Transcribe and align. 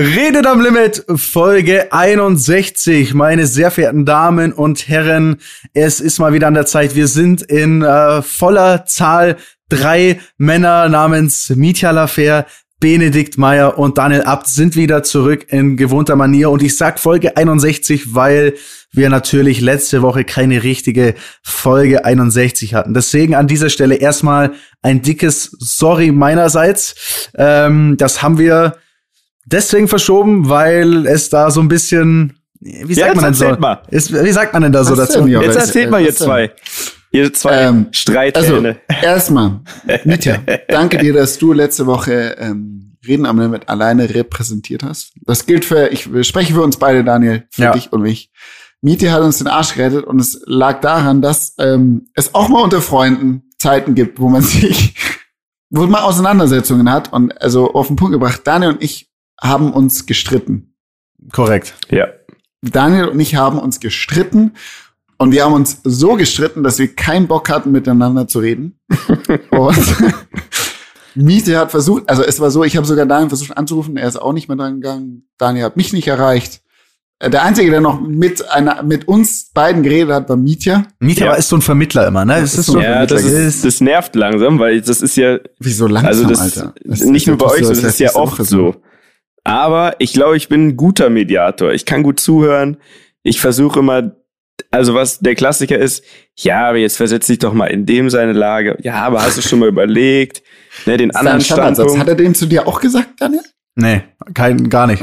Redet 0.00 0.46
am 0.46 0.62
Limit, 0.62 1.04
Folge 1.14 1.92
61. 1.92 3.12
Meine 3.12 3.46
sehr 3.46 3.70
verehrten 3.70 4.06
Damen 4.06 4.50
und 4.54 4.88
Herren, 4.88 5.36
es 5.74 6.00
ist 6.00 6.18
mal 6.18 6.32
wieder 6.32 6.46
an 6.46 6.54
der 6.54 6.64
Zeit. 6.64 6.94
Wir 6.94 7.06
sind 7.06 7.42
in 7.42 7.82
äh, 7.82 8.22
voller 8.22 8.86
Zahl. 8.86 9.36
Drei 9.68 10.18
Männer 10.38 10.88
namens 10.88 11.50
Mitya 11.50 11.90
Lafer, 11.90 12.46
Benedikt 12.80 13.36
Meyer 13.36 13.76
und 13.76 13.98
Daniel 13.98 14.22
Abt 14.22 14.46
sind 14.48 14.74
wieder 14.74 15.02
zurück 15.02 15.44
in 15.50 15.76
gewohnter 15.76 16.16
Manier. 16.16 16.48
Und 16.48 16.62
ich 16.62 16.78
sag 16.78 16.98
Folge 16.98 17.36
61, 17.36 18.14
weil 18.14 18.54
wir 18.92 19.10
natürlich 19.10 19.60
letzte 19.60 20.00
Woche 20.00 20.24
keine 20.24 20.62
richtige 20.62 21.14
Folge 21.42 22.06
61 22.06 22.72
hatten. 22.72 22.94
Deswegen 22.94 23.34
an 23.34 23.48
dieser 23.48 23.68
Stelle 23.68 23.96
erstmal 23.96 24.54
ein 24.80 25.02
dickes 25.02 25.54
Sorry 25.58 26.10
meinerseits. 26.10 27.28
Ähm, 27.36 27.98
das 27.98 28.22
haben 28.22 28.38
wir 28.38 28.78
deswegen 29.44 29.88
verschoben, 29.88 30.48
weil 30.48 31.06
es 31.06 31.28
da 31.30 31.50
so 31.50 31.60
ein 31.60 31.68
bisschen, 31.68 32.38
wie 32.60 32.94
sagt 32.94 33.08
ja, 33.08 33.14
man 33.14 33.24
denn 33.24 33.34
so? 33.34 33.48
Mal. 33.58 33.82
Ist, 33.90 34.12
wie 34.12 34.32
sagt 34.32 34.52
man 34.52 34.62
denn 34.62 34.72
da 34.72 34.84
so 34.84 34.94
dazu? 34.94 35.26
Jetzt 35.26 35.56
erzählt 35.56 35.90
mal 35.90 36.02
ihr 36.02 36.14
zwei. 36.14 36.52
Ihr 37.12 37.32
zwei 37.32 37.62
ähm, 37.62 37.86
Streithähne. 37.90 38.78
Also, 38.88 39.04
erstmal, 39.04 39.60
Mitya, 40.04 40.38
danke 40.68 40.98
dir, 40.98 41.12
dass 41.12 41.38
du 41.38 41.52
letzte 41.52 41.86
Woche 41.86 42.36
ähm, 42.38 42.96
Reden 43.06 43.26
am 43.26 43.40
Limit 43.40 43.68
alleine 43.68 44.14
repräsentiert 44.14 44.82
hast. 44.84 45.12
Das 45.22 45.46
gilt 45.46 45.64
für, 45.64 45.88
ich 45.88 46.08
spreche 46.22 46.54
für 46.54 46.62
uns 46.62 46.76
beide, 46.76 47.02
Daniel, 47.02 47.44
für 47.50 47.62
ja. 47.62 47.72
dich 47.72 47.92
und 47.92 48.02
mich. 48.02 48.30
Mietje 48.82 49.12
hat 49.12 49.22
uns 49.22 49.38
den 49.38 49.46
Arsch 49.46 49.74
gerettet 49.74 50.04
und 50.04 50.20
es 50.20 50.40
lag 50.46 50.80
daran, 50.80 51.20
dass 51.20 51.54
ähm, 51.58 52.08
es 52.14 52.34
auch 52.34 52.48
mal 52.48 52.62
unter 52.62 52.80
Freunden 52.80 53.50
Zeiten 53.58 53.94
gibt, 53.94 54.20
wo 54.20 54.28
man 54.28 54.42
sich, 54.42 54.94
wo 55.68 55.86
man 55.86 56.02
Auseinandersetzungen 56.02 56.90
hat 56.90 57.12
und 57.12 57.40
also 57.42 57.74
auf 57.74 57.88
den 57.88 57.96
Punkt 57.96 58.12
gebracht. 58.12 58.42
Daniel 58.44 58.72
und 58.72 58.82
ich 58.82 59.09
haben 59.40 59.72
uns 59.72 60.06
gestritten. 60.06 60.74
Korrekt. 61.32 61.74
Ja. 61.90 62.08
Daniel 62.62 63.08
und 63.08 63.20
ich 63.20 63.34
haben 63.36 63.58
uns 63.58 63.80
gestritten 63.80 64.52
und 65.16 65.32
wir 65.32 65.44
haben 65.44 65.54
uns 65.54 65.80
so 65.84 66.14
gestritten, 66.14 66.62
dass 66.62 66.78
wir 66.78 66.94
keinen 66.94 67.26
Bock 67.26 67.48
hatten, 67.48 67.72
miteinander 67.72 68.26
zu 68.26 68.38
reden. 68.38 68.78
und 69.50 69.78
Miete 71.14 71.58
hat 71.58 71.70
versucht, 71.70 72.08
also 72.08 72.22
es 72.22 72.40
war 72.40 72.50
so, 72.50 72.64
ich 72.64 72.76
habe 72.76 72.86
sogar 72.86 73.06
Daniel 73.06 73.28
versucht 73.28 73.56
anzurufen, 73.56 73.96
er 73.96 74.08
ist 74.08 74.20
auch 74.20 74.32
nicht 74.32 74.48
mehr 74.48 74.56
dran 74.56 74.80
gegangen. 74.80 75.28
Daniel 75.38 75.64
hat 75.64 75.76
mich 75.76 75.92
nicht 75.92 76.08
erreicht. 76.08 76.62
Der 77.22 77.42
Einzige, 77.42 77.70
der 77.70 77.82
noch 77.82 78.00
mit 78.00 78.50
einer, 78.50 78.82
mit 78.82 79.06
uns 79.06 79.50
beiden 79.52 79.82
geredet 79.82 80.10
hat, 80.10 80.28
war 80.30 80.36
Mietja. 80.36 80.84
Mietja 81.00 81.26
ja. 81.26 81.34
ist 81.34 81.50
so 81.50 81.56
ein 81.56 81.60
Vermittler 81.60 82.06
immer, 82.06 82.24
ne? 82.24 82.40
Das 82.40 82.56
ist 82.56 82.64
so 82.64 82.80
ja, 82.80 83.04
das, 83.04 83.24
ist, 83.24 83.62
das 83.62 83.82
nervt 83.82 84.16
langsam, 84.16 84.58
weil 84.58 84.80
das 84.80 85.02
ist 85.02 85.16
ja. 85.16 85.38
Wieso 85.58 85.86
langsam, 85.86 86.08
also 86.08 86.26
das, 86.26 86.40
Alter? 86.40 86.74
Das 86.82 87.02
nicht 87.02 87.26
nur 87.26 87.36
bei 87.36 87.44
euch, 87.46 87.64
so, 87.64 87.74
das 87.74 87.84
ist 87.84 88.00
ja 88.00 88.14
oft 88.14 88.42
so. 88.46 88.74
Aber 89.44 89.96
ich 89.98 90.12
glaube, 90.12 90.36
ich 90.36 90.48
bin 90.48 90.68
ein 90.68 90.76
guter 90.76 91.10
Mediator. 91.10 91.72
Ich 91.72 91.86
kann 91.86 92.02
gut 92.02 92.20
zuhören. 92.20 92.76
Ich 93.22 93.40
versuche 93.40 93.80
immer, 93.80 94.16
also 94.70 94.94
was 94.94 95.20
der 95.20 95.34
Klassiker 95.34 95.78
ist, 95.78 96.04
ja, 96.36 96.68
aber 96.68 96.78
jetzt 96.78 96.96
versetz 96.96 97.26
dich 97.26 97.38
doch 97.38 97.52
mal 97.52 97.66
in 97.66 97.86
dem 97.86 98.10
seine 98.10 98.32
Lage. 98.32 98.76
Ja, 98.82 98.94
aber 99.02 99.22
hast 99.22 99.38
du 99.38 99.42
schon 99.42 99.58
mal 99.58 99.68
überlegt, 99.68 100.42
ne, 100.86 100.96
den 100.96 101.14
anderen 101.14 101.40
Standpunkt. 101.40 101.98
Hat 101.98 102.08
er 102.08 102.14
den 102.14 102.34
zu 102.34 102.46
dir 102.46 102.66
auch 102.66 102.80
gesagt, 102.80 103.20
Daniel? 103.20 103.42
Nee, 103.74 104.02
kein, 104.34 104.68
gar 104.68 104.86
nicht. 104.86 105.02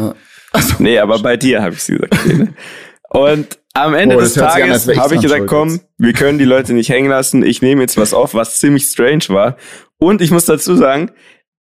Also, 0.51 0.75
nee, 0.79 0.99
aber 0.99 1.19
bei 1.19 1.37
dir 1.37 1.61
habe 1.61 1.73
ich 1.73 1.79
es 1.79 1.87
gesagt. 1.87 2.25
Ne? 2.25 2.53
Und 3.09 3.59
am 3.73 3.93
Ende 3.93 4.17
oh, 4.17 4.19
des 4.19 4.33
Tages 4.33 4.87
habe 4.97 5.15
ich 5.15 5.21
gesagt, 5.21 5.47
komm, 5.47 5.79
wir 5.97 6.13
können 6.13 6.39
die 6.39 6.45
Leute 6.45 6.73
nicht 6.73 6.89
hängen 6.89 7.09
lassen. 7.09 7.43
Ich 7.43 7.61
nehme 7.61 7.81
jetzt 7.81 7.97
was 7.97 8.13
auf, 8.13 8.33
was 8.33 8.59
ziemlich 8.59 8.85
strange 8.85 9.25
war. 9.29 9.57
Und 9.99 10.21
ich 10.21 10.31
muss 10.31 10.45
dazu 10.45 10.75
sagen, 10.75 11.11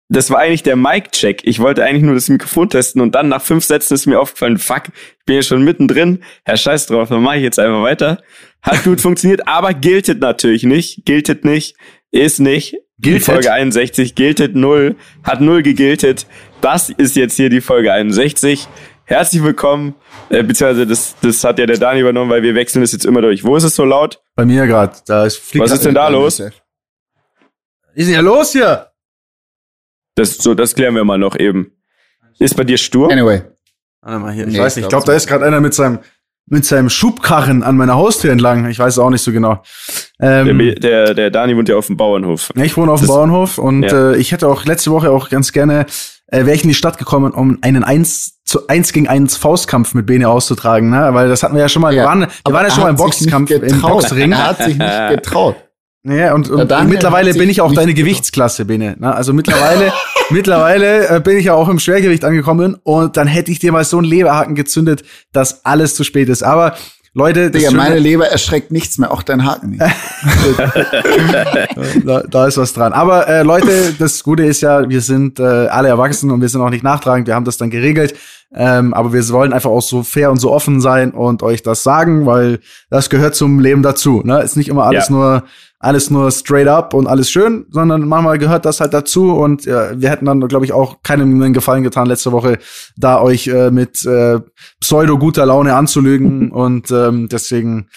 das 0.07 0.29
war 0.29 0.39
eigentlich 0.39 0.63
der 0.63 0.75
Mic-Check. 0.75 1.41
Ich 1.43 1.59
wollte 1.59 1.83
eigentlich 1.83 2.03
nur 2.03 2.13
das 2.13 2.29
Mikrofon 2.29 2.69
testen 2.69 3.01
und 3.01 3.15
dann 3.15 3.27
nach 3.27 3.41
fünf 3.41 3.65
Sätzen 3.65 3.95
ist 3.95 4.05
mir 4.05 4.19
aufgefallen, 4.19 4.57
fuck, 4.57 4.83
ich 4.87 5.25
bin 5.25 5.33
hier 5.33 5.43
schon 5.43 5.63
mittendrin. 5.63 6.23
Herr 6.43 6.57
Scheiß 6.57 6.85
drauf, 6.87 7.09
dann 7.09 7.23
mache 7.23 7.37
ich 7.37 7.43
jetzt 7.43 7.59
einfach 7.59 7.81
weiter. 7.81 8.21
Hat 8.61 8.83
gut 8.83 9.01
funktioniert, 9.01 9.47
aber 9.47 9.73
giltet 9.73 10.19
natürlich 10.19 10.63
nicht. 10.63 11.05
Giltet 11.05 11.43
nicht, 11.43 11.75
ist 12.11 12.39
nicht. 12.39 12.77
Giltet. 12.97 13.21
Die 13.21 13.31
Folge 13.31 13.51
61 13.51 14.15
giltet 14.15 14.55
null, 14.55 14.95
hat 15.23 15.41
null 15.41 15.63
gegiltet. 15.63 16.27
Das 16.61 16.89
ist 16.89 17.15
jetzt 17.15 17.35
hier 17.35 17.49
die 17.49 17.61
Folge 17.61 17.91
61. 17.91 18.67
Herzlich 19.03 19.43
willkommen, 19.43 19.95
äh, 20.29 20.41
beziehungsweise 20.41 20.87
das, 20.87 21.15
das 21.21 21.43
hat 21.43 21.59
ja 21.59 21.65
der 21.65 21.77
Dani 21.77 21.99
übernommen, 21.99 22.31
weil 22.31 22.41
wir 22.41 22.55
wechseln 22.55 22.81
das 22.81 22.91
jetzt 22.91 23.05
immer 23.05 23.21
durch. 23.21 23.43
Wo 23.43 23.55
ist 23.55 23.63
es 23.63 23.75
so 23.75 23.83
laut? 23.85 24.21
Bei 24.35 24.45
mir 24.45 24.65
gerade. 24.65 24.95
Da 25.05 25.25
ist 25.25 25.59
Was 25.59 25.71
ist 25.71 25.85
denn 25.85 25.93
da 25.93 26.07
los? 26.07 26.39
Was 26.39 26.53
ist 27.93 28.09
denn 28.09 28.23
los 28.23 28.53
hier? 28.53 28.87
Das, 30.15 30.37
so, 30.37 30.53
das 30.53 30.75
klären 30.75 30.95
wir 30.95 31.03
mal 31.03 31.17
noch 31.17 31.37
eben. 31.37 31.71
Ist 32.39 32.55
bei 32.55 32.63
dir 32.63 32.77
Sturm? 32.77 33.11
Anyway. 33.11 33.43
Warte 34.01 34.19
mal 34.19 34.33
hier. 34.33 34.47
Ich 34.47 34.53
nee, 34.53 34.59
weiß 34.59 34.75
nicht. 34.77 34.85
Ich 34.85 34.89
glaube, 34.89 35.05
da 35.05 35.13
ist 35.13 35.27
gerade 35.27 35.45
einer 35.45 35.59
mit 35.59 35.73
seinem, 35.73 35.99
mit 36.47 36.65
seinem 36.65 36.89
Schubkarren 36.89 37.63
an 37.63 37.75
meiner 37.75 37.95
Haustür 37.95 38.31
entlang. 38.31 38.69
Ich 38.69 38.79
weiß 38.79 38.93
es 38.93 38.99
auch 38.99 39.09
nicht 39.09 39.21
so 39.21 39.31
genau. 39.31 39.61
Ähm, 40.19 40.57
der, 40.57 40.75
der, 40.75 41.13
der 41.13 41.31
Dani 41.31 41.57
wohnt 41.57 41.69
ja 41.69 41.75
auf 41.75 41.87
dem 41.87 41.97
Bauernhof. 41.97 42.51
Ich 42.55 42.77
wohne 42.77 42.91
auf 42.91 43.01
dem 43.01 43.07
Bauernhof 43.07 43.57
und 43.57 43.83
ja. 43.83 44.11
äh, 44.11 44.17
ich 44.17 44.31
hätte 44.31 44.47
auch 44.47 44.65
letzte 44.65 44.91
Woche 44.91 45.11
auch 45.11 45.29
ganz 45.29 45.51
gerne, 45.51 45.85
äh, 46.27 46.45
wäre 46.45 46.53
ich 46.53 46.63
in 46.63 46.69
die 46.69 46.75
Stadt 46.75 46.97
gekommen, 46.97 47.33
um 47.33 47.57
einen 47.61 47.83
1 47.83 48.43
zu 48.43 48.67
1 48.67 48.93
gegen 48.93 49.07
1 49.07 49.37
Faustkampf 49.37 49.95
mit 49.95 50.05
Bene 50.05 50.29
auszutragen, 50.29 50.89
ne? 50.91 51.09
Weil 51.13 51.27
das 51.27 51.41
hatten 51.41 51.55
wir 51.55 51.61
ja 51.61 51.69
schon 51.69 51.81
mal. 51.81 51.93
Ja, 51.93 52.03
wir 52.03 52.07
waren, 52.07 52.19
wir 52.21 52.53
waren 52.53 52.65
ja 52.65 52.71
schon 52.71 52.83
mal 52.83 52.89
im 52.89 52.95
Boxkampf 52.95 53.49
im 53.49 53.81
Boxring. 53.81 54.31
Er 54.31 54.47
hat 54.47 54.63
sich 54.63 54.77
nicht 54.77 55.09
getraut. 55.09 55.55
Ja, 56.07 56.35
und, 56.35 56.51
und, 56.51 56.71
mittlerweile 56.87 57.33
bin 57.33 57.49
ich 57.49 57.61
auch 57.61 57.73
deine 57.73 57.95
Gewichtsklasse, 57.95 58.65
Bene. 58.65 58.95
Ne? 58.99 59.15
Also 59.15 59.33
mittlerweile, 59.33 59.91
mittlerweile 60.29 61.09
äh, 61.09 61.19
bin 61.19 61.35
ich 61.35 61.45
ja 61.45 61.55
auch 61.55 61.67
im 61.67 61.79
Schwergewicht 61.79 62.23
angekommen 62.23 62.77
und 62.83 63.17
dann 63.17 63.27
hätte 63.27 63.51
ich 63.51 63.57
dir 63.57 63.71
mal 63.71 63.83
so 63.83 63.97
einen 63.97 64.05
Leberhaken 64.05 64.53
gezündet, 64.53 65.03
dass 65.31 65.65
alles 65.65 65.95
zu 65.95 66.03
spät 66.03 66.29
ist. 66.29 66.43
Aber 66.43 66.75
Leute, 67.15 67.49
das 67.49 67.59
Digga, 67.59 67.75
meine 67.75 67.97
Leber 67.97 68.27
erschreckt 68.27 68.71
nichts 68.71 68.99
mehr, 68.99 69.11
auch 69.11 69.23
dein 69.23 69.45
Haken 69.45 69.71
nicht. 69.71 69.81
da, 72.05 72.21
da, 72.29 72.45
ist 72.45 72.57
was 72.57 72.73
dran. 72.73 72.93
Aber 72.93 73.27
äh, 73.27 73.41
Leute, 73.41 73.95
das 73.97 74.21
Gute 74.21 74.43
ist 74.43 74.61
ja, 74.61 74.87
wir 74.87 75.01
sind 75.01 75.39
äh, 75.39 75.43
alle 75.43 75.87
erwachsen 75.87 76.29
und 76.29 76.39
wir 76.41 76.49
sind 76.49 76.61
auch 76.61 76.69
nicht 76.69 76.83
nachtragend. 76.83 77.25
Wir 77.25 77.33
haben 77.33 77.45
das 77.45 77.57
dann 77.57 77.71
geregelt. 77.71 78.13
Ähm, 78.53 78.93
aber 78.93 79.11
wir 79.11 79.27
wollen 79.29 79.53
einfach 79.53 79.71
auch 79.71 79.81
so 79.81 80.03
fair 80.03 80.29
und 80.29 80.37
so 80.37 80.51
offen 80.51 80.81
sein 80.81 81.11
und 81.11 81.41
euch 81.41 81.63
das 81.63 81.83
sagen, 81.83 82.25
weil 82.25 82.59
das 82.89 83.09
gehört 83.09 83.33
zum 83.33 83.59
Leben 83.59 83.81
dazu. 83.81 84.21
Ne? 84.23 84.41
Ist 84.41 84.55
nicht 84.55 84.67
immer 84.67 84.83
alles 84.83 85.07
ja. 85.07 85.15
nur 85.15 85.43
alles 85.85 86.09
nur 86.09 86.31
straight 86.31 86.67
up 86.67 86.93
und 86.93 87.05
alles 87.05 87.29
schön, 87.29 87.65
sondern 87.69 88.07
manchmal 88.07 88.39
gehört 88.39 88.65
das 88.65 88.81
halt 88.81 88.93
dazu 88.93 89.33
und 89.33 89.67
äh, 89.67 89.99
wir 89.99 90.09
hätten 90.09 90.25
dann, 90.25 90.39
glaube 90.47 90.65
ich, 90.65 90.73
auch 90.73 91.03
keinem 91.03 91.41
einen 91.41 91.53
Gefallen 91.53 91.83
getan 91.83 92.07
letzte 92.07 92.31
Woche, 92.31 92.57
da 92.97 93.21
euch 93.21 93.47
äh, 93.47 93.69
mit 93.69 94.03
äh, 94.05 94.39
pseudo 94.81 95.19
guter 95.19 95.45
Laune 95.45 95.75
anzulügen 95.75 96.51
und 96.51 96.89
ähm, 96.89 97.29
deswegen 97.29 97.87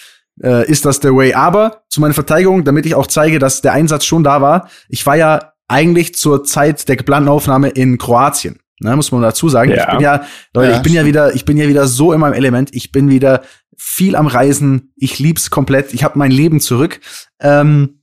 äh, 0.41 0.69
ist 0.69 0.85
das 0.85 0.99
der 0.99 1.15
Way. 1.15 1.33
Aber 1.33 1.81
zu 1.89 1.99
meiner 1.99 2.13
Verteidigung, 2.13 2.63
damit 2.63 2.85
ich 2.85 2.93
auch 2.93 3.07
zeige, 3.07 3.39
dass 3.39 3.61
der 3.61 3.73
Einsatz 3.73 4.05
schon 4.05 4.23
da 4.23 4.39
war, 4.39 4.69
ich 4.87 5.05
war 5.05 5.17
ja 5.17 5.53
eigentlich 5.67 6.15
zur 6.15 6.43
Zeit 6.43 6.87
der 6.87 6.95
geplanten 6.95 7.29
Aufnahme 7.29 7.69
in 7.69 7.97
Kroatien. 7.97 8.59
Ne, 8.81 8.95
muss 8.95 9.11
man 9.11 9.21
dazu 9.21 9.49
sagen. 9.49 9.71
Ja. 9.71 9.83
Ich 9.83 9.89
bin 9.89 9.99
ja, 9.99 10.23
Leute, 10.53 10.71
ja, 10.71 10.77
ich 10.77 10.83
bin 10.83 10.93
ja 10.93 11.05
wieder, 11.05 11.35
ich 11.35 11.43
bin 11.43 11.57
ja 11.57 11.67
wieder 11.67 11.85
so 11.85 12.13
in 12.13 12.19
meinem 12.21 12.31
Element. 12.31 12.73
Ich 12.73 12.93
bin 12.93 13.09
wieder 13.09 13.41
viel 13.79 14.15
am 14.15 14.27
Reisen. 14.27 14.91
Ich 14.97 15.19
lieb's 15.19 15.49
komplett. 15.49 15.93
Ich 15.93 16.03
habe 16.03 16.19
mein 16.19 16.31
Leben 16.31 16.59
zurück. 16.59 16.99
Ähm, 17.39 17.99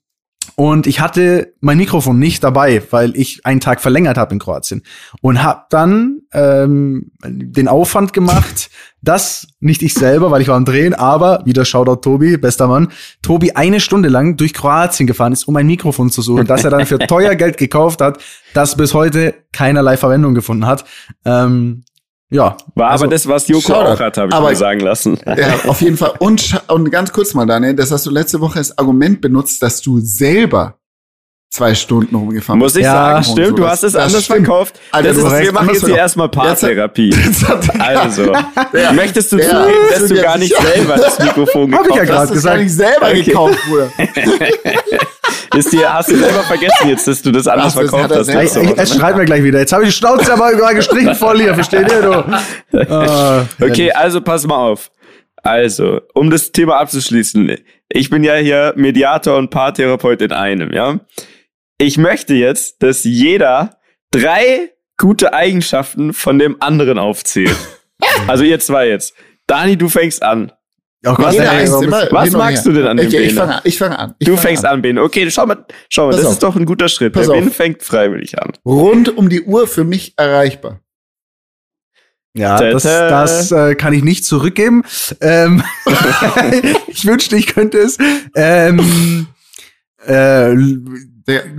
und 0.55 0.87
ich 0.87 1.01
hatte 1.01 1.53
mein 1.61 1.77
Mikrofon 1.77 2.19
nicht 2.19 2.43
dabei, 2.43 2.83
weil 2.91 3.15
ich 3.15 3.45
einen 3.45 3.61
Tag 3.61 3.83
verlängert 3.83 4.17
habe 4.17 4.33
in 4.33 4.39
Kroatien. 4.39 4.83
Und 5.21 5.43
habe 5.43 5.65
dann 5.69 6.21
ähm, 6.33 7.11
den 7.25 7.69
Aufwand 7.69 8.15
gemacht, 8.15 8.71
dass 9.03 9.49
nicht 9.61 9.83
ich 9.83 9.93
selber, 9.93 10.31
weil 10.31 10.41
ich 10.41 10.49
war 10.49 10.57
am 10.57 10.65
Drehen, 10.65 10.95
aber 10.95 11.43
wieder 11.45 11.65
Shoutout 11.67 11.97
Tobi, 11.97 12.39
bester 12.39 12.69
Mann, 12.69 12.89
Tobi 13.23 13.53
eine 13.53 13.81
Stunde 13.81 14.09
lang 14.09 14.37
durch 14.37 14.55
Kroatien 14.55 15.07
gefahren 15.07 15.33
ist, 15.33 15.47
um 15.47 15.57
ein 15.57 15.67
Mikrofon 15.67 16.11
zu 16.11 16.23
suchen, 16.23 16.47
das 16.47 16.65
er 16.65 16.71
dann 16.71 16.87
für 16.87 16.99
teuer 17.07 17.35
Geld 17.35 17.59
gekauft 17.59 18.01
hat, 18.01 18.19
das 18.55 18.77
bis 18.77 18.95
heute 18.95 19.35
keinerlei 19.53 19.97
Verwendung 19.99 20.35
gefunden 20.35 20.67
hat. 20.67 20.87
Ähm, 21.27 21.85
ja. 22.31 22.57
War 22.75 22.91
also, 22.91 23.05
aber 23.05 23.13
das, 23.13 23.29
was 23.29 23.49
Joko 23.49 23.73
auch 23.73 24.01
hat, 24.01 24.19
habe 24.19 24.29
ich 24.29 24.35
aber, 24.35 24.51
mir 24.51 24.57
sagen 24.57 24.81
lassen. 24.81 25.19
Ja, 25.27 25.69
auf 25.69 25.81
jeden 25.81 25.97
Fall. 25.97 26.15
Und, 26.19 26.61
und 26.69 26.91
ganz 26.91 27.13
kurz 27.13 27.35
mal, 27.35 27.47
Daniel, 27.47 27.75
das 27.75 27.91
hast 27.91 28.07
du 28.07 28.11
letzte 28.11 28.41
Woche 28.41 28.59
als 28.59 28.77
Argument 28.79 29.21
benutzt, 29.21 29.63
dass 29.63 29.81
du 29.81 30.01
selber 30.01 30.79
zwei 31.57 31.75
Stunden 31.75 32.15
rumgefahren 32.15 32.59
Muss 32.59 32.77
ich 32.77 32.85
ja, 32.85 32.93
sagen, 32.93 33.25
stimmt, 33.25 33.49
so. 33.49 33.55
du 33.55 33.67
hast 33.67 33.83
es 33.83 33.97
anders 33.97 34.25
stimmt. 34.25 34.47
verkauft. 34.47 34.79
Alter, 34.93 35.09
das 35.09 35.17
ist, 35.17 35.39
wir 35.41 35.53
machen 35.53 35.71
jetzt 35.73 35.87
hier 35.87 35.97
erstmal 35.97 36.29
Paartherapie. 36.29 37.15
Also, 37.79 38.33
ja. 38.73 38.93
möchtest 38.93 39.33
du 39.33 39.39
ja. 39.39 39.49
zugeben, 39.49 39.87
dass 39.91 40.09
du 40.09 40.15
gar 40.21 40.39
nicht 40.39 40.55
selber 40.57 40.97
das 40.97 41.19
Mikrofon 41.19 41.71
gekauft 41.71 41.91
hast? 41.91 41.97
Hab 41.97 42.03
ich 42.03 42.09
ja 42.09 42.15
gerade 42.15 42.33
gesagt. 42.33 42.57
gar 42.57 42.63
nicht 42.63 42.75
selber 42.75 43.07
okay. 43.07 43.23
gekauft, 43.23 43.59
Bruder. 43.69 43.91
Ist 45.57 45.73
dir, 45.73 45.93
hast 45.93 46.11
du 46.11 46.17
selber 46.17 46.43
vergessen 46.43 46.89
jetzt, 46.89 47.07
dass 47.07 47.23
du 47.23 47.33
das 47.33 47.47
anders 47.47 47.75
das 47.75 47.89
verkauft 47.89 48.15
hast? 48.15 48.29
Er, 48.29 48.43
er, 48.43 48.79
er 48.79 48.87
schreit 48.87 49.17
mir 49.17 49.25
gleich 49.25 49.43
wieder. 49.43 49.59
Jetzt 49.61 49.73
habe 49.73 49.85
ich 49.85 49.91
die 49.91 49.95
Schnauze 49.97 50.33
aber 50.33 50.55
mal 50.57 50.75
gestrichen 50.75 51.15
voll 51.15 51.41
hier, 51.41 51.55
versteht 51.55 51.91
ihr? 51.91 52.03
Du? 52.03 52.25
Ah, 52.93 53.47
okay, 53.61 53.91
also 53.93 54.21
pass 54.21 54.47
mal 54.47 54.57
auf. 54.57 54.91
Also, 55.43 56.01
um 56.13 56.31
das 56.31 56.53
Thema 56.53 56.79
abzuschließen. 56.79 57.57
Ich 57.89 58.11
bin 58.11 58.25
ja 58.25 58.35
hier 58.35 58.75
Mediator 58.77 59.39
und 59.39 59.51
Paartherapeut 59.51 60.21
in 60.21 60.33
einem, 60.33 60.73
ja. 60.73 60.99
Ich 61.79 61.99
möchte 61.99 62.35
jetzt, 62.35 62.83
dass 62.83 63.05
jeder 63.05 63.79
drei 64.11 64.71
gute 64.97 65.35
Eigenschaften 65.35 66.13
von 66.13 66.39
dem 66.39 66.57
anderen 66.61 66.99
aufzählt. 66.99 67.57
also 68.27 68.45
ihr 68.45 68.59
zwei 68.61 68.89
jetzt. 68.89 69.15
Dani, 69.47 69.77
du 69.77 69.89
fängst 69.89 70.23
an. 70.23 70.53
Oh 71.05 71.15
Gott, 71.15 71.27
was, 71.27 71.37
ey, 71.37 71.71
was, 71.71 72.13
was 72.13 72.31
magst 72.33 72.67
du 72.67 72.73
denn 72.73 72.87
an 72.87 72.97
dem 72.97 73.07
okay, 73.07 73.19
Bene? 73.19 73.29
Ich 73.29 73.35
fange 73.35 73.55
an. 73.55 73.61
Ich 73.65 73.79
fange 73.79 73.99
an. 73.99 74.15
Ich 74.19 74.27
du 74.27 74.35
fang 74.35 74.43
fängst 74.43 74.65
an. 74.65 74.73
an, 74.73 74.83
Bene. 74.83 75.03
Okay, 75.03 75.31
schau 75.31 75.47
mal, 75.47 75.65
schau 75.89 76.07
mal, 76.07 76.13
Pass 76.13 76.21
das 76.21 76.27
auf. 76.27 76.33
ist 76.33 76.43
doch 76.43 76.57
ein 76.57 76.65
guter 76.65 76.89
Schritt. 76.89 77.13
Pass 77.13 77.27
Der 77.27 77.35
Bene 77.35 77.51
fängt 77.51 77.83
freiwillig 77.83 78.41
an. 78.41 78.53
Rund 78.65 79.17
um 79.17 79.29
die 79.29 79.43
Uhr 79.43 79.69
für 79.69 79.85
mich 79.85 80.15
erreichbar. 80.17 80.81
Ja, 82.35 82.59
das, 82.59 82.83
das 82.83 83.53
äh, 83.53 83.75
kann 83.77 83.95
ich 83.95 84.03
nicht 84.03 84.25
zurückgeben. 84.25 84.83
Ähm, 85.21 85.63
ich 86.89 87.07
wünschte, 87.07 87.37
ich 87.37 87.47
könnte 87.47 87.79
es. 87.79 87.97
Ähm, 88.35 89.29
äh, 90.07 90.55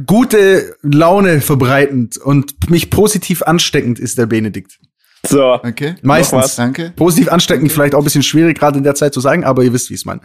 gute 0.05 0.75
Laune 0.81 1.41
verbreitend 1.41 2.17
und 2.17 2.69
mich 2.69 2.89
positiv 2.89 3.41
ansteckend 3.43 3.99
ist 3.99 4.17
der 4.17 4.25
Benedikt. 4.25 4.79
So. 5.25 5.53
Okay. 5.55 5.95
Meistens. 6.01 6.55
Danke. 6.55 6.93
Positiv 6.95 7.31
ansteckend, 7.31 7.71
vielleicht 7.71 7.93
auch 7.95 7.99
ein 7.99 8.03
bisschen 8.03 8.23
schwierig 8.23 8.57
gerade 8.57 8.77
in 8.77 8.83
der 8.83 8.95
Zeit 8.95 9.13
zu 9.13 9.19
sagen, 9.19 9.43
aber 9.43 9.63
ihr 9.63 9.73
wisst, 9.73 9.89
wie 9.89 9.95
ich 9.95 10.01
es 10.01 10.05
meine. 10.05 10.21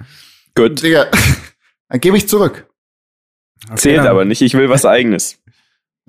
Gut. 0.55 0.83
Digga, 0.83 1.07
dann 1.89 2.01
gebe 2.01 2.17
ich 2.17 2.29
zurück. 2.29 2.67
Okay, 3.69 3.77
Zählt 3.77 3.99
dann. 3.99 4.09
aber 4.09 4.25
nicht, 4.25 4.43
ich 4.43 4.55
will 4.55 4.69
was 4.69 4.85
eigenes. 4.85 5.39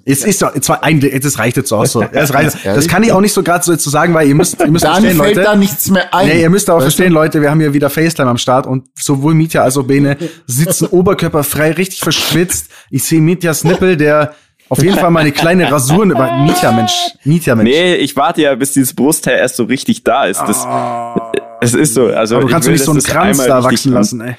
Es 0.05 0.23
ist 0.25 0.41
doch, 0.41 0.53
zwar 0.59 0.83
ein, 0.83 0.99
das 0.99 1.39
reicht 1.39 1.55
jetzt 1.55 1.71
auch 1.71 1.85
so. 1.85 2.03
Das, 2.03 2.33
reicht. 2.33 2.65
das 2.65 2.87
kann 2.87 3.03
ich 3.03 3.11
auch 3.11 3.21
nicht 3.21 3.31
so 3.31 3.41
gerade 3.41 3.63
so 3.63 3.75
zu 3.75 3.89
sagen, 3.89 4.13
weil 4.13 4.27
ihr 4.27 4.35
müsst, 4.35 4.59
ihr 4.59 4.69
müsst 4.69 4.83
Dann 4.83 5.01
verstehen, 5.01 5.17
fällt 5.17 5.35
Leute. 5.35 5.47
da 5.47 5.55
nichts 5.55 5.89
mehr 5.89 6.13
ein. 6.13 6.27
Nee, 6.27 6.41
ihr 6.41 6.49
müsst 6.49 6.69
auch 6.69 6.81
verstehen, 6.81 7.09
du? 7.09 7.13
Leute, 7.13 7.41
wir 7.41 7.49
haben 7.49 7.59
hier 7.59 7.73
wieder 7.73 7.89
FaceTime 7.89 8.29
am 8.29 8.37
Start 8.37 8.67
und 8.67 8.87
sowohl 8.99 9.33
Mietja 9.33 9.63
als 9.63 9.77
auch 9.77 9.83
Bene 9.83 10.17
sitzen 10.45 10.87
oberkörperfrei, 10.87 11.71
richtig 11.71 12.01
verschwitzt. 12.01 12.69
Ich 12.89 13.03
sehe 13.05 13.21
Mietjas 13.21 13.63
Nippel, 13.63 13.95
der 13.95 14.33
auf 14.69 14.81
jeden 14.81 14.97
Fall 14.97 15.11
mal 15.11 15.21
eine 15.21 15.31
kleine 15.31 15.71
Rasur 15.71 16.03
über 16.03 16.37
Mietja, 16.43 16.71
Mensch. 16.71 16.93
Mietja, 17.23 17.55
Mensch. 17.55 17.69
Nee, 17.69 17.95
ich 17.95 18.15
warte 18.15 18.41
ja, 18.41 18.55
bis 18.55 18.73
dieses 18.73 18.93
Brusthaar 18.93 19.35
erst 19.35 19.55
so 19.55 19.63
richtig 19.65 20.03
da 20.03 20.25
ist. 20.25 20.41
Das, 20.41 20.65
oh. 20.65 21.15
es 21.61 21.73
ist 21.75 21.93
so. 21.93 22.07
Also, 22.07 22.35
Aber 22.37 22.45
du 22.45 22.51
kannst 22.51 22.67
will, 22.67 22.73
nicht 22.73 22.83
so 22.83 22.91
einen 22.91 23.03
Kranz 23.03 23.37
da 23.37 23.63
wachsen 23.63 23.93
lassen, 23.93 24.21
ey. 24.21 24.35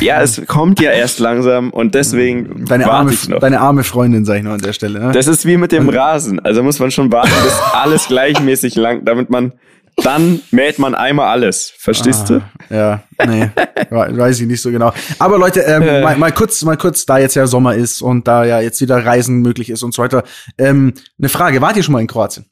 Ja, 0.00 0.22
es 0.22 0.46
kommt 0.46 0.80
ja 0.80 0.92
erst 0.92 1.18
langsam 1.18 1.70
und 1.70 1.94
deswegen 1.94 2.64
deine 2.66 2.88
arme, 2.88 3.12
ich 3.12 3.28
noch. 3.28 3.40
Deine 3.40 3.60
arme 3.60 3.82
Freundin, 3.82 4.24
sag 4.24 4.36
ich 4.36 4.44
noch 4.44 4.52
an 4.52 4.60
der 4.60 4.72
Stelle. 4.72 5.00
Ne? 5.00 5.12
Das 5.12 5.26
ist 5.26 5.44
wie 5.44 5.56
mit 5.56 5.72
dem 5.72 5.88
Rasen. 5.88 6.38
Also 6.38 6.62
muss 6.62 6.78
man 6.78 6.92
schon 6.92 7.10
warten, 7.10 7.32
bis 7.42 7.58
alles 7.72 8.06
gleichmäßig 8.08 8.76
lang, 8.76 9.04
damit 9.04 9.28
man 9.28 9.52
dann 9.96 10.42
mäht 10.50 10.78
man 10.78 10.94
einmal 10.94 11.28
alles. 11.28 11.72
Verstehst 11.78 12.30
ah, 12.30 12.42
du? 12.68 12.74
Ja, 12.74 13.02
nee, 13.26 13.50
weiß 13.90 14.40
ich 14.40 14.46
nicht 14.46 14.60
so 14.60 14.70
genau. 14.70 14.92
Aber 15.18 15.38
Leute, 15.38 15.60
ähm, 15.60 15.82
äh. 15.82 16.02
mal, 16.02 16.16
mal 16.16 16.32
kurz, 16.32 16.62
mal 16.62 16.76
kurz, 16.76 17.06
da 17.06 17.18
jetzt 17.18 17.34
ja 17.34 17.46
Sommer 17.46 17.74
ist 17.74 18.02
und 18.02 18.28
da 18.28 18.44
ja 18.44 18.60
jetzt 18.60 18.80
wieder 18.80 19.04
Reisen 19.04 19.40
möglich 19.40 19.70
ist 19.70 19.82
und 19.82 19.94
so 19.94 20.02
weiter. 20.02 20.22
Ähm, 20.58 20.92
eine 21.18 21.28
Frage: 21.28 21.60
Wart 21.62 21.76
ihr 21.76 21.82
schon 21.82 21.92
mal 21.92 22.00
in 22.00 22.06
Kroatien? 22.06 22.46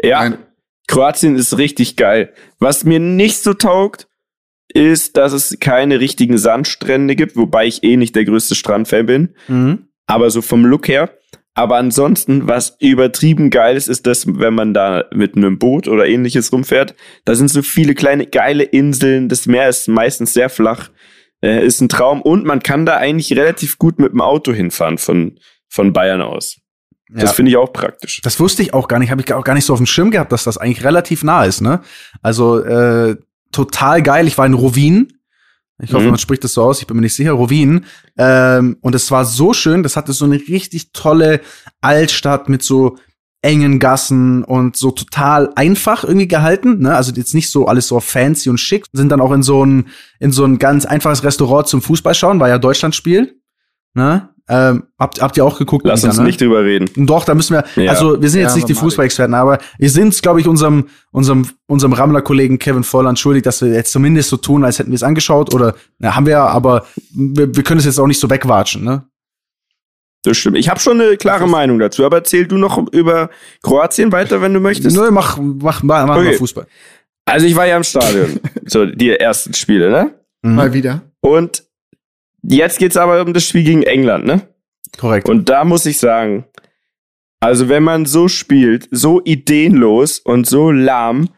Ja, 0.00 0.20
Nein. 0.20 0.38
Kroatien 0.86 1.36
ist 1.36 1.58
richtig 1.58 1.96
geil. 1.96 2.32
Was 2.58 2.84
mir 2.84 3.00
nicht 3.00 3.42
so 3.42 3.54
taugt, 3.54 4.08
ist, 4.74 5.16
dass 5.16 5.32
es 5.32 5.58
keine 5.60 6.00
richtigen 6.00 6.38
Sandstrände 6.38 7.16
gibt, 7.16 7.36
wobei 7.36 7.66
ich 7.66 7.82
eh 7.82 7.96
nicht 7.96 8.16
der 8.16 8.24
größte 8.24 8.54
Strandfan 8.54 9.06
bin. 9.06 9.34
Mhm. 9.48 9.86
Aber 10.06 10.30
so 10.30 10.42
vom 10.42 10.64
Look 10.64 10.88
her. 10.88 11.10
Aber 11.54 11.76
ansonsten, 11.76 12.48
was 12.48 12.76
übertrieben 12.80 13.50
geil 13.50 13.76
ist, 13.76 13.88
ist 13.88 14.06
das, 14.06 14.26
wenn 14.26 14.54
man 14.54 14.72
da 14.72 15.04
mit 15.12 15.36
einem 15.36 15.58
Boot 15.58 15.86
oder 15.86 16.06
ähnliches 16.06 16.50
rumfährt. 16.52 16.94
Da 17.24 17.34
sind 17.34 17.48
so 17.48 17.60
viele 17.62 17.94
kleine 17.94 18.26
geile 18.26 18.64
Inseln. 18.64 19.28
Das 19.28 19.46
Meer 19.46 19.68
ist 19.68 19.88
meistens 19.88 20.32
sehr 20.32 20.48
flach. 20.48 20.90
Äh, 21.42 21.66
ist 21.66 21.80
ein 21.80 21.90
Traum. 21.90 22.22
Und 22.22 22.46
man 22.46 22.62
kann 22.62 22.86
da 22.86 22.96
eigentlich 22.96 23.36
relativ 23.36 23.76
gut 23.76 23.98
mit 23.98 24.12
dem 24.12 24.22
Auto 24.22 24.52
hinfahren 24.52 24.96
von, 24.96 25.38
von 25.68 25.92
Bayern 25.92 26.22
aus. 26.22 26.56
Das 27.10 27.24
ja. 27.24 27.32
finde 27.32 27.50
ich 27.50 27.56
auch 27.58 27.72
praktisch. 27.72 28.22
Das 28.22 28.40
wusste 28.40 28.62
ich 28.62 28.72
auch 28.72 28.88
gar 28.88 28.98
nicht, 28.98 29.10
habe 29.10 29.20
ich 29.20 29.32
auch 29.34 29.44
gar 29.44 29.54
nicht 29.54 29.66
so 29.66 29.74
auf 29.74 29.78
dem 29.78 29.86
Schirm 29.86 30.10
gehabt, 30.10 30.32
dass 30.32 30.44
das 30.44 30.56
eigentlich 30.56 30.84
relativ 30.84 31.22
nah 31.22 31.44
ist, 31.44 31.60
ne? 31.60 31.82
Also 32.22 32.60
äh, 32.60 33.16
total 33.52 34.02
geil. 34.02 34.26
Ich 34.26 34.38
war 34.38 34.46
in 34.46 34.54
Rovin. 34.54 35.12
Ich 35.80 35.92
hoffe, 35.92 36.04
mhm. 36.04 36.10
man 36.10 36.18
spricht 36.18 36.44
das 36.44 36.54
so 36.54 36.62
aus. 36.62 36.80
Ich 36.80 36.86
bin 36.86 36.96
mir 36.96 37.02
nicht 37.02 37.14
sicher. 37.14 37.32
Rovin. 37.32 37.84
Ähm, 38.16 38.76
und 38.80 38.94
es 38.94 39.10
war 39.10 39.24
so 39.24 39.52
schön. 39.52 39.82
Das 39.82 39.96
hatte 39.96 40.12
so 40.12 40.24
eine 40.24 40.36
richtig 40.36 40.92
tolle 40.92 41.40
Altstadt 41.80 42.48
mit 42.48 42.62
so 42.62 42.98
engen 43.42 43.80
Gassen 43.80 44.44
und 44.44 44.76
so 44.76 44.92
total 44.92 45.52
einfach 45.56 46.04
irgendwie 46.04 46.28
gehalten. 46.28 46.78
Ne? 46.78 46.94
Also 46.94 47.12
jetzt 47.12 47.34
nicht 47.34 47.50
so 47.50 47.66
alles 47.66 47.88
so 47.88 47.98
fancy 47.98 48.48
und 48.48 48.58
schick. 48.58 48.86
Sind 48.92 49.08
dann 49.08 49.20
auch 49.20 49.32
in 49.32 49.42
so 49.42 49.64
ein 49.64 49.88
in 50.20 50.30
so 50.30 50.44
ein 50.44 50.58
ganz 50.58 50.86
einfaches 50.86 51.24
Restaurant 51.24 51.66
zum 51.66 51.82
Fußballschauen, 51.82 52.38
weil 52.38 52.50
ja 52.50 52.58
Deutschlandspiel. 52.58 53.40
Ne? 53.94 54.31
Ähm, 54.54 54.82
habt, 54.98 55.22
habt 55.22 55.38
ihr 55.38 55.46
auch 55.46 55.56
geguckt? 55.56 55.86
Lass 55.86 56.04
uns 56.04 56.18
ne? 56.18 56.24
nicht 56.24 56.38
drüber 56.38 56.62
reden. 56.62 57.06
Doch, 57.06 57.24
da 57.24 57.34
müssen 57.34 57.54
wir, 57.54 57.64
ja. 57.82 57.90
also 57.90 58.20
wir 58.20 58.28
sind 58.28 58.42
jetzt 58.42 58.50
ja, 58.50 58.56
nicht 58.56 58.68
die 58.68 58.74
Fußballexperten, 58.74 59.32
aber 59.32 59.58
wir 59.78 59.88
sind 59.88 60.20
glaube 60.20 60.42
ich, 60.42 60.46
unserem, 60.46 60.88
unserem, 61.10 61.48
unserem 61.66 61.94
Rammler-Kollegen 61.94 62.58
Kevin 62.58 62.84
Volland 62.84 63.18
schuldig, 63.18 63.44
dass 63.44 63.62
wir 63.62 63.72
jetzt 63.72 63.92
zumindest 63.92 64.28
so 64.28 64.36
tun, 64.36 64.62
als 64.62 64.78
hätten 64.78 64.90
wir 64.90 64.96
es 64.96 65.02
angeschaut 65.02 65.54
oder, 65.54 65.74
na, 65.98 66.14
haben 66.14 66.26
wir 66.26 66.32
ja, 66.32 66.46
aber 66.46 66.84
wir, 67.14 67.56
wir 67.56 67.62
können 67.62 67.78
es 67.78 67.86
jetzt 67.86 67.98
auch 67.98 68.06
nicht 68.06 68.20
so 68.20 68.28
wegwatschen, 68.28 68.84
ne? 68.84 69.06
Das 70.24 70.36
stimmt. 70.36 70.58
Ich 70.58 70.68
habe 70.68 70.78
schon 70.78 71.00
eine 71.00 71.16
klare 71.16 71.48
Meinung 71.48 71.78
dazu, 71.78 72.04
aber 72.04 72.18
erzähl 72.18 72.46
du 72.46 72.58
noch 72.58 72.92
über 72.92 73.30
Kroatien 73.62 74.12
weiter, 74.12 74.42
wenn 74.42 74.52
du 74.52 74.60
möchtest. 74.60 74.94
Nö, 74.94 75.10
mach, 75.10 75.38
mach, 75.38 75.82
mach, 75.82 76.06
mach 76.06 76.16
okay. 76.16 76.24
mal 76.26 76.34
Fußball. 76.34 76.66
Also 77.24 77.46
ich 77.46 77.56
war 77.56 77.66
ja 77.66 77.78
im 77.78 77.84
Stadion, 77.84 78.38
so 78.66 78.84
die 78.84 79.10
ersten 79.10 79.54
Spiele, 79.54 79.90
ne? 79.90 80.14
Mhm. 80.42 80.54
Mal 80.56 80.74
wieder. 80.74 81.00
Und 81.20 81.64
Jetzt 82.42 82.78
geht's 82.78 82.96
aber 82.96 83.22
um 83.22 83.32
das 83.32 83.46
Spiel 83.46 83.64
gegen 83.64 83.82
England, 83.82 84.26
ne? 84.26 84.48
Korrekt. 84.98 85.28
Und 85.28 85.48
da 85.48 85.64
muss 85.64 85.86
ich 85.86 85.98
sagen, 85.98 86.44
also 87.40 87.68
wenn 87.68 87.82
man 87.82 88.06
so 88.06 88.28
spielt, 88.28 88.88
so 88.90 89.20
ideenlos 89.24 90.18
und 90.18 90.46
so 90.46 90.70
lahm, 90.70 91.30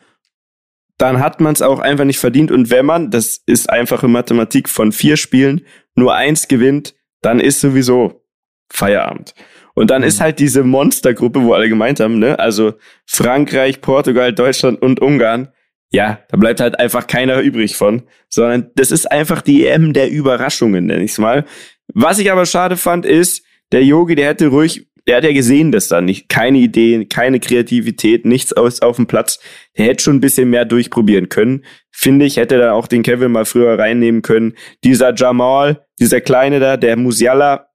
dann 0.98 1.18
hat 1.20 1.40
man 1.40 1.54
es 1.54 1.62
auch 1.62 1.80
einfach 1.80 2.04
nicht 2.04 2.18
verdient. 2.18 2.50
Und 2.50 2.70
wenn 2.70 2.86
man, 2.86 3.10
das 3.10 3.42
ist 3.46 3.70
einfache 3.70 4.08
Mathematik, 4.08 4.68
von 4.68 4.92
vier 4.92 5.16
Spielen 5.16 5.62
nur 5.94 6.14
eins 6.14 6.48
gewinnt, 6.48 6.94
dann 7.20 7.40
ist 7.40 7.60
sowieso 7.60 8.22
Feierabend. 8.70 9.34
Und 9.74 9.90
dann 9.90 10.02
mhm. 10.02 10.08
ist 10.08 10.20
halt 10.20 10.38
diese 10.38 10.62
Monstergruppe, 10.62 11.42
wo 11.42 11.52
alle 11.52 11.68
gemeint 11.68 12.00
haben, 12.00 12.18
ne? 12.18 12.38
Also 12.38 12.74
Frankreich, 13.06 13.80
Portugal, 13.80 14.32
Deutschland 14.32 14.80
und 14.82 15.00
Ungarn 15.00 15.48
ja, 15.94 16.18
da 16.28 16.36
bleibt 16.36 16.58
halt 16.58 16.78
einfach 16.80 17.06
keiner 17.06 17.40
übrig 17.40 17.76
von, 17.76 18.02
sondern 18.28 18.70
das 18.74 18.90
ist 18.90 19.10
einfach 19.10 19.42
die 19.42 19.64
EM 19.64 19.92
der 19.92 20.10
Überraschungen, 20.10 20.86
nenne 20.86 21.04
ich 21.04 21.12
es 21.12 21.18
mal. 21.18 21.44
Was 21.92 22.18
ich 22.18 22.32
aber 22.32 22.46
schade 22.46 22.76
fand, 22.76 23.06
ist, 23.06 23.44
der 23.70 23.84
Yogi, 23.84 24.16
der 24.16 24.26
hätte 24.26 24.48
ruhig, 24.48 24.88
der 25.06 25.18
hat 25.18 25.24
ja 25.24 25.32
gesehen, 25.32 25.70
dass 25.70 25.86
da 25.86 26.00
nicht, 26.00 26.28
keine 26.28 26.58
Ideen, 26.58 27.08
keine 27.08 27.38
Kreativität, 27.38 28.24
nichts 28.24 28.52
aus, 28.52 28.82
auf 28.82 28.96
dem 28.96 29.06
Platz. 29.06 29.38
Der 29.78 29.86
hätte 29.86 30.02
schon 30.02 30.16
ein 30.16 30.20
bisschen 30.20 30.50
mehr 30.50 30.64
durchprobieren 30.64 31.28
können. 31.28 31.64
Finde 31.92 32.26
ich, 32.26 32.38
hätte 32.38 32.58
da 32.58 32.72
auch 32.72 32.88
den 32.88 33.04
Kevin 33.04 33.30
mal 33.30 33.44
früher 33.44 33.78
reinnehmen 33.78 34.22
können. 34.22 34.54
Dieser 34.82 35.14
Jamal, 35.14 35.86
dieser 36.00 36.20
Kleine 36.20 36.58
da, 36.58 36.76
der 36.76 36.96
Musiala, 36.96 37.68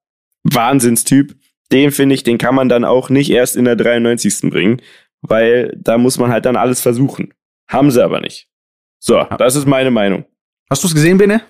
Wahnsinnstyp, 0.44 1.36
den 1.72 1.92
finde 1.92 2.16
ich, 2.16 2.24
den 2.24 2.38
kann 2.38 2.56
man 2.56 2.68
dann 2.68 2.84
auch 2.84 3.10
nicht 3.10 3.30
erst 3.30 3.56
in 3.56 3.64
der 3.64 3.78
93. 3.78 4.50
bringen, 4.50 4.82
weil 5.22 5.74
da 5.78 5.98
muss 5.98 6.18
man 6.18 6.32
halt 6.32 6.46
dann 6.46 6.58
alles 6.58 6.82
versuchen. 6.82 7.34
Haben 7.70 7.92
sie 7.92 8.04
aber 8.04 8.20
nicht. 8.20 8.48
So, 9.00 9.24
das 9.38 9.56
ist 9.56 9.68
meine 9.68 9.92
Meinung. 9.92 10.26
Hast 10.70 10.84
du 10.84 10.88
es 10.88 10.94
gesehen, 10.94 11.18
Bene? 11.18 11.42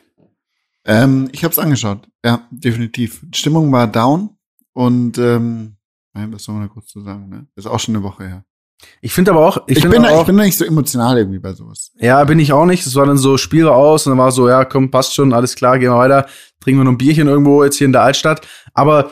Ähm, 0.85 1.29
ich 1.31 1.43
habe 1.43 1.51
es 1.51 1.59
angeschaut. 1.59 2.07
Ja, 2.23 2.47
definitiv. 2.51 3.21
Die 3.23 3.38
Stimmung 3.38 3.71
war 3.71 3.88
down 3.88 4.38
und 4.73 5.17
ähm, 5.17 5.77
was 6.13 6.43
soll 6.43 6.55
man 6.55 6.67
da 6.67 6.73
kurz 6.73 6.88
zu 6.88 7.01
sagen? 7.01 7.29
Ne? 7.29 7.47
Ist 7.55 7.67
auch 7.67 7.79
schon 7.79 7.95
eine 7.95 8.03
Woche 8.03 8.27
her. 8.27 8.45
Ich 9.01 9.13
finde 9.13 9.31
aber 9.31 9.45
auch, 9.45 9.63
ich, 9.67 9.77
ich 9.77 9.89
bin, 9.89 10.05
auch, 10.05 10.21
ich 10.21 10.25
bin 10.25 10.35
nicht 10.35 10.57
so 10.57 10.65
emotional 10.65 11.17
irgendwie 11.17 11.39
bei 11.39 11.53
sowas. 11.53 11.91
Ja, 11.95 12.23
bin 12.23 12.39
ich 12.39 12.53
auch 12.53 12.65
nicht. 12.65 12.85
Es 12.85 12.95
war 12.95 13.05
dann 13.05 13.17
so 13.17 13.38
Spiel 13.38 13.67
aus 13.67 14.05
und 14.05 14.11
dann 14.11 14.19
war 14.19 14.31
so, 14.31 14.47
ja, 14.47 14.63
komm, 14.65 14.91
passt 14.91 15.13
schon, 15.13 15.33
alles 15.33 15.55
klar, 15.55 15.79
gehen 15.79 15.91
wir 15.91 15.97
weiter, 15.97 16.27
trinken 16.61 16.81
wir 16.81 16.85
noch 16.85 16.91
ein 16.91 16.97
Bierchen 16.97 17.27
irgendwo 17.27 17.63
jetzt 17.63 17.77
hier 17.77 17.85
in 17.85 17.93
der 17.93 18.03
Altstadt. 18.03 18.45
Aber 18.73 19.11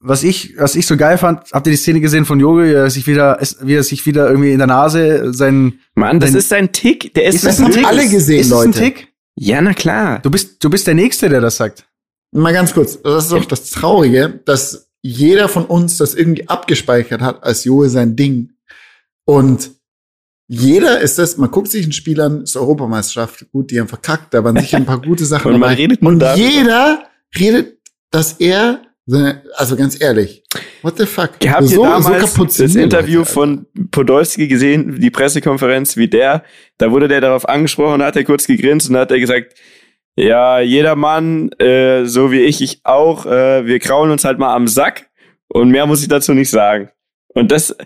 was 0.00 0.22
ich, 0.22 0.54
was 0.58 0.74
ich 0.74 0.86
so 0.86 0.96
geil 0.96 1.18
fand, 1.18 1.52
habt 1.52 1.66
ihr 1.66 1.70
die 1.70 1.76
Szene 1.76 2.00
gesehen 2.00 2.24
von 2.24 2.38
Jogi, 2.38 2.64
wie 2.64 2.72
er 2.72 2.90
sich 2.90 3.06
wieder, 3.06 3.38
wie 3.60 3.74
er 3.74 3.82
sich 3.82 4.04
wieder 4.06 4.28
irgendwie 4.28 4.52
in 4.52 4.58
der 4.58 4.66
Nase 4.66 5.32
seinen. 5.32 5.80
Mann, 5.94 6.20
das 6.20 6.30
sein, 6.30 6.38
ist 6.38 6.48
sein 6.48 6.72
Tick. 6.72 7.14
Der 7.14 7.24
ist, 7.24 7.36
ist 7.36 7.46
das 7.46 7.60
ein 7.60 7.70
Tick? 7.70 7.86
alle 7.86 8.08
gesehen, 8.08 8.40
ist 8.40 8.50
Leute. 8.50 8.70
Ist 8.70 8.76
ein 8.76 8.82
Tick? 8.82 9.08
Ja, 9.36 9.60
na 9.60 9.74
klar. 9.74 10.20
Du 10.20 10.30
bist, 10.30 10.62
du 10.62 10.70
bist 10.70 10.86
der 10.86 10.94
Nächste, 10.94 11.28
der 11.28 11.40
das 11.40 11.56
sagt. 11.56 11.86
Mal 12.32 12.52
ganz 12.52 12.74
kurz. 12.74 13.00
Das 13.00 13.24
ist 13.24 13.32
doch 13.32 13.44
das 13.44 13.70
Traurige, 13.70 14.40
dass 14.44 14.88
jeder 15.02 15.48
von 15.48 15.64
uns 15.64 15.98
das 15.98 16.14
irgendwie 16.14 16.48
abgespeichert 16.48 17.20
hat 17.20 17.42
als 17.42 17.64
Joe 17.64 17.88
sein 17.88 18.16
Ding. 18.16 18.52
Und 19.24 19.70
jeder 20.48 21.00
ist 21.00 21.18
das, 21.18 21.36
man 21.36 21.50
guckt 21.50 21.70
sich 21.70 21.86
ein 21.86 21.92
Spiel 21.92 22.20
an, 22.20 22.42
ist 22.42 22.56
Europameisterschaft, 22.56 23.46
gut, 23.52 23.70
die 23.70 23.80
haben 23.80 23.88
verkackt, 23.88 24.32
da 24.32 24.44
waren 24.44 24.58
sicher 24.58 24.76
ein 24.76 24.86
paar 24.86 25.00
gute 25.00 25.24
Sachen 25.24 25.52
Und 25.52 25.60
man 25.60 25.74
redet 25.74 26.02
Und 26.02 26.22
jeder 26.36 27.04
redet, 27.36 27.78
dass 28.10 28.34
er 28.34 28.82
also 29.54 29.76
ganz 29.76 30.00
ehrlich, 30.00 30.42
what 30.82 30.98
the 30.98 31.06
fuck? 31.06 31.30
Habt 31.46 31.68
so, 31.68 31.84
ihr 31.84 31.90
damals 31.90 32.34
so 32.34 32.44
das 32.44 32.74
Interview 32.74 33.20
Leute, 33.20 33.32
von 33.32 33.66
Podolski 33.90 34.48
gesehen, 34.48 35.00
die 35.00 35.10
Pressekonferenz 35.10 35.96
wie 35.96 36.08
der? 36.08 36.42
Da 36.78 36.90
wurde 36.90 37.06
der 37.06 37.20
darauf 37.20 37.48
angesprochen, 37.48 38.02
hat 38.02 38.16
er 38.16 38.24
kurz 38.24 38.46
gegrinst 38.46 38.90
und 38.90 38.96
hat 38.96 39.10
er 39.10 39.20
gesagt, 39.20 39.54
ja, 40.16 40.60
jeder 40.60 40.96
Mann, 40.96 41.50
äh, 41.58 42.06
so 42.06 42.32
wie 42.32 42.40
ich, 42.40 42.62
ich 42.62 42.80
auch, 42.84 43.26
äh, 43.26 43.66
wir 43.66 43.78
kraulen 43.78 44.10
uns 44.10 44.24
halt 44.24 44.38
mal 44.38 44.54
am 44.54 44.66
Sack 44.66 45.08
und 45.48 45.70
mehr 45.70 45.86
muss 45.86 46.02
ich 46.02 46.08
dazu 46.08 46.32
nicht 46.32 46.50
sagen. 46.50 46.90
Und 47.36 47.52
das, 47.52 47.76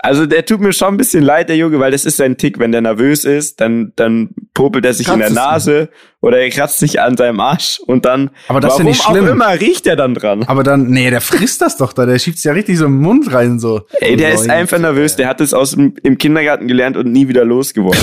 also 0.00 0.26
der 0.26 0.44
tut 0.44 0.60
mir 0.60 0.72
schon 0.72 0.94
ein 0.94 0.96
bisschen 0.96 1.22
leid, 1.22 1.48
der 1.48 1.56
Junge, 1.56 1.78
weil 1.78 1.92
das 1.92 2.04
ist 2.04 2.16
sein 2.16 2.36
Tick. 2.36 2.58
Wenn 2.58 2.72
der 2.72 2.80
nervös 2.80 3.24
ist, 3.24 3.60
dann, 3.60 3.92
dann 3.94 4.30
popelt 4.52 4.84
er 4.84 4.94
sich 4.94 5.06
Kratzt 5.06 5.14
in 5.14 5.20
der 5.20 5.30
Nase 5.30 5.90
oder 6.20 6.38
er 6.38 6.50
kratzt 6.50 6.80
sich 6.80 7.00
an 7.00 7.16
seinem 7.16 7.38
Arsch 7.38 7.78
und 7.86 8.04
dann, 8.04 8.30
aber 8.48 8.58
das 8.58 8.72
warum 8.72 8.88
ist 8.88 8.98
ja 9.04 9.12
nicht 9.12 9.18
schlimm. 9.18 9.28
auch 9.28 9.30
immer 9.30 9.60
riecht 9.60 9.86
er 9.86 9.94
dann 9.94 10.14
dran. 10.14 10.42
Aber 10.48 10.64
dann, 10.64 10.88
nee, 10.88 11.08
der 11.08 11.20
frisst 11.20 11.62
das 11.62 11.76
doch 11.76 11.92
da, 11.92 12.04
der 12.04 12.18
schiebt 12.18 12.38
es 12.38 12.42
ja 12.42 12.52
richtig 12.52 12.78
so 12.78 12.86
im 12.86 13.00
Mund 13.00 13.32
rein, 13.32 13.60
so. 13.60 13.82
Ey, 14.00 14.16
der 14.16 14.30
oh, 14.30 14.34
ist 14.34 14.50
einfach 14.50 14.80
nervös, 14.80 15.14
der 15.14 15.28
hat 15.28 15.40
es 15.40 15.54
aus 15.54 15.70
dem, 15.70 15.94
im 16.02 16.18
Kindergarten 16.18 16.66
gelernt 16.66 16.96
und 16.96 17.12
nie 17.12 17.28
wieder 17.28 17.44
losgeworden. 17.44 18.02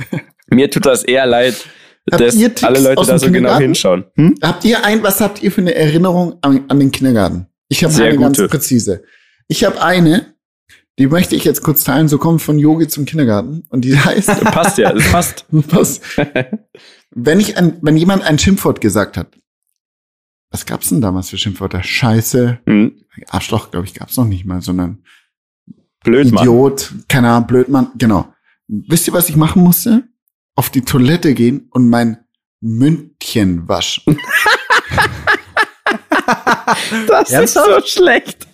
mir 0.46 0.70
tut 0.70 0.86
das 0.86 1.02
eher 1.02 1.26
leid, 1.26 1.56
Habt 2.08 2.22
dass 2.22 2.36
alle 2.62 2.78
Leute 2.78 3.04
da 3.04 3.18
so 3.18 3.32
genau 3.32 3.58
hinschauen. 3.58 4.04
Hm? 4.14 4.36
Habt 4.40 4.64
ihr 4.64 4.84
ein, 4.84 5.02
was 5.02 5.20
habt 5.20 5.42
ihr 5.42 5.50
für 5.50 5.62
eine 5.62 5.74
Erinnerung 5.74 6.36
an, 6.42 6.66
an 6.68 6.78
den 6.78 6.92
Kindergarten? 6.92 7.48
Ich 7.68 7.82
habe 7.82 7.92
eine 7.96 8.10
gute. 8.10 8.20
ganz 8.20 8.48
präzise. 8.48 9.02
Ich 9.48 9.64
habe 9.64 9.82
eine, 9.82 10.34
die 10.98 11.08
möchte 11.08 11.36
ich 11.36 11.44
jetzt 11.44 11.62
kurz 11.62 11.84
teilen. 11.84 12.08
So 12.08 12.18
kommt 12.18 12.42
von 12.42 12.58
Yogi 12.58 12.88
zum 12.88 13.04
Kindergarten. 13.04 13.64
Und 13.68 13.84
die 13.84 13.98
heißt. 13.98 14.28
Das 14.28 14.40
passt 14.44 14.78
ja, 14.78 14.92
das 14.92 15.10
passt. 15.10 15.46
passt. 15.68 16.02
wenn 17.10 17.40
ich 17.40 17.56
ein, 17.56 17.78
wenn 17.82 17.96
jemand 17.96 18.22
ein 18.22 18.38
Schimpfwort 18.38 18.80
gesagt 18.80 19.16
hat, 19.16 19.28
was 20.50 20.64
gab's 20.64 20.88
denn 20.88 21.00
damals 21.00 21.30
für 21.30 21.38
Schimpfwörter? 21.38 21.82
Scheiße, 21.82 22.60
hm. 22.64 23.04
Arschloch, 23.28 23.70
glaube 23.70 23.86
ich, 23.86 23.94
gab's 23.94 24.16
noch 24.16 24.24
nicht 24.24 24.46
mal, 24.46 24.62
sondern 24.62 25.02
Blödmann. 26.02 26.44
Idiot, 26.44 26.94
keine 27.08 27.30
Ahnung, 27.30 27.48
Blödmann, 27.48 27.90
genau. 27.96 28.32
Wisst 28.68 29.06
ihr, 29.08 29.12
was 29.12 29.28
ich 29.28 29.36
machen 29.36 29.62
musste? 29.62 30.04
Auf 30.54 30.70
die 30.70 30.82
Toilette 30.82 31.34
gehen 31.34 31.68
und 31.72 31.90
mein 31.90 32.18
Mündchen 32.60 33.68
waschen. 33.68 34.18
das 37.06 37.30
ist 37.30 37.54
so 37.54 37.80
schlecht. 37.84 38.46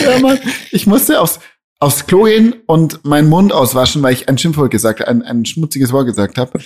Ja, 0.00 0.18
Mann. 0.18 0.38
Ich 0.70 0.86
musste 0.86 1.20
aufs, 1.20 1.40
aufs 1.78 2.06
Klo 2.06 2.24
gehen 2.24 2.54
und 2.66 3.04
meinen 3.04 3.28
Mund 3.28 3.52
auswaschen, 3.52 4.02
weil 4.02 4.12
ich 4.12 4.28
ein 4.28 4.38
Schimpfwort 4.38 4.70
gesagt 4.70 5.00
habe, 5.00 5.10
ein, 5.10 5.22
ein 5.22 5.44
schmutziges 5.44 5.92
Wort 5.92 6.06
gesagt 6.06 6.38
habe. 6.38 6.58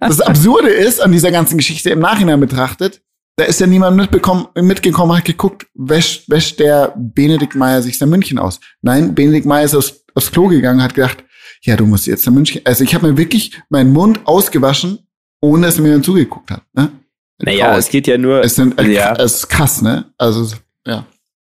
Das 0.00 0.20
Absurde 0.20 0.68
ist 0.68 1.00
an 1.00 1.12
dieser 1.12 1.30
ganzen 1.30 1.56
Geschichte 1.56 1.90
im 1.90 2.00
Nachhinein 2.00 2.40
betrachtet, 2.40 3.02
da 3.38 3.44
ist 3.44 3.60
ja 3.60 3.68
niemand 3.68 3.96
mitbekommen, 3.96 4.48
mitgekommen, 4.56 5.16
hat 5.16 5.24
geguckt, 5.24 5.68
wäscht, 5.74 6.28
wäscht 6.28 6.58
der 6.58 6.92
Benedikt 6.96 7.54
Meyer 7.54 7.82
sich 7.82 7.96
sein 7.96 8.08
München 8.08 8.36
aus. 8.36 8.58
Nein, 8.82 9.14
Benedikt 9.14 9.46
Meyer 9.46 9.64
ist 9.64 9.76
aufs, 9.76 10.04
aufs 10.14 10.32
Klo 10.32 10.48
gegangen, 10.48 10.82
hat 10.82 10.94
gedacht, 10.94 11.24
ja, 11.62 11.76
du 11.76 11.86
musst 11.86 12.08
jetzt 12.08 12.24
sein 12.24 12.34
München. 12.34 12.62
Also 12.64 12.82
ich 12.82 12.94
habe 12.96 13.06
mir 13.06 13.16
wirklich 13.16 13.52
meinen 13.68 13.92
Mund 13.92 14.20
ausgewaschen, 14.24 15.06
ohne 15.40 15.66
dass 15.66 15.78
mir 15.78 15.86
jemand 15.86 16.04
zugeguckt 16.04 16.50
hat. 16.50 16.62
Ne? 16.72 16.90
Naja, 17.38 17.76
es 17.78 17.88
geht 17.88 18.08
ja 18.08 18.18
nur. 18.18 18.42
Es, 18.42 18.56
sind, 18.56 18.76
äh, 18.80 18.88
ja. 18.88 19.14
es 19.14 19.36
ist 19.36 19.48
krass, 19.48 19.82
ne? 19.82 20.12
Also, 20.18 20.56
ja. 20.84 21.06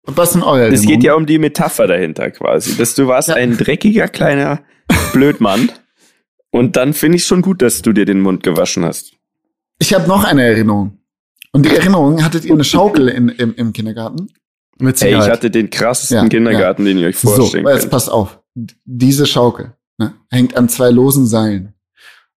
Und 0.06 0.18
was 0.18 0.34
sind 0.34 0.44
eure 0.44 0.68
Es 0.68 0.86
geht 0.86 1.04
ja 1.04 1.16
um 1.16 1.26
die 1.26 1.40
Metapher 1.40 1.88
dahinter 1.88 2.30
quasi. 2.32 2.78
Dass 2.78 2.96
du 2.96 3.08
warst 3.08 3.30
ja. 3.30 3.36
ein 3.36 3.58
dreckiger 3.58 4.08
kleiner 4.08 4.62
Blödmann. 5.14 5.72
Und 6.52 6.76
dann 6.76 6.94
finde 6.94 7.18
ich 7.18 7.26
schon 7.26 7.42
gut, 7.42 7.62
dass 7.62 7.82
du 7.82 7.94
dir 7.94 8.06
den 8.06 8.22
Mund 8.22 8.44
gewaschen 8.44 8.86
hast. 8.86 9.14
Ich 9.80 9.94
habe 9.94 10.08
noch 10.08 10.24
eine 10.24 10.44
Erinnerung. 10.44 11.00
Und 11.52 11.66
die 11.66 11.76
Erinnerung, 11.76 12.24
hattet 12.24 12.46
ihr 12.46 12.54
eine 12.54 12.64
Schaukel 12.64 13.08
in, 13.08 13.30
im, 13.30 13.56
im 13.56 13.74
Kindergarten? 13.74 14.28
Mit 14.80 14.98
Sicherheit. 14.98 15.22
Ey, 15.22 15.28
ich 15.28 15.32
hatte 15.32 15.52
den 15.52 15.70
krassesten 15.70 16.18
ja, 16.18 16.28
Kindergarten, 16.28 16.86
ja. 16.86 16.94
den 16.94 17.00
ihr 17.00 17.08
euch 17.08 17.16
vorstellen 17.16 17.66
so, 17.66 17.72
jetzt 17.72 17.90
passt 17.90 18.12
auf. 18.12 18.40
Diese 18.56 19.26
Schaukel 19.26 19.74
ne, 19.98 20.14
hängt 20.30 20.58
an 20.58 20.68
zwei 20.68 20.90
losen 20.90 21.28
Seilen. 21.28 21.73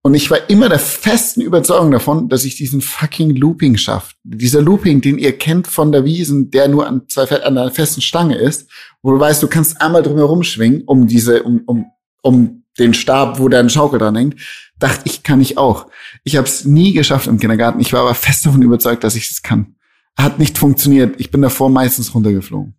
Und 0.06 0.12
ich 0.12 0.30
war 0.30 0.50
immer 0.50 0.68
der 0.68 0.78
festen 0.78 1.40
Überzeugung 1.40 1.90
davon, 1.90 2.28
dass 2.28 2.44
ich 2.44 2.56
diesen 2.56 2.82
fucking 2.82 3.34
Looping 3.36 3.78
schaffe. 3.78 4.12
Dieser 4.22 4.60
Looping, 4.60 5.00
den 5.00 5.16
ihr 5.16 5.38
kennt 5.38 5.66
von 5.66 5.92
der 5.92 6.04
Wiesen, 6.04 6.50
der 6.50 6.68
nur 6.68 6.86
an 6.86 7.08
zwei 7.08 7.24
an 7.42 7.56
einer 7.56 7.70
festen 7.70 8.02
Stange 8.02 8.36
ist, 8.36 8.68
wo 9.00 9.12
du 9.12 9.18
weißt, 9.18 9.42
du 9.42 9.48
kannst 9.48 9.80
einmal 9.80 10.02
drumherum 10.02 10.42
schwingen, 10.42 10.82
um 10.84 11.06
diese, 11.06 11.42
um, 11.42 11.62
um, 11.64 11.86
um 12.20 12.64
den 12.78 12.92
Stab, 12.92 13.38
wo 13.38 13.48
dein 13.48 13.70
Schaukel 13.70 13.98
dran 13.98 14.14
hängt, 14.14 14.36
dachte 14.78 15.00
ich, 15.04 15.22
kann 15.22 15.40
ich 15.40 15.56
auch. 15.56 15.86
Ich 16.22 16.36
habe 16.36 16.46
es 16.46 16.66
nie 16.66 16.92
geschafft 16.92 17.26
im 17.26 17.38
Kindergarten. 17.38 17.80
Ich 17.80 17.94
war 17.94 18.02
aber 18.02 18.14
fest 18.14 18.44
davon 18.44 18.60
überzeugt, 18.60 19.04
dass 19.04 19.14
ich 19.14 19.30
es 19.30 19.40
kann. 19.40 19.76
Hat 20.18 20.38
nicht 20.38 20.58
funktioniert. 20.58 21.18
Ich 21.18 21.30
bin 21.30 21.40
davor 21.40 21.70
meistens 21.70 22.14
runtergeflogen. 22.14 22.74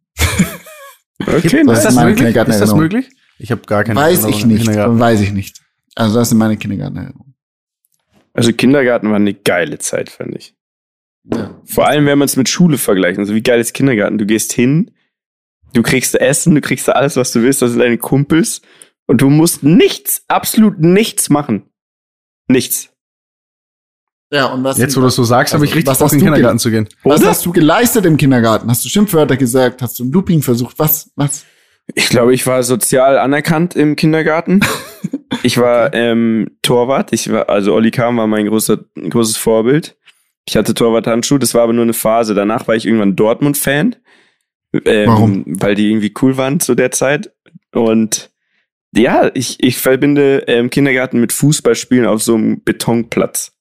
Okay, 1.18 1.64
das 1.66 1.80
ist, 1.80 1.86
das 1.86 1.96
möglich? 1.96 2.36
ist 2.36 2.60
das 2.60 2.76
möglich? 2.76 3.10
Ich 3.40 3.50
habe 3.50 3.62
gar 3.62 3.84
keine 3.84 4.00
Weiß 4.00 4.26
ich 4.26 4.46
nicht. 4.46 4.68
Weiß 4.68 5.22
ich 5.22 5.32
nicht. 5.32 5.65
Also 5.96 6.20
das 6.20 6.30
sind 6.30 6.38
meine 6.38 6.58
Kindergartenerinnerungen. 6.58 7.36
Also 8.34 8.52
Kindergarten 8.52 9.10
war 9.10 9.16
eine 9.16 9.34
geile 9.34 9.80
Zeit, 9.80 10.10
fand 10.10 10.36
ich. 10.36 10.56
Ja. 11.24 11.60
Vor 11.64 11.88
allem, 11.88 12.06
wenn 12.06 12.20
man 12.20 12.28
es 12.28 12.36
mit 12.36 12.50
Schule 12.50 12.78
vergleicht. 12.78 13.18
Also 13.18 13.34
wie 13.34 13.42
geil 13.42 13.60
ist 13.60 13.74
Kindergarten? 13.74 14.18
Du 14.18 14.26
gehst 14.26 14.54
hin, 14.54 14.92
du 15.74 15.82
kriegst 15.82 16.16
Essen, 16.16 16.54
du 16.54 16.62
kriegst 16.62 16.90
alles, 16.90 17.16
was 17.16 17.32
du 17.32 17.42
willst, 17.42 17.62
das 17.62 17.72
sind 17.72 17.80
deine 17.80 17.98
Kumpels 17.98 18.62
und 19.08 19.22
du 19.22 19.30
musst 19.30 19.64
nichts, 19.64 20.24
absolut 20.28 20.80
nichts 20.80 21.30
machen. 21.30 21.70
Nichts. 22.48 22.90
Ja, 24.32 24.48
und 24.48 24.64
was 24.64 24.78
Jetzt, 24.78 24.96
wo 24.98 25.02
du 25.02 25.08
das 25.08 25.16
so 25.16 25.24
sagst, 25.24 25.54
also, 25.54 25.62
habe 25.62 25.70
ich 25.70 25.76
richtig 25.76 25.98
Bock, 25.98 26.12
in 26.12 26.20
den 26.20 26.26
Kindergarten 26.26 26.60
zu 26.60 26.72
gehen. 26.72 26.90
Was 27.04 27.22
Oder? 27.22 27.30
hast 27.30 27.46
du 27.46 27.52
geleistet 27.52 28.06
im 28.06 28.18
Kindergarten? 28.18 28.70
Hast 28.70 28.84
du 28.84 28.90
Schimpfwörter 28.90 29.38
gesagt? 29.38 29.82
Hast 29.82 29.98
du 30.00 30.04
ein 30.04 30.12
Looping 30.12 30.42
versucht? 30.42 30.78
Was? 30.78 31.12
Was? 31.16 31.46
Ich 31.94 32.10
glaube, 32.10 32.34
ich 32.34 32.46
war 32.48 32.64
sozial 32.64 33.18
anerkannt 33.20 33.76
im 33.76 33.96
Kindergarten. 33.96 34.62
ich 35.44 35.58
war 35.58 35.94
ähm, 35.94 36.58
Torwart. 36.62 37.14
Ich 37.14 37.32
war, 37.32 37.50
also 37.50 37.74
Olli 37.74 37.92
Kahn 37.92 38.18
war 38.18 38.28
mein 38.28 38.48
großer, 38.48 38.80
großes 39.10 39.38
Vorbild. 39.38 39.98
Ich 40.48 40.56
hatte 40.56 40.74
Torwart-Handschuh, 40.74 41.38
das 41.38 41.54
war 41.54 41.64
aber 41.64 41.74
nur 41.74 41.84
eine 41.84 41.94
Phase. 41.94 42.36
Danach 42.36 42.68
war 42.68 42.76
ich 42.76 42.86
irgendwann 42.86 43.16
Dortmund-Fan. 43.16 43.96
Ähm, 44.86 45.08
Warum? 45.08 45.44
Weil 45.48 45.76
die 45.76 45.90
irgendwie 45.90 46.14
cool 46.22 46.38
waren 46.38 46.60
zu 46.60 46.76
der 46.76 46.92
Zeit. 46.92 47.34
Und 47.72 48.32
ja, 48.96 49.32
ich, 49.34 49.58
ich 49.64 49.78
verbinde 49.78 50.44
ähm, 50.48 50.70
Kindergarten 50.70 51.20
mit 51.20 51.34
Fußballspielen 51.34 52.06
auf 52.06 52.22
so 52.22 52.36
einem 52.36 52.64
Betonplatz. 52.64 53.54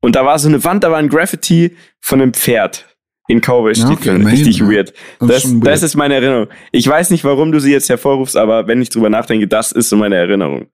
Und 0.00 0.14
da 0.14 0.24
war 0.24 0.38
so 0.38 0.48
eine 0.48 0.62
Wand, 0.64 0.84
da 0.84 0.90
war 0.90 0.98
ein 0.98 1.08
Graffiti 1.08 1.76
von 2.00 2.20
einem 2.20 2.34
Pferd 2.34 2.97
in 3.28 3.40
Cowboy-Stiefeln. 3.40 4.22
Okay, 4.22 4.30
Richtig 4.30 4.60
weird. 4.62 4.92
Das, 5.20 5.28
das, 5.28 5.52
weird. 5.52 5.66
das 5.66 5.82
ist 5.82 5.94
meine 5.94 6.14
Erinnerung. 6.14 6.48
Ich 6.72 6.88
weiß 6.88 7.10
nicht, 7.10 7.22
warum 7.24 7.52
du 7.52 7.60
sie 7.60 7.70
jetzt 7.70 7.88
hervorrufst, 7.88 8.36
aber 8.36 8.66
wenn 8.66 8.82
ich 8.82 8.88
drüber 8.88 9.10
nachdenke, 9.10 9.46
das 9.46 9.70
ist 9.70 9.90
so 9.90 9.96
meine 9.96 10.16
Erinnerung. 10.16 10.66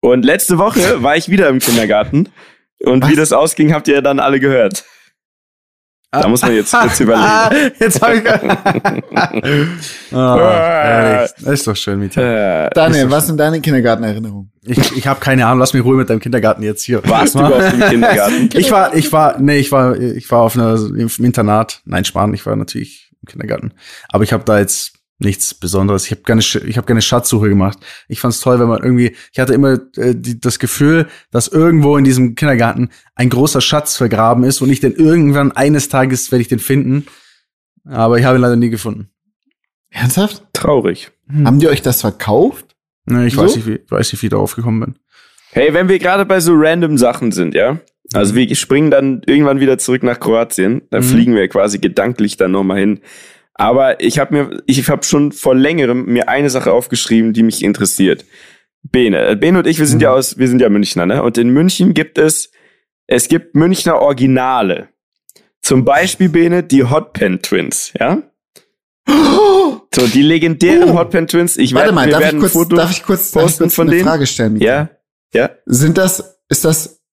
Und 0.00 0.24
letzte 0.24 0.58
Woche 0.58 0.80
war 1.02 1.16
ich 1.16 1.30
wieder 1.30 1.48
im 1.48 1.60
Kindergarten. 1.60 2.28
Und 2.80 3.04
Was? 3.04 3.10
wie 3.10 3.16
das 3.16 3.32
ausging, 3.32 3.72
habt 3.72 3.88
ihr 3.88 4.02
dann 4.02 4.18
alle 4.18 4.40
gehört. 4.40 4.84
Da 6.22 6.28
muss 6.28 6.42
man 6.42 6.54
jetzt 6.54 6.72
kurz 6.72 7.00
überlegen. 7.00 7.72
jetzt 7.78 8.02
habe 8.02 8.16
ich. 8.16 8.24
oh, 10.12 11.50
ist 11.50 11.66
doch 11.66 11.76
schön, 11.76 11.98
Mieter. 11.98 12.70
Daniel, 12.70 13.10
was 13.10 13.26
sind 13.26 13.38
deine 13.38 13.60
Kindergartenerinnerungen? 13.60 14.50
Ich, 14.66 14.96
ich 14.96 15.06
habe 15.06 15.20
keine 15.20 15.46
Ahnung. 15.46 15.60
Lass 15.60 15.74
mich 15.74 15.84
ruhig 15.84 15.98
mit 15.98 16.10
deinem 16.10 16.20
Kindergarten 16.20 16.62
jetzt 16.62 16.84
hier. 16.84 17.06
Warst 17.08 17.34
du 17.34 17.40
überhaupt 17.40 17.72
im 17.72 17.80
Kindergarten? 17.80 18.48
ich 18.54 18.70
war, 18.70 18.94
ich 18.94 19.12
war, 19.12 19.38
nee, 19.38 19.58
ich 19.58 19.72
war, 19.72 19.98
ich 19.98 20.30
war 20.30 20.40
auf 20.40 20.56
einer 20.56 20.76
im 20.76 21.10
Internat. 21.18 21.82
Nein, 21.84 22.04
Spahn. 22.04 22.32
Ich 22.32 22.44
war 22.46 22.56
natürlich 22.56 23.10
im 23.22 23.28
Kindergarten. 23.28 23.72
Aber 24.08 24.24
ich 24.24 24.32
habe 24.32 24.44
da 24.44 24.58
jetzt 24.58 24.93
nichts 25.18 25.54
Besonderes. 25.54 26.06
Ich 26.06 26.10
habe 26.10 26.22
keine, 26.22 26.40
ich 26.40 26.76
habe 26.76 26.86
keine 26.86 27.02
Schatzsuche 27.02 27.48
gemacht. 27.48 27.78
Ich 28.08 28.20
fand 28.20 28.34
es 28.34 28.40
toll, 28.40 28.58
wenn 28.58 28.68
man 28.68 28.82
irgendwie, 28.82 29.14
ich 29.32 29.38
hatte 29.38 29.54
immer 29.54 29.78
äh, 29.96 30.14
die, 30.14 30.40
das 30.40 30.58
Gefühl, 30.58 31.06
dass 31.30 31.48
irgendwo 31.48 31.96
in 31.96 32.04
diesem 32.04 32.34
Kindergarten 32.34 32.90
ein 33.14 33.30
großer 33.30 33.60
Schatz 33.60 33.96
vergraben 33.96 34.44
ist 34.44 34.60
und 34.60 34.70
ich 34.70 34.80
den 34.80 34.94
irgendwann 34.94 35.52
eines 35.52 35.88
Tages 35.88 36.30
werde 36.32 36.42
ich 36.42 36.48
den 36.48 36.58
finden. 36.58 37.06
Aber 37.84 38.18
ich 38.18 38.24
habe 38.24 38.38
ihn 38.38 38.40
leider 38.40 38.56
nie 38.56 38.70
gefunden. 38.70 39.10
Ernsthaft? 39.90 40.42
Traurig. 40.52 41.12
Hm. 41.28 41.46
Haben 41.46 41.58
die 41.60 41.68
euch 41.68 41.82
das 41.82 42.00
verkauft? 42.00 42.74
Nee, 43.06 43.26
ich 43.26 43.34
so? 43.34 43.42
weiß 43.42 43.56
nicht, 43.56 43.66
wie, 43.66 43.80
weiß 43.88 44.12
nicht, 44.12 44.22
wie 44.22 44.26
ich 44.26 44.30
darauf 44.30 44.56
gekommen 44.56 44.80
bin. 44.80 44.94
Hey, 45.52 45.72
wenn 45.72 45.88
wir 45.88 45.98
gerade 45.98 46.24
bei 46.24 46.40
so 46.40 46.52
random 46.56 46.98
Sachen 46.98 47.30
sind, 47.30 47.54
ja? 47.54 47.78
Also 48.12 48.34
wir 48.34 48.54
springen 48.54 48.90
dann 48.90 49.22
irgendwann 49.26 49.60
wieder 49.60 49.78
zurück 49.78 50.02
nach 50.02 50.18
Kroatien. 50.18 50.82
Da 50.90 50.98
mhm. 50.98 51.04
fliegen 51.04 51.34
wir 51.34 51.48
quasi 51.48 51.78
gedanklich 51.78 52.36
dann 52.36 52.50
nochmal 52.50 52.80
hin. 52.80 53.00
Aber 53.54 54.00
ich 54.00 54.18
habe 54.18 54.34
mir, 54.34 54.62
ich 54.66 54.88
habe 54.88 55.04
schon 55.04 55.32
vor 55.32 55.54
längerem 55.54 56.06
mir 56.06 56.28
eine 56.28 56.50
Sache 56.50 56.72
aufgeschrieben, 56.72 57.32
die 57.32 57.44
mich 57.44 57.62
interessiert. 57.62 58.24
Bene, 58.82 59.26
äh, 59.28 59.36
Bene 59.36 59.58
und 59.58 59.66
ich, 59.66 59.78
wir 59.78 59.86
sind 59.86 59.98
mhm. 59.98 60.04
ja 60.04 60.12
aus, 60.12 60.38
wir 60.38 60.48
sind 60.48 60.60
ja 60.60 60.68
Münchner, 60.68 61.06
ne? 61.06 61.22
Und 61.22 61.38
in 61.38 61.50
München 61.50 61.94
gibt 61.94 62.18
es, 62.18 62.50
es 63.06 63.28
gibt 63.28 63.54
Münchner 63.54 64.00
Originale. 64.00 64.88
Zum 65.62 65.84
Beispiel, 65.84 66.28
Bene, 66.28 66.62
die 66.62 66.84
Hotpen 66.84 67.40
Twins, 67.40 67.92
ja? 67.98 68.22
So, 69.94 70.08
die 70.08 70.22
legendären 70.22 70.90
oh. 70.90 70.98
Hotpen 70.98 71.28
Twins. 71.28 71.56
Ich 71.56 71.72
Warte 71.72 71.92
mal, 71.92 72.10
darf 72.10 72.32
ich, 72.32 72.38
kurz, 72.40 72.68
darf 72.68 72.90
ich 72.90 73.04
kurz, 73.04 73.30
darf 73.30 73.48
ich 73.48 73.58
kurz 73.58 73.78
eine 73.78 74.00
Frage 74.00 74.26
stellen? 74.26 74.56
Ja, 74.56 74.90
ja. 75.32 75.50
Sind 75.66 75.98
das, 75.98 76.40
ist 76.48 76.64
das 76.64 77.03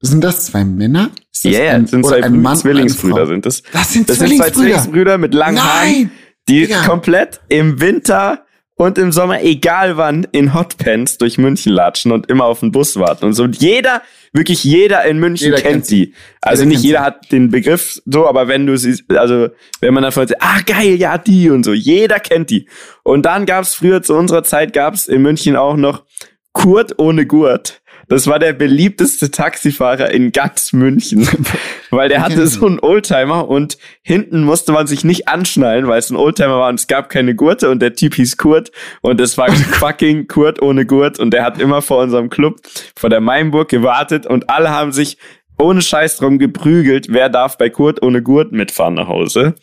sind 0.00 0.22
das 0.22 0.46
zwei 0.46 0.64
Männer? 0.64 1.10
Ja, 1.42 1.50
yeah, 1.50 1.74
ein, 1.74 1.86
sind 1.86 2.04
zwei 2.04 2.22
ein 2.22 2.40
Mann, 2.40 2.56
Zwillingsbrüder 2.56 3.26
sind 3.26 3.46
das. 3.46 3.62
Das 3.72 3.92
sind 3.92 4.08
das 4.08 4.18
Zwillingsbrüder. 4.18 4.44
Sind 4.44 4.54
zwei 4.54 4.62
Zwillingsbrüder 4.62 5.18
mit 5.18 5.34
langen 5.34 5.56
Nein. 5.56 5.64
Haaren, 5.64 6.10
die 6.48 6.66
Digga. 6.66 6.84
komplett 6.84 7.40
im 7.48 7.80
Winter 7.80 8.44
und 8.78 8.96
im 8.96 9.10
Sommer, 9.10 9.42
egal 9.42 9.96
wann, 9.96 10.26
in 10.30 10.54
Hotpants 10.54 11.18
durch 11.18 11.36
München 11.36 11.72
latschen 11.72 12.12
und 12.12 12.30
immer 12.30 12.44
auf 12.44 12.60
den 12.60 12.70
Bus 12.70 12.96
warten 12.96 13.24
und 13.24 13.32
so. 13.32 13.42
Und 13.42 13.60
jeder, 13.60 14.02
wirklich 14.32 14.62
jeder 14.62 15.04
in 15.04 15.18
München 15.18 15.46
jeder 15.46 15.56
kennt, 15.56 15.72
kennt 15.72 15.86
sie. 15.86 16.14
Also 16.40 16.62
jeder 16.62 16.70
nicht 16.70 16.84
jeder 16.84 16.98
sie. 16.98 17.04
hat 17.04 17.32
den 17.32 17.50
Begriff 17.50 18.00
so, 18.06 18.28
aber 18.28 18.46
wenn 18.46 18.66
du 18.66 18.78
sie, 18.78 19.02
also 19.08 19.48
wenn 19.80 19.94
man 19.94 20.04
davon 20.04 20.28
sagt, 20.28 20.40
ah 20.40 20.60
geil, 20.64 20.94
ja 20.94 21.18
die 21.18 21.50
und 21.50 21.64
so, 21.64 21.72
jeder 21.72 22.20
kennt 22.20 22.50
die. 22.50 22.68
Und 23.02 23.26
dann 23.26 23.46
gab's 23.46 23.74
früher 23.74 24.00
zu 24.02 24.14
unserer 24.14 24.44
Zeit 24.44 24.72
gab's 24.72 25.08
in 25.08 25.22
München 25.22 25.56
auch 25.56 25.76
noch 25.76 26.04
Kurt 26.52 26.98
ohne 26.98 27.26
Gurt. 27.26 27.82
Das 28.08 28.26
war 28.26 28.38
der 28.38 28.54
beliebteste 28.54 29.30
Taxifahrer 29.30 30.10
in 30.10 30.32
ganz 30.32 30.72
München, 30.72 31.28
weil 31.90 32.08
der 32.08 32.22
hatte 32.22 32.46
so 32.46 32.66
einen 32.66 32.80
Oldtimer 32.80 33.48
und 33.48 33.76
hinten 34.02 34.44
musste 34.44 34.72
man 34.72 34.86
sich 34.86 35.04
nicht 35.04 35.28
anschnallen, 35.28 35.86
weil 35.86 35.98
es 35.98 36.08
ein 36.10 36.16
Oldtimer 36.16 36.58
war 36.58 36.70
und 36.70 36.80
es 36.80 36.86
gab 36.86 37.10
keine 37.10 37.34
Gurte 37.34 37.68
und 37.68 37.80
der 37.80 37.92
Typ 37.92 38.14
hieß 38.14 38.38
Kurt 38.38 38.72
und 39.02 39.20
es 39.20 39.36
war 39.36 39.50
fucking 39.52 40.26
Kurt 40.26 40.62
ohne 40.62 40.86
Gurt 40.86 41.18
und 41.18 41.32
der 41.32 41.44
hat 41.44 41.60
immer 41.60 41.82
vor 41.82 42.02
unserem 42.02 42.30
Club, 42.30 42.60
vor 42.96 43.10
der 43.10 43.20
Mainburg 43.20 43.68
gewartet 43.68 44.26
und 44.26 44.48
alle 44.48 44.70
haben 44.70 44.92
sich 44.92 45.18
ohne 45.58 45.82
Scheiß 45.82 46.16
drum 46.16 46.38
geprügelt, 46.38 47.08
wer 47.10 47.28
darf 47.28 47.58
bei 47.58 47.68
Kurt 47.68 48.02
ohne 48.02 48.22
Gurt 48.22 48.52
mitfahren 48.52 48.94
nach 48.94 49.08
Hause. 49.08 49.54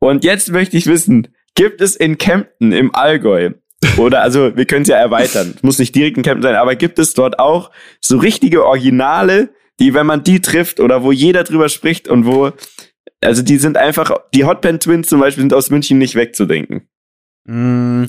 Und 0.00 0.24
jetzt 0.24 0.50
möchte 0.50 0.76
ich 0.76 0.86
wissen, 0.86 1.28
gibt 1.54 1.80
es 1.80 1.96
in 1.96 2.18
Kempten 2.18 2.72
im 2.72 2.94
Allgäu 2.94 3.50
oder 3.96 4.22
also, 4.22 4.56
wir 4.56 4.66
können 4.66 4.82
es 4.82 4.88
ja 4.88 4.96
erweitern. 4.96 5.54
Es 5.56 5.62
muss 5.62 5.78
nicht 5.78 5.94
direkt 5.94 6.16
ein 6.16 6.22
Campen 6.22 6.42
sein, 6.42 6.54
aber 6.54 6.74
gibt 6.76 6.98
es 6.98 7.14
dort 7.14 7.38
auch 7.38 7.70
so 8.00 8.18
richtige 8.18 8.64
Originale, 8.64 9.50
die, 9.78 9.94
wenn 9.94 10.06
man 10.06 10.22
die 10.22 10.40
trifft 10.40 10.80
oder 10.80 11.02
wo 11.02 11.12
jeder 11.12 11.44
drüber 11.44 11.68
spricht 11.68 12.06
und 12.06 12.26
wo, 12.26 12.52
also 13.22 13.42
die 13.42 13.56
sind 13.56 13.76
einfach, 13.78 14.12
die 14.34 14.44
Hotpan 14.44 14.80
Twins 14.80 15.08
zum 15.08 15.20
Beispiel 15.20 15.42
sind 15.42 15.54
aus 15.54 15.70
München 15.70 15.98
nicht 15.98 16.14
wegzudenken. 16.14 16.88
Mm, 17.44 18.04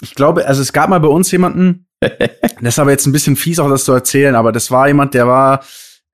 ich 0.00 0.14
glaube, 0.14 0.46
also 0.46 0.62
es 0.62 0.72
gab 0.72 0.88
mal 0.88 1.00
bei 1.00 1.08
uns 1.08 1.30
jemanden, 1.32 1.86
das 2.00 2.20
ist 2.60 2.78
aber 2.78 2.92
jetzt 2.92 3.06
ein 3.06 3.12
bisschen 3.12 3.34
fies 3.34 3.58
auch 3.58 3.68
das 3.68 3.84
zu 3.84 3.92
erzählen, 3.92 4.36
aber 4.36 4.52
das 4.52 4.70
war 4.70 4.86
jemand, 4.86 5.14
der 5.14 5.26
war, 5.26 5.64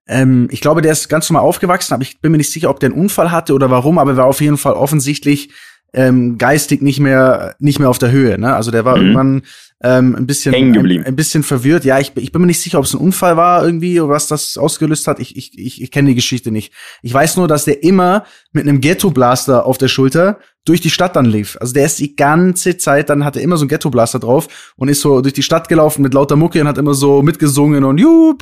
ähm, 0.07 0.47
ich 0.49 0.61
glaube, 0.61 0.81
der 0.81 0.91
ist 0.91 1.07
ganz 1.07 1.29
normal 1.29 1.47
aufgewachsen, 1.47 1.93
aber 1.93 2.03
ich 2.03 2.19
bin 2.19 2.31
mir 2.31 2.39
nicht 2.39 2.51
sicher, 2.51 2.71
ob 2.71 2.79
der 2.79 2.89
einen 2.89 2.99
Unfall 2.99 3.31
hatte 3.31 3.53
oder 3.53 3.69
warum, 3.69 3.99
aber 3.99 4.11
er 4.11 4.17
war 4.17 4.25
auf 4.25 4.41
jeden 4.41 4.57
Fall 4.57 4.73
offensichtlich 4.73 5.51
ähm, 5.93 6.37
geistig 6.37 6.81
nicht 6.81 6.99
mehr 6.99 7.55
nicht 7.59 7.79
mehr 7.79 7.89
auf 7.89 7.99
der 7.99 8.11
Höhe. 8.11 8.37
Ne? 8.39 8.53
Also 8.55 8.71
der 8.71 8.85
war 8.85 8.97
mhm. 8.97 9.01
irgendwann 9.01 9.41
ähm, 9.83 10.15
ein 10.15 10.25
bisschen 10.25 10.55
ein, 10.55 11.05
ein, 11.05 11.15
bisschen 11.15 11.43
verwirrt. 11.43 11.83
Ja, 11.83 11.99
ich, 11.99 12.13
ich 12.15 12.31
bin 12.31 12.41
mir 12.41 12.47
nicht 12.47 12.61
sicher, 12.61 12.79
ob 12.79 12.85
es 12.85 12.93
ein 12.93 13.01
Unfall 13.01 13.35
war 13.35 13.65
irgendwie 13.65 13.99
oder 13.99 14.13
was 14.13 14.27
das 14.27 14.57
ausgelöst 14.57 15.07
hat. 15.07 15.19
Ich, 15.19 15.35
ich, 15.35 15.59
ich, 15.59 15.81
ich 15.81 15.91
kenne 15.91 16.09
die 16.09 16.15
Geschichte 16.15 16.51
nicht. 16.51 16.73
Ich 17.01 17.13
weiß 17.13 17.35
nur, 17.35 17.49
dass 17.49 17.65
der 17.65 17.83
immer 17.83 18.23
mit 18.53 18.65
einem 18.65 18.79
Ghetto 18.79 19.11
Blaster 19.11 19.65
auf 19.65 19.77
der 19.77 19.89
Schulter 19.89 20.39
durch 20.63 20.79
die 20.79 20.89
Stadt 20.89 21.17
dann 21.17 21.25
lief. 21.25 21.57
Also 21.59 21.73
der 21.73 21.85
ist 21.85 21.99
die 21.99 22.15
ganze 22.15 22.77
Zeit, 22.77 23.09
dann 23.09 23.25
hat 23.25 23.35
er 23.35 23.41
immer 23.41 23.57
so 23.57 23.65
ein 23.65 23.67
Ghetto 23.67 23.89
Blaster 23.89 24.19
drauf 24.19 24.73
und 24.77 24.87
ist 24.87 25.01
so 25.01 25.19
durch 25.19 25.33
die 25.33 25.43
Stadt 25.43 25.67
gelaufen 25.67 26.01
mit 26.01 26.13
lauter 26.13 26.37
Mucke 26.37 26.61
und 26.61 26.69
hat 26.69 26.77
immer 26.77 26.93
so 26.93 27.21
mitgesungen 27.21 27.83
und 27.83 27.97
ju, 27.97 28.33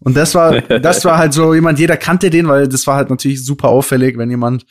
und 0.00 0.16
das 0.16 0.36
war 0.36 0.60
das 0.80 1.04
war 1.04 1.18
halt 1.18 1.32
so 1.32 1.52
jemand, 1.52 1.80
jeder 1.80 1.96
kannte 1.96 2.30
den, 2.30 2.46
weil 2.46 2.68
das 2.68 2.86
war 2.86 2.94
halt 2.94 3.10
natürlich 3.10 3.44
super 3.44 3.68
auffällig, 3.68 4.16
wenn 4.16 4.30
jemand 4.30 4.64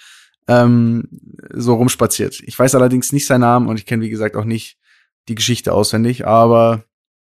ähm, 0.47 1.07
so 1.53 1.75
rumspaziert. 1.75 2.41
Ich 2.45 2.57
weiß 2.57 2.75
allerdings 2.75 3.11
nicht 3.11 3.25
seinen 3.25 3.41
Namen 3.41 3.67
und 3.67 3.77
ich 3.77 3.85
kenne, 3.85 4.03
wie 4.03 4.09
gesagt, 4.09 4.35
auch 4.35 4.45
nicht 4.45 4.77
die 5.27 5.35
Geschichte 5.35 5.73
auswendig, 5.73 6.25
aber 6.25 6.83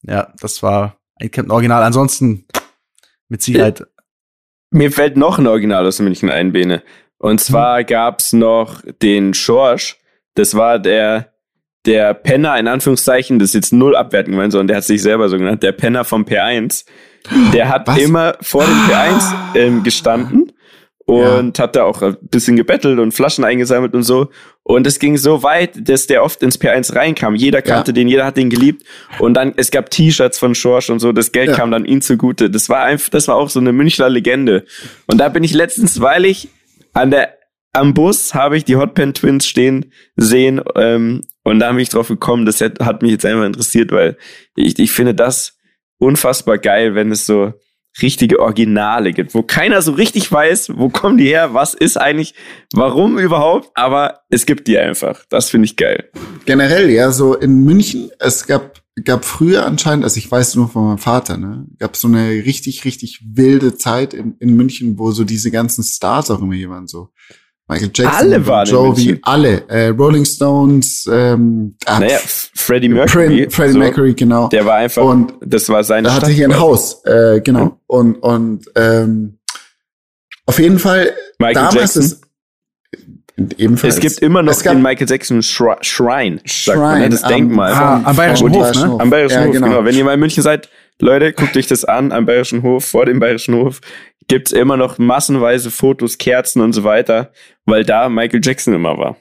ja, 0.02 0.32
das 0.40 0.62
war 0.62 0.98
ein 1.16 1.30
Captain 1.30 1.50
Original. 1.50 1.82
Ansonsten 1.82 2.44
mit 3.28 3.42
Sicherheit. 3.42 3.86
Mir 4.70 4.92
fällt 4.92 5.16
noch 5.16 5.38
ein 5.38 5.46
Original 5.46 5.86
aus 5.86 5.98
München 6.00 6.30
ein, 6.30 6.52
Bene. 6.52 6.82
Und 7.18 7.40
zwar 7.40 7.78
hm. 7.78 7.86
gab's 7.86 8.32
noch 8.32 8.82
den 9.02 9.32
Schorsch. 9.32 9.96
Das 10.34 10.54
war 10.54 10.78
der, 10.78 11.32
der 11.86 12.12
Penner, 12.12 12.58
in 12.58 12.68
Anführungszeichen, 12.68 13.38
das 13.38 13.50
ist 13.50 13.54
jetzt 13.54 13.72
null 13.72 13.96
abwerten 13.96 14.32
gemeint, 14.32 14.52
sondern 14.52 14.68
der 14.68 14.76
hat 14.78 14.84
sich 14.84 15.00
selber 15.00 15.28
so 15.28 15.38
genannt, 15.38 15.62
der 15.62 15.72
Penner 15.72 16.04
vom 16.04 16.24
P1. 16.24 16.84
Der 17.52 17.68
hat 17.68 17.86
Was? 17.86 17.98
immer 17.98 18.36
vor 18.40 18.64
dem 18.64 18.78
P1 18.86 19.34
ähm, 19.54 19.82
gestanden 19.82 20.45
und 21.06 21.56
ja. 21.56 21.64
hat 21.64 21.76
da 21.76 21.84
auch 21.84 22.02
ein 22.02 22.16
bisschen 22.20 22.56
gebettelt 22.56 22.98
und 22.98 23.12
Flaschen 23.12 23.44
eingesammelt 23.44 23.94
und 23.94 24.02
so. 24.02 24.28
Und 24.64 24.86
es 24.88 24.98
ging 24.98 25.16
so 25.16 25.44
weit, 25.44 25.88
dass 25.88 26.08
der 26.08 26.24
oft 26.24 26.42
ins 26.42 26.60
P1 26.60 26.94
reinkam. 26.94 27.36
Jeder 27.36 27.62
kannte 27.62 27.92
ja. 27.92 27.94
den, 27.94 28.08
jeder 28.08 28.26
hat 28.26 28.36
den 28.36 28.50
geliebt. 28.50 28.84
Und 29.20 29.34
dann, 29.34 29.54
es 29.56 29.70
gab 29.70 29.88
T-Shirts 29.90 30.38
von 30.38 30.56
Schorsch 30.56 30.90
und 30.90 30.98
so, 30.98 31.12
das 31.12 31.30
Geld 31.30 31.50
ja. 31.50 31.54
kam 31.54 31.70
dann 31.70 31.84
ihm 31.84 32.00
zugute. 32.00 32.50
Das 32.50 32.68
war 32.68 32.82
einfach, 32.82 33.08
das 33.10 33.28
war 33.28 33.36
auch 33.36 33.48
so 33.48 33.60
eine 33.60 33.72
Münchner 33.72 34.08
Legende. 34.08 34.64
Und 35.06 35.18
da 35.18 35.28
bin 35.28 35.44
ich 35.44 35.54
letztens, 35.54 36.00
weil 36.00 36.24
ich 36.24 36.48
an 36.92 37.12
der, 37.12 37.34
am 37.72 37.94
Bus 37.94 38.34
habe 38.34 38.56
ich 38.56 38.64
die 38.64 38.76
Hotpen 38.76 39.14
Twins 39.14 39.46
stehen 39.46 39.92
sehen, 40.16 40.60
ähm, 40.74 41.22
und 41.44 41.60
da 41.60 41.70
bin 41.70 41.78
ich 41.78 41.90
drauf 41.90 42.08
gekommen, 42.08 42.44
das 42.44 42.60
hat 42.60 43.02
mich 43.02 43.12
jetzt 43.12 43.24
einfach 43.24 43.44
interessiert, 43.44 43.92
weil 43.92 44.16
ich, 44.56 44.76
ich 44.80 44.90
finde 44.90 45.14
das 45.14 45.56
unfassbar 45.98 46.58
geil, 46.58 46.96
wenn 46.96 47.12
es 47.12 47.24
so, 47.24 47.52
richtige 48.02 48.40
Originale 48.40 49.12
gibt, 49.12 49.34
wo 49.34 49.42
keiner 49.42 49.82
so 49.82 49.92
richtig 49.92 50.30
weiß, 50.30 50.72
wo 50.76 50.88
kommen 50.88 51.18
die 51.18 51.26
her, 51.26 51.54
was 51.54 51.74
ist 51.74 51.96
eigentlich, 51.96 52.34
warum 52.72 53.18
überhaupt, 53.18 53.70
aber 53.74 54.20
es 54.28 54.46
gibt 54.46 54.68
die 54.68 54.78
einfach. 54.78 55.24
Das 55.28 55.50
finde 55.50 55.66
ich 55.66 55.76
geil. 55.76 56.10
Generell, 56.44 56.90
ja, 56.90 57.10
so 57.10 57.34
in 57.34 57.64
München, 57.64 58.10
es 58.18 58.46
gab, 58.46 58.82
gab 59.04 59.24
früher 59.24 59.66
anscheinend, 59.66 60.04
also 60.04 60.18
ich 60.18 60.30
weiß 60.30 60.56
nur 60.56 60.68
von 60.68 60.86
meinem 60.86 60.98
Vater, 60.98 61.36
ne, 61.38 61.66
gab 61.78 61.96
so 61.96 62.08
eine 62.08 62.28
richtig, 62.30 62.84
richtig 62.84 63.20
wilde 63.24 63.76
Zeit 63.76 64.14
in, 64.14 64.36
in 64.40 64.54
München, 64.56 64.98
wo 64.98 65.10
so 65.10 65.24
diese 65.24 65.50
ganzen 65.50 65.82
Stars 65.82 66.30
auch 66.30 66.40
immer 66.40 66.54
hier 66.54 66.70
waren, 66.70 66.86
so 66.86 67.10
Michael 67.68 67.90
Jackson, 67.92 68.06
alle 68.06 68.46
waren 68.46 68.66
Jovi, 68.68 69.18
alle, 69.22 69.68
äh, 69.68 69.88
Rolling 69.88 70.24
Stones, 70.24 71.08
ähm, 71.12 71.74
naja, 71.84 72.18
Freddie 72.22 72.88
Mercury, 72.88 73.26
Prin, 73.26 73.50
Freddie 73.50 73.72
so, 73.72 73.78
Mercury, 73.80 74.14
genau. 74.14 74.48
Der 74.48 74.64
war 74.64 74.76
einfach, 74.76 75.02
und 75.02 75.34
das 75.40 75.68
war 75.68 75.82
sein. 75.82 76.04
Da 76.04 76.14
hatte 76.14 76.30
hier 76.30 76.46
ein 76.46 76.58
Haus, 76.58 77.04
äh, 77.04 77.40
genau. 77.40 77.60
Ja. 77.60 77.76
Und 77.88 78.14
und 78.22 78.70
ähm, 78.76 79.38
auf 80.46 80.60
jeden 80.60 80.78
Fall 80.78 81.12
Michael 81.40 81.54
damals 81.54 81.74
Jackson. 81.74 82.02
ist 82.02 82.20
ebenfalls. 83.58 83.94
Es 83.96 84.00
gibt 84.00 84.18
immer 84.20 84.42
noch 84.42 84.62
den 84.62 84.80
Michael 84.80 85.08
Jackson 85.08 85.42
Shrine, 85.42 85.80
Shrine 85.82 86.40
sagt 86.44 86.78
man, 86.78 87.00
ne? 87.00 87.08
das 87.08 87.24
am, 87.24 87.32
Denkmal. 87.32 87.72
Ah, 87.72 88.00
am 88.04 88.14
Bayerischen 88.14 88.52
Hof, 88.52 88.74
ne? 88.76 88.96
Am 89.00 89.10
Bayerischen 89.10 89.40
ja, 89.40 89.46
Hof, 89.46 89.52
genau. 89.52 89.66
genau. 89.66 89.84
Wenn 89.84 89.96
ihr 89.96 90.04
mal 90.04 90.14
in 90.14 90.20
München 90.20 90.44
seid, 90.44 90.68
Leute, 91.00 91.32
guckt 91.32 91.56
euch 91.56 91.66
das 91.66 91.84
an, 91.84 92.12
am 92.12 92.26
Bayerischen 92.26 92.62
Hof, 92.62 92.84
vor 92.84 93.06
dem 93.06 93.18
Bayerischen 93.18 93.56
Hof 93.56 93.80
gibt's 94.28 94.52
immer 94.52 94.76
noch 94.76 94.98
massenweise 94.98 95.70
Fotos, 95.70 96.18
Kerzen 96.18 96.60
und 96.60 96.72
so 96.72 96.84
weiter, 96.84 97.32
weil 97.64 97.84
da 97.84 98.08
Michael 98.08 98.40
Jackson 98.42 98.74
immer 98.74 98.96
war. 98.98 99.16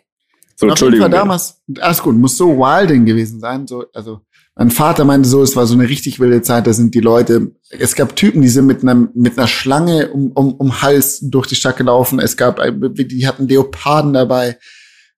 So, 0.55 0.69
Auf 0.69 0.79
jeden 0.79 0.99
Fall 0.99 1.09
damals, 1.09 1.61
alles 1.79 2.01
gut, 2.01 2.15
muss 2.15 2.37
so 2.37 2.57
wilding 2.57 3.05
gewesen 3.05 3.39
sein. 3.39 3.67
So, 3.67 3.85
also 3.93 4.21
mein 4.55 4.71
Vater 4.71 5.03
meinte 5.03 5.27
so, 5.27 5.43
es 5.43 5.55
war 5.57 5.65
so 5.65 5.73
eine 5.73 5.89
richtig 5.89 6.19
wilde 6.19 6.41
Zeit, 6.41 6.65
da 6.65 6.71
sind 6.71 6.95
die 6.95 7.01
Leute, 7.01 7.51
es 7.69 7.93
gab 7.95 8.15
Typen, 8.15 8.41
die 8.41 8.47
sind 8.47 8.65
mit 8.65 8.81
einer, 8.81 9.09
mit 9.13 9.37
einer 9.37 9.47
Schlange 9.47 10.11
um, 10.11 10.31
um, 10.31 10.53
um 10.53 10.81
Hals 10.81 11.19
durch 11.21 11.47
die 11.47 11.55
Stadt 11.55 11.75
gelaufen. 11.75 12.19
Es 12.19 12.37
gab, 12.37 12.61
die 12.61 13.27
hatten 13.27 13.49
Leoparden 13.49 14.13
dabei. 14.13 14.57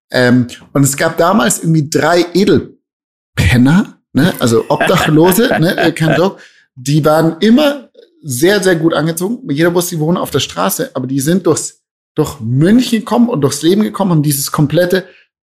Ähm, 0.10 0.48
und 0.74 0.84
es 0.84 0.98
gab 0.98 1.18
damals 1.18 1.60
irgendwie 1.60 1.88
drei 1.88 2.26
Edelpenner, 2.34 4.00
ne, 4.14 4.34
also 4.40 4.66
Obdachlose, 4.70 5.50
ne, 5.60 5.94
kein 5.94 6.18
Joke. 6.18 6.42
Die 6.76 7.06
waren 7.06 7.38
immer 7.42 7.87
sehr, 8.30 8.62
sehr 8.62 8.76
gut 8.76 8.94
angezogen. 8.94 9.50
Jeder 9.50 9.74
wusste, 9.74 9.96
die 9.96 10.02
wohnen 10.02 10.18
auf 10.18 10.32
der 10.32 10.42
Straße, 10.42 10.92
aber 10.94 11.08
die 11.08 11.22
sind 11.22 11.48
durchs, 11.48 11.82
durch 12.14 12.42
München 12.42 13.00
gekommen 13.00 13.30
und 13.30 13.40
durchs 13.40 13.62
Leben 13.62 13.84
gekommen 13.84 14.12
und 14.12 14.24
dieses 14.24 14.52
komplette 14.52 15.06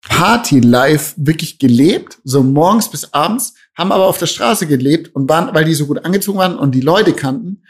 Party-Life 0.08 1.16
wirklich 1.18 1.60
gelebt, 1.60 2.20
so 2.24 2.42
morgens 2.42 2.90
bis 2.90 3.14
abends, 3.14 3.56
haben 3.78 3.92
aber 3.92 4.06
auf 4.06 4.20
der 4.20 4.28
Straße 4.28 4.68
gelebt 4.68 5.14
und 5.14 5.28
waren, 5.28 5.54
weil 5.54 5.66
die 5.66 5.74
so 5.74 5.86
gut 5.86 6.06
angezogen 6.06 6.38
waren 6.38 6.58
und 6.58 6.74
die 6.74 6.80
Leute 6.80 7.12
kannten, 7.12 7.64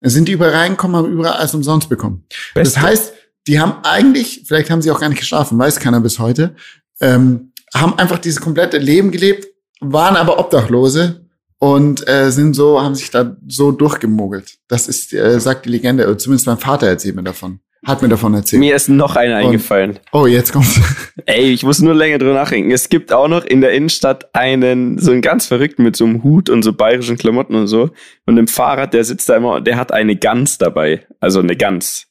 sind 0.00 0.28
die 0.28 0.32
überall 0.32 0.52
reingekommen, 0.52 0.96
haben 0.96 1.12
überall 1.12 1.34
alles 1.34 1.54
umsonst 1.54 1.90
bekommen. 1.90 2.24
Beste. 2.54 2.74
Das 2.74 2.82
heißt, 2.82 3.12
die 3.48 3.60
haben 3.60 3.84
eigentlich, 3.84 4.44
vielleicht 4.46 4.70
haben 4.70 4.80
sie 4.80 4.90
auch 4.90 5.00
gar 5.00 5.10
nicht 5.10 5.20
geschlafen, 5.20 5.58
weiß 5.58 5.78
keiner 5.78 6.00
bis 6.00 6.18
heute, 6.18 6.56
ähm, 7.02 7.52
haben 7.74 7.98
einfach 7.98 8.18
dieses 8.18 8.40
komplette 8.40 8.78
Leben 8.78 9.10
gelebt, 9.10 9.46
waren 9.80 10.16
aber 10.16 10.38
Obdachlose 10.38 11.27
und 11.58 12.08
äh, 12.08 12.30
sind 12.30 12.54
so, 12.54 12.80
haben 12.80 12.94
sich 12.94 13.10
da 13.10 13.36
so 13.46 13.72
durchgemogelt. 13.72 14.58
Das 14.68 14.88
ist, 14.88 15.12
äh, 15.12 15.40
sagt 15.40 15.66
die 15.66 15.70
Legende, 15.70 16.06
oder 16.06 16.18
zumindest 16.18 16.46
mein 16.46 16.58
Vater 16.58 16.86
erzählt 16.86 17.16
mir 17.16 17.24
davon. 17.24 17.60
Hat 17.86 18.02
mir 18.02 18.08
davon 18.08 18.34
erzählt. 18.34 18.60
Mir 18.60 18.74
ist 18.74 18.88
noch 18.88 19.14
einer 19.14 19.36
eingefallen. 19.36 20.00
Oh, 20.12 20.26
jetzt 20.26 20.52
kommt's. 20.52 20.80
Ey, 21.26 21.52
ich 21.52 21.62
muss 21.62 21.80
nur 21.80 21.94
länger 21.94 22.18
drüber 22.18 22.34
nachdenken. 22.34 22.72
Es 22.72 22.88
gibt 22.88 23.12
auch 23.12 23.28
noch 23.28 23.44
in 23.44 23.60
der 23.60 23.72
Innenstadt 23.72 24.34
einen, 24.34 24.98
so 24.98 25.12
einen 25.12 25.22
ganz 25.22 25.46
verrückten 25.46 25.84
mit 25.84 25.94
so 25.94 26.04
einem 26.04 26.24
Hut 26.24 26.50
und 26.50 26.62
so 26.62 26.72
bayerischen 26.72 27.16
Klamotten 27.16 27.54
und 27.54 27.68
so. 27.68 27.90
Und 28.26 28.36
im 28.36 28.48
Fahrrad, 28.48 28.94
der 28.94 29.04
sitzt 29.04 29.28
da 29.28 29.36
immer, 29.36 29.60
der 29.60 29.76
hat 29.76 29.92
eine 29.92 30.16
Gans 30.16 30.58
dabei. 30.58 31.06
Also 31.20 31.38
eine 31.38 31.56
Gans. 31.56 32.06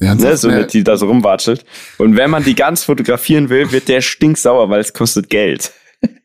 Ja, 0.00 0.14
ne, 0.14 0.36
so 0.36 0.48
eine, 0.48 0.66
die 0.66 0.84
da 0.84 0.98
so 0.98 1.06
rumwatschelt. 1.06 1.64
Und 1.96 2.16
wenn 2.16 2.30
man 2.30 2.44
die 2.44 2.54
Gans 2.54 2.84
fotografieren 2.84 3.48
will, 3.48 3.72
wird 3.72 3.88
der 3.88 4.02
stinksauer, 4.02 4.68
weil 4.68 4.80
es 4.80 4.92
kostet 4.92 5.30
Geld. 5.30 5.72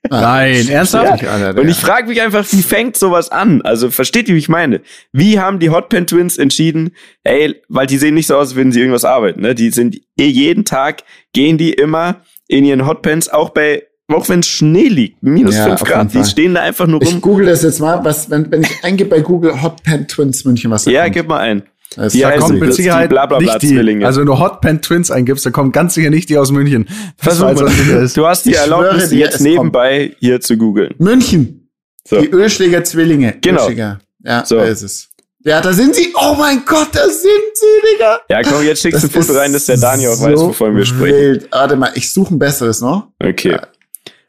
Nein, 0.09 0.67
ernsthaft? 0.67 1.21
Ja. 1.21 1.51
Und 1.51 1.67
ich 1.67 1.77
frage 1.77 2.07
mich 2.07 2.21
einfach, 2.21 2.45
wie 2.51 2.61
fängt 2.61 2.97
sowas 2.97 3.31
an? 3.31 3.61
Also 3.61 3.89
versteht 3.91 4.27
ihr, 4.29 4.35
wie 4.35 4.39
ich 4.39 4.49
meine? 4.49 4.81
Wie 5.13 5.39
haben 5.39 5.59
die 5.59 5.69
Hotpen 5.69 6.07
Twins 6.07 6.37
entschieden, 6.37 6.91
ey, 7.23 7.61
weil 7.69 7.87
die 7.87 7.97
sehen 7.97 8.15
nicht 8.15 8.27
so 8.27 8.35
aus, 8.35 8.49
als 8.49 8.55
würden 8.55 8.71
sie 8.71 8.79
irgendwas 8.79 9.05
arbeiten, 9.05 9.41
ne? 9.41 9.55
Die 9.55 9.69
sind 9.71 9.95
eh 10.19 10.25
jeden 10.27 10.65
Tag, 10.65 11.03
gehen 11.33 11.57
die 11.57 11.73
immer 11.73 12.21
in 12.47 12.65
ihren 12.65 12.85
Hotpens, 12.85 13.29
auch 13.29 13.49
bei 13.49 13.83
auch 14.13 14.27
wenn 14.27 14.43
Schnee 14.43 14.89
liegt, 14.89 15.23
minus 15.23 15.55
ja, 15.55 15.63
5 15.77 15.83
Grad, 15.85 16.13
die 16.13 16.23
stehen 16.25 16.53
da 16.55 16.61
einfach 16.63 16.85
nur 16.85 16.99
rum. 17.01 17.07
Ich 17.15 17.21
google 17.21 17.45
das 17.45 17.63
jetzt 17.63 17.79
mal, 17.79 18.03
was, 18.03 18.29
wenn, 18.29 18.51
wenn 18.51 18.61
ich 18.63 18.83
eingebe 18.83 19.09
bei 19.09 19.21
Google 19.21 19.61
Hot 19.61 19.81
Pen 19.83 20.05
Twins 20.05 20.43
München, 20.43 20.69
was 20.69 20.83
da 20.83 20.91
Ja, 20.91 21.03
kommt. 21.03 21.15
gib 21.15 21.27
mal 21.29 21.39
ein. 21.39 21.63
Das 21.95 22.13
da 22.13 22.37
kommt 22.37 22.59
mit 22.59 22.73
Sicherheit 22.73 23.09
bla, 23.09 23.25
bla, 23.25 23.37
bla, 23.37 23.53
nicht 23.55 23.63
die, 23.63 24.05
also 24.05 24.21
wenn 24.21 24.27
du 24.27 24.39
Hot 24.39 24.61
Pen 24.61 24.81
Twins 24.81 25.11
eingibst, 25.11 25.45
dann 25.45 25.51
kommt 25.51 25.73
ganz 25.73 25.93
sicher 25.93 26.09
nicht 26.09 26.29
die 26.29 26.37
aus 26.37 26.49
München. 26.51 26.87
Versuch 27.17 27.51
mal. 27.51 28.07
Du 28.13 28.27
hast 28.27 28.45
die 28.45 28.53
Erlaubnis, 28.53 29.09
schwöre, 29.09 29.15
jetzt 29.15 29.41
nebenbei 29.41 30.07
kommt. 30.07 30.17
hier 30.19 30.39
zu 30.39 30.57
googeln. 30.57 30.95
München. 30.99 31.69
So. 32.07 32.21
Die 32.21 32.29
Ölschläger 32.29 32.85
Zwillinge. 32.85 33.35
Genau. 33.41 33.61
Ölschläger. 33.61 33.99
Ja, 34.23 34.45
so. 34.45 34.55
da 34.55 34.63
ist 34.65 34.83
es. 34.83 35.09
Ja, 35.43 35.59
da 35.59 35.73
sind 35.73 35.95
sie. 35.95 36.13
Oh 36.15 36.35
mein 36.37 36.63
Gott, 36.65 36.89
da 36.93 37.03
sind 37.07 37.41
sie, 37.55 37.93
Digga. 37.93 38.19
Ja, 38.29 38.41
komm, 38.43 38.63
jetzt 38.63 38.81
schickst 38.81 39.03
du 39.03 39.07
ein 39.07 39.09
Foto 39.09 39.37
rein, 39.37 39.51
dass 39.51 39.65
der 39.65 39.77
Daniel 39.77 40.09
auch 40.09 40.15
so 40.15 40.25
weiß, 40.25 40.39
wovon 40.39 40.75
wir 40.77 40.85
sprechen. 40.85 41.15
Wild. 41.17 41.47
Warte 41.51 41.75
mal, 41.75 41.91
ich 41.95 42.13
suche 42.13 42.35
ein 42.35 42.39
besseres 42.39 42.79
noch. 42.79 43.07
Okay. 43.21 43.57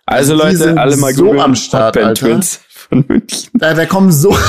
Also, 0.06 0.32
also 0.32 0.34
Leute, 0.34 0.80
alle 0.80 0.96
mal 0.96 1.14
so 1.14 1.32
am 1.32 1.54
Start, 1.54 1.96
Alter. 1.96 2.14
Twins 2.14 2.60
von 2.88 3.04
München. 3.06 3.50
Da, 3.54 3.74
da 3.74 3.86
kommen 3.86 4.10
so. 4.10 4.36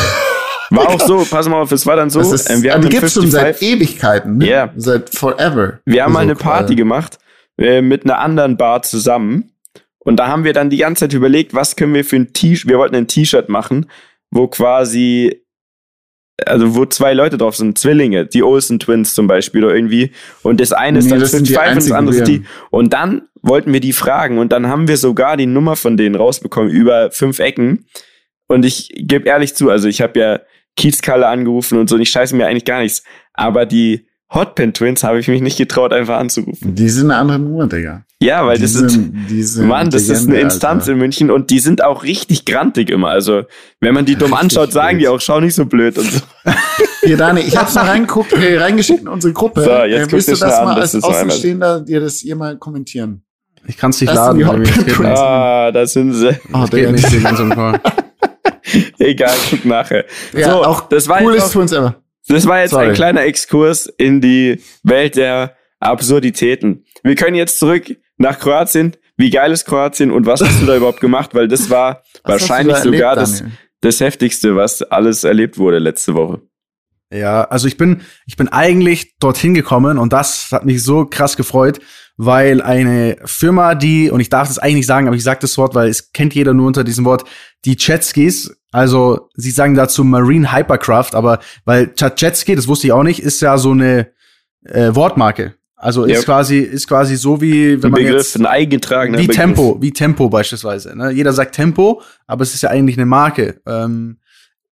War 0.76 0.90
auch 0.90 1.00
so, 1.08 1.26
pass 1.30 1.48
mal 1.48 1.62
auf, 1.62 1.72
es 1.72 1.86
war 1.86 1.96
dann 1.96 2.10
so. 2.10 2.20
Ist, 2.20 2.50
ähm, 2.50 2.64
wir 2.64 2.74
haben 2.74 2.82
die 2.82 2.90
gibt's 2.90 3.14
schon 3.14 3.30
seit 3.30 3.62
Ewigkeiten, 3.62 4.38
ne? 4.38 4.48
Yeah. 4.48 4.74
Seit 4.76 5.10
forever. 5.10 5.80
Wir 5.86 6.04
haben 6.04 6.14
mal 6.14 6.20
eine 6.20 6.36
Party 6.36 6.76
gemacht 6.76 7.20
äh, 7.58 7.82
mit 7.82 8.06
einer 8.06 8.20
anderen 8.20 8.58
Bar 8.58 8.82
zusammen. 8.82 9.52
Und 10.00 10.18
da 10.18 10.28
haben 10.28 10.44
wir 10.44 10.54
dann 10.54 10.70
die 10.70 10.78
ganze 10.78 11.02
Zeit 11.02 11.14
überlegt, 11.14 11.54
was 11.54 11.76
können 11.76 11.94
wir 11.94 12.04
für 12.04 12.18
ein 12.18 12.34
T-Shirt, 12.34 12.68
wir 12.68 12.78
wollten 12.78 12.96
ein 12.96 13.08
T-Shirt 13.08 13.48
machen, 13.48 13.86
wo 14.32 14.48
quasi 14.48 15.44
also 16.46 16.76
wo 16.76 16.86
zwei 16.86 17.14
Leute 17.14 17.38
drauf 17.38 17.56
sind, 17.56 17.78
Zwillinge, 17.78 18.26
die 18.26 18.44
Olsen 18.44 18.80
Twins 18.80 19.14
zum 19.14 19.28
Beispiel 19.28 19.64
oder 19.64 19.76
irgendwie. 19.76 20.12
Und 20.42 20.60
das 20.60 20.74
eine 20.74 21.00
ist 21.00 21.06
nee, 21.06 21.12
dann 21.12 21.26
Switch 21.26 21.54
5 21.54 21.70
und 21.70 21.76
das 21.76 21.92
andere 21.92 22.16
ist 22.18 22.28
die. 22.28 22.44
Und 22.72 22.94
dann 22.94 23.24
wollten 23.42 23.72
wir 23.72 23.80
die 23.80 23.94
fragen 23.94 24.40
und 24.40 24.52
dann 24.52 24.68
haben 24.68 24.88
wir 24.88 24.98
sogar 24.98 25.38
die 25.38 25.46
Nummer 25.46 25.76
von 25.76 25.96
denen 25.96 26.16
rausbekommen 26.16 26.72
über 26.72 27.12
fünf 27.12 27.40
Ecken. 27.40 27.86
Und 28.48 28.66
ich 28.66 28.90
gebe 28.96 29.28
ehrlich 29.28 29.56
zu, 29.56 29.70
also 29.70 29.88
ich 29.88 30.02
habe 30.02 30.20
ja 30.20 30.40
Kiezkalle 30.76 31.28
angerufen 31.28 31.78
und 31.78 31.90
so, 31.90 31.96
und 31.96 32.02
ich 32.02 32.10
scheiße 32.10 32.36
mir 32.36 32.48
eigentlich 32.48 32.66
gar 32.66 32.82
nichts. 32.82 33.04
Aber 33.34 33.66
die 33.66 34.08
Hotpen 34.34 34.74
Twins 34.74 35.04
habe 35.04 35.20
ich 35.20 35.28
mich 35.28 35.42
nicht 35.42 35.58
getraut, 35.58 35.94
einfach 35.94 36.18
anzurufen. 36.18 36.74
Die 36.74 36.90
sind 36.90 37.12
eine 37.12 37.20
andere 37.20 37.40
Nummer, 37.40 37.68
Digga. 37.68 38.04
Ja, 38.20 38.46
weil 38.46 38.56
die 38.56 38.64
das 38.64 38.74
sind, 38.74 38.90
sind 39.30 39.68
Mann, 39.68 39.90
das 39.90 40.08
Legende, 40.08 40.20
ist 40.22 40.28
eine 40.28 40.40
Instanz 40.40 40.84
Alter. 40.84 40.94
in 40.94 40.98
München 40.98 41.30
und 41.30 41.50
die 41.50 41.60
sind 41.60 41.84
auch 41.84 42.04
richtig 42.04 42.46
grantig 42.46 42.90
immer. 42.90 43.10
Also, 43.10 43.44
wenn 43.80 43.94
man 43.94 44.06
die 44.06 44.16
dumm 44.16 44.34
richtig 44.34 44.44
anschaut, 44.44 44.72
sagen 44.72 44.98
die 44.98 45.08
auch, 45.08 45.20
schau 45.20 45.40
nicht 45.40 45.54
so 45.54 45.66
blöd 45.66 45.98
und 45.98 46.10
so. 46.10 46.20
Hier, 47.04 47.18
Dani, 47.18 47.42
ich 47.42 47.58
hab's 47.58 47.76
mal 47.76 47.86
reingeguckt, 47.86 48.32
äh, 48.34 48.58
reingeschickt 48.58 49.02
in 49.02 49.08
unsere 49.10 49.34
Gruppe. 49.34 49.62
So, 49.62 49.72
jetzt 49.84 50.08
äh, 50.08 50.12
willst 50.14 50.28
du 50.30 50.32
das 50.32 50.42
an, 50.42 50.66
mal 50.66 50.80
als 50.80 50.96
Außenstehender 50.96 51.82
dir 51.82 52.00
das 52.00 52.24
ihr 52.24 52.36
mal 52.36 52.58
kommentieren? 52.58 53.24
Ich 53.68 53.78
kann's 53.78 54.00
nicht 54.02 54.10
das 54.10 54.16
laden. 54.16 55.06
Ah, 55.06 55.72
da 55.72 55.86
sind 55.86 56.14
sie. 56.14 56.40
Oh, 56.54 56.66
der 56.66 56.92
nicht 56.92 57.12
den 57.12 57.24
ganzen 57.24 57.50
Call. 57.50 57.80
Egal, 59.00 59.36
guck 59.50 59.66
nachher. 59.66 60.06
Ja, 60.34 60.52
so, 60.52 60.64
auch 60.64 60.88
das 60.90 61.08
war 61.08 61.20
coolest 61.20 61.54
für 61.54 61.60
uns 61.60 61.72
ever. 61.72 61.96
Das 62.28 62.48
war 62.48 62.62
jetzt 62.62 62.72
Sorry. 62.72 62.88
ein 62.88 62.94
kleiner 62.94 63.24
Exkurs 63.24 63.86
in 63.86 64.22
die 64.22 64.62
Welt 64.84 65.16
der 65.18 65.56
Absurditäten. 65.80 66.86
Wir 67.04 67.16
können 67.16 67.36
jetzt 67.36 67.60
zurück 67.60 67.98
nach 68.18 68.40
Kroatien. 68.40 68.96
Wie 69.18 69.30
geil 69.30 69.52
ist 69.52 69.66
Kroatien 69.66 70.12
und 70.12 70.26
was 70.26 70.42
hast 70.42 70.62
du 70.62 70.66
da 70.66 70.76
überhaupt 70.78 71.02
gemacht? 71.02 71.36
Weil 71.36 71.48
das 71.48 71.70
war 71.70 72.04
was 72.24 72.42
wahrscheinlich 72.42 72.78
da 72.78 72.82
sogar 72.82 73.16
das, 73.16 73.44
das 73.82 74.00
heftigste, 74.00 74.56
was 74.56 74.82
alles 74.82 75.24
erlebt 75.24 75.58
wurde 75.58 75.80
letzte 75.80 76.14
Woche. 76.16 76.42
Ja, 77.14 77.44
also 77.44 77.68
ich 77.68 77.78
bin, 77.78 78.02
ich 78.26 78.38
bin 78.38 78.48
eigentlich 78.48 79.18
dorthin 79.20 79.54
gekommen 79.54 80.00
und 80.00 80.14
das 80.14 80.52
hat 80.52 80.66
mich 80.66 80.84
so 80.84 81.06
krass 81.06 81.38
gefreut, 81.38 81.80
weil 82.18 82.62
eine 82.62 83.18
Firma, 83.26 83.76
die, 83.76 84.10
und 84.10 84.20
ich 84.20 84.30
darf 84.30 84.48
das 84.48 84.58
eigentlich 84.58 84.78
nicht 84.78 84.88
sagen, 84.88 85.08
aber 85.08 85.16
ich 85.16 85.24
sage 85.24 85.42
das 85.42 85.58
Wort, 85.60 85.76
weil 85.76 85.90
es 85.90 86.12
kennt 86.12 86.34
jeder 86.34 86.56
nur 86.56 86.66
unter 86.66 86.84
diesem 86.84 87.06
Wort, 87.06 87.26
die 87.66 87.76
Jetskis, 87.78 88.56
also 88.74 89.30
sie 89.36 89.52
sagen 89.52 89.76
dazu 89.76 90.04
Marine 90.04 90.52
Hypercraft, 90.52 91.14
aber 91.14 91.40
weil 91.64 91.94
Jetski, 91.96 92.56
das 92.56 92.68
wusste 92.68 92.88
ich 92.88 92.94
auch 92.94 93.04
nicht, 93.04 93.20
ist 93.20 93.40
ja 93.40 93.58
so 93.60 93.72
eine 93.72 94.08
äh, 94.66 94.94
Wortmarke. 94.96 95.54
Also 95.76 96.06
ist 96.06 96.18
ja. 96.18 96.24
quasi 96.24 96.60
ist 96.60 96.88
quasi 96.88 97.16
so 97.16 97.40
wie 97.40 97.84
wenn 97.84 97.90
ein 97.90 97.92
man 97.92 98.02
Begriff, 98.02 98.16
jetzt 98.16 98.36
ein 98.36 98.48
eingetragener 98.48 99.20
wie 99.20 99.28
Begriff. 99.28 99.36
Tempo, 99.36 99.78
wie 99.80 99.92
Tempo 99.92 100.28
beispielsweise. 100.28 100.98
Ne? 100.98 101.12
Jeder 101.12 101.34
sagt 101.34 101.54
Tempo, 101.54 102.02
aber 102.26 102.42
es 102.42 102.56
ist 102.56 102.64
ja 102.64 102.70
eigentlich 102.70 102.98
eine 102.98 103.06
Marke. 103.06 103.62
Ähm, 103.68 104.18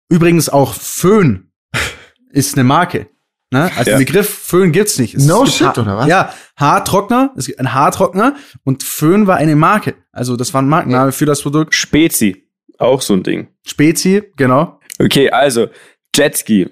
übrigens 0.09 0.49
auch 0.49 0.73
Föhn 0.73 1.51
ist 2.31 2.55
eine 2.55 2.65
Marke. 2.65 3.09
Ne? 3.51 3.71
Also 3.77 3.91
ja. 3.91 3.99
den 3.99 4.07
Begriff 4.07 4.31
Föhn 4.31 4.73
gibt's 4.73 4.99
nicht. 4.99 5.15
Es 5.15 5.27
no 5.27 5.45
shit, 5.45 5.77
oder 5.77 5.99
was? 5.99 6.07
Ja, 6.07 6.33
Haartrockner, 6.57 7.35
es 7.37 7.47
gibt 7.47 7.59
ein 7.59 7.75
Haartrockner 7.75 8.37
und 8.65 8.83
Föhn 8.83 9.27
war 9.27 9.37
eine 9.37 9.57
Marke. 9.57 9.95
Also 10.13 10.37
das 10.37 10.55
war 10.55 10.63
ein 10.63 10.69
Markenname 10.69 11.13
für 11.13 11.27
das 11.27 11.43
Produkt. 11.43 11.75
Spezi, 11.75 12.50
auch 12.81 13.03
so 13.03 13.15
ein 13.15 13.23
Ding. 13.23 13.49
Spezi, 13.67 14.23
genau. 14.37 14.81
Okay, 14.99 15.31
also 15.31 15.69
Jetski. 16.15 16.69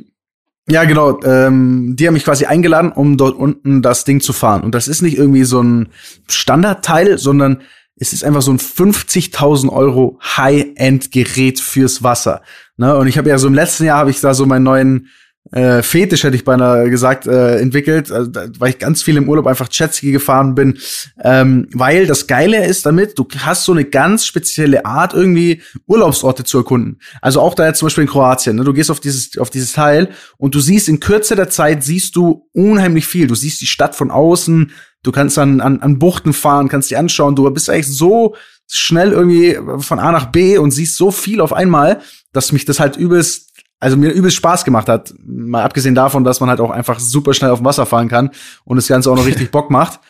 Ja, 0.71 0.85
genau. 0.85 1.21
Ähm, 1.23 1.97
die 1.97 2.07
haben 2.07 2.15
mich 2.15 2.25
quasi 2.25 2.45
eingeladen, 2.45 2.93
um 2.93 3.17
dort 3.17 3.37
unten 3.37 3.81
das 3.81 4.05
Ding 4.05 4.21
zu 4.21 4.33
fahren. 4.33 4.63
Und 4.63 4.75
das 4.75 4.87
ist 4.87 5.01
nicht 5.01 5.17
irgendwie 5.17 5.45
so 5.45 5.63
ein 5.63 5.89
Standardteil, 6.29 7.17
sondern 7.17 7.63
es 7.97 8.13
ist 8.13 8.23
einfach 8.23 8.43
so 8.43 8.53
ein 8.53 8.59
50.000 8.59 9.71
Euro 9.71 10.19
High-End-Gerät 10.23 11.59
fürs 11.59 12.03
Wasser. 12.03 12.43
Ne? 12.77 12.97
Und 12.97 13.09
ich 13.09 13.17
habe 13.19 13.31
ja 13.31 13.39
so 13.39 13.49
im 13.49 13.55
letzten 13.55 13.85
Jahr 13.85 13.99
habe 13.99 14.11
ich 14.11 14.21
da 14.21 14.35
so 14.35 14.47
meinen 14.47 14.63
neuen 14.63 15.09
äh, 15.53 15.83
Fetisch, 15.83 16.25
hätte 16.25 16.37
ich 16.37 16.45
beinahe 16.45 16.91
gesagt, 16.91 17.27
äh, 17.27 17.59
entwickelt, 17.59 18.13
also, 18.13 18.31
weil 18.59 18.71
ich 18.71 18.79
ganz 18.79 19.03
viel 19.03 19.17
im 19.17 19.29
Urlaub 19.29 19.47
einfach 19.47 19.69
Jetski 19.71 20.13
gefahren 20.13 20.55
bin. 20.55 20.79
Ähm, 21.23 21.69
weil 21.73 22.07
das 22.07 22.27
Geile 22.27 22.67
ist 22.67 22.85
damit, 22.85 23.19
du 23.19 23.27
hast 23.39 23.65
so 23.65 23.73
eine 23.73 23.85
ganz 23.85 24.27
spezielle 24.27 24.85
Art, 24.85 25.15
irgendwie 25.15 25.63
Urlaubsorte 25.87 26.45
zu 26.45 26.59
erkunden. 26.59 27.01
Also 27.23 27.41
auch 27.41 27.55
da 27.55 27.67
jetzt 27.67 27.79
zum 27.79 27.87
Beispiel 27.87 28.05
in 28.05 28.11
Kroatien, 28.11 28.57
ne? 28.57 28.65
du 28.65 28.75
gehst 28.75 28.91
auf 28.91 29.01
dieses, 29.01 29.39
auf 29.39 29.49
dieses 29.49 29.73
Teil 29.73 30.11
und 30.37 30.55
du 30.55 30.61
siehst 30.61 30.89
in 30.89 31.01
Kürze 31.01 31.35
der 31.35 31.49
Zeit, 31.49 31.83
siehst 31.83 32.17
du 32.17 32.47
unheimlich 32.53 33.07
viel. 33.07 33.27
Du 33.27 33.35
siehst 33.35 33.61
die 33.63 33.67
Stadt 33.67 33.95
von 33.95 34.11
außen, 34.11 34.73
du 35.03 35.13
kannst 35.13 35.39
an, 35.39 35.61
an, 35.61 35.81
an 35.81 35.99
Buchten 35.99 36.35
fahren, 36.35 36.69
kannst 36.69 36.91
die 36.91 36.97
anschauen, 36.97 37.37
du 37.37 37.49
bist 37.51 37.71
eigentlich 37.71 37.89
so 37.89 38.35
schnell 38.71 39.13
irgendwie 39.13 39.59
von 39.79 39.99
A 39.99 40.13
nach 40.13 40.27
B 40.27 40.59
und 40.59 40.73
siehst 40.73 40.97
so 40.97 41.11
viel 41.11 41.41
auf 41.41 41.55
einmal, 41.55 42.03
dass 42.33 42.53
mich 42.53 42.67
das 42.67 42.81
halt 42.81 42.97
übelst 42.97 43.48
also 43.81 43.97
mir 43.97 44.11
übelst 44.11 44.37
Spaß 44.37 44.65
gemacht 44.65 44.89
hat. 44.89 45.15
Mal 45.25 45.63
abgesehen 45.63 45.95
davon, 45.95 46.25
dass 46.25 46.41
man 46.41 46.49
halt 46.49 46.61
auch 46.61 46.71
einfach 46.71 46.99
super 46.99 47.35
schnell 47.35 47.51
auf 47.51 47.61
dem 47.61 47.65
Wasser 47.65 47.87
fahren 47.87 48.09
kann 48.09 48.31
und 48.65 48.77
das 48.77 48.89
Ganze 48.89 49.11
auch 49.11 49.17
noch 49.17 49.27
richtig 49.27 49.51
Bock 49.53 49.71
macht. 49.71 50.01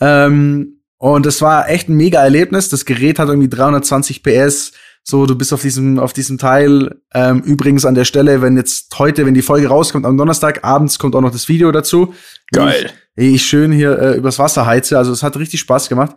Ähm, 0.00 0.80
und 0.98 1.26
es 1.26 1.42
war 1.42 1.68
echt 1.68 1.88
ein 1.88 1.96
mega 1.96 2.22
Erlebnis. 2.22 2.68
Das 2.68 2.84
Gerät 2.84 3.18
hat 3.18 3.28
irgendwie 3.28 3.48
320 3.48 4.22
PS. 4.22 4.72
So, 5.02 5.26
du 5.26 5.36
bist 5.36 5.52
auf 5.52 5.62
diesem, 5.62 5.98
auf 5.98 6.12
diesem 6.12 6.38
Teil. 6.38 6.96
Ähm, 7.14 7.40
übrigens 7.42 7.84
an 7.84 7.94
der 7.94 8.04
Stelle, 8.04 8.42
wenn 8.42 8.56
jetzt 8.56 8.98
heute, 8.98 9.26
wenn 9.26 9.34
die 9.34 9.42
Folge 9.42 9.68
rauskommt, 9.68 10.06
am 10.06 10.16
Donnerstag 10.16 10.64
abends 10.64 10.98
kommt 10.98 11.14
auch 11.14 11.20
noch 11.20 11.30
das 11.30 11.48
Video 11.48 11.70
dazu. 11.70 12.14
Geil. 12.52 12.90
Ich, 13.14 13.34
ich 13.34 13.46
schön 13.46 13.72
hier 13.72 13.98
äh, 13.98 14.16
übers 14.16 14.38
Wasser 14.38 14.66
heize. 14.66 14.98
Also 14.98 15.12
es 15.12 15.22
hat 15.22 15.36
richtig 15.36 15.60
Spaß 15.60 15.88
gemacht. 15.88 16.16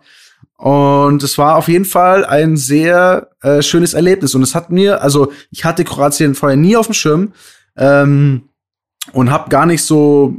Und 0.56 1.22
es 1.22 1.38
war 1.38 1.56
auf 1.56 1.68
jeden 1.68 1.86
Fall 1.86 2.24
ein 2.24 2.58
sehr 2.58 3.30
äh, 3.40 3.62
schönes 3.62 3.94
Erlebnis. 3.94 4.34
Und 4.34 4.42
es 4.42 4.54
hat 4.54 4.70
mir, 4.70 5.02
also 5.02 5.32
ich 5.50 5.64
hatte 5.64 5.84
Kroatien 5.84 6.34
vorher 6.34 6.56
nie 6.56 6.76
auf 6.76 6.86
dem 6.86 6.94
Schirm 6.94 7.32
ähm, 7.76 8.42
und 9.12 9.30
habe 9.30 9.48
gar 9.48 9.64
nicht 9.64 9.82
so, 9.82 10.36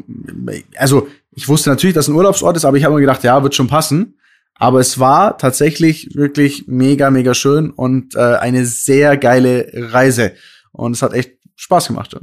also 0.77 1.07
ich 1.31 1.47
wusste 1.47 1.69
natürlich, 1.69 1.95
dass 1.95 2.07
ein 2.07 2.15
Urlaubsort 2.15 2.55
ist, 2.55 2.65
aber 2.65 2.77
ich 2.77 2.83
habe 2.83 2.93
mir 2.93 3.01
gedacht, 3.01 3.23
ja, 3.23 3.41
wird 3.41 3.55
schon 3.55 3.67
passen. 3.67 4.15
Aber 4.55 4.79
es 4.79 4.99
war 4.99 5.39
tatsächlich 5.39 6.13
wirklich 6.13 6.65
mega, 6.67 7.09
mega 7.09 7.33
schön 7.33 7.71
und 7.71 8.15
äh, 8.15 8.19
eine 8.19 8.65
sehr 8.65 9.17
geile 9.17 9.71
Reise. 9.73 10.33
Und 10.71 10.91
es 10.91 11.01
hat 11.01 11.13
echt 11.13 11.31
Spaß 11.55 11.87
gemacht. 11.87 12.15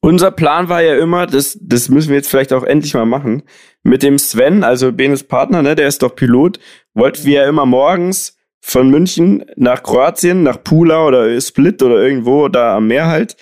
Unser 0.00 0.30
Plan 0.30 0.68
war 0.68 0.82
ja 0.82 0.96
immer, 0.96 1.26
das, 1.26 1.58
das 1.60 1.88
müssen 1.88 2.08
wir 2.08 2.16
jetzt 2.16 2.30
vielleicht 2.30 2.52
auch 2.52 2.64
endlich 2.64 2.94
mal 2.94 3.06
machen, 3.06 3.42
mit 3.82 4.02
dem 4.02 4.18
Sven, 4.18 4.64
also 4.64 4.92
Benes 4.92 5.24
Partner, 5.24 5.62
ne, 5.62 5.74
der 5.74 5.88
ist 5.88 6.02
doch 6.02 6.16
Pilot, 6.16 6.58
wollten 6.94 7.24
wir 7.24 7.42
ja 7.42 7.48
immer 7.48 7.66
morgens 7.66 8.36
von 8.60 8.88
München 8.88 9.44
nach 9.56 9.82
Kroatien, 9.82 10.42
nach 10.44 10.62
Pula 10.62 11.06
oder 11.06 11.40
Split 11.40 11.82
oder 11.82 11.96
irgendwo 11.96 12.48
da 12.48 12.76
am 12.76 12.86
Meer 12.86 13.06
halt 13.06 13.36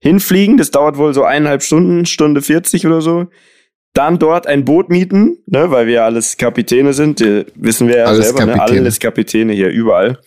hinfliegen. 0.00 0.56
Das 0.56 0.70
dauert 0.70 0.98
wohl 0.98 1.14
so 1.14 1.22
eineinhalb 1.22 1.62
Stunden, 1.62 2.04
Stunde 2.04 2.42
40 2.42 2.86
oder 2.86 3.00
so. 3.00 3.26
Dann 3.94 4.18
dort 4.18 4.46
ein 4.46 4.64
Boot 4.64 4.90
mieten, 4.90 5.38
ne, 5.46 5.70
weil 5.70 5.86
wir 5.86 5.94
ja 5.94 6.04
alles 6.04 6.36
Kapitäne 6.36 6.92
sind, 6.92 7.20
die 7.20 7.46
wissen 7.54 7.88
wir 7.88 7.98
ja 7.98 8.04
alles 8.04 8.26
selber, 8.26 8.44
ne, 8.44 8.52
Kapitäne. 8.52 8.74
ne, 8.74 8.80
alles 8.80 9.00
Kapitäne 9.00 9.52
hier 9.54 9.70
überall. 9.70 10.18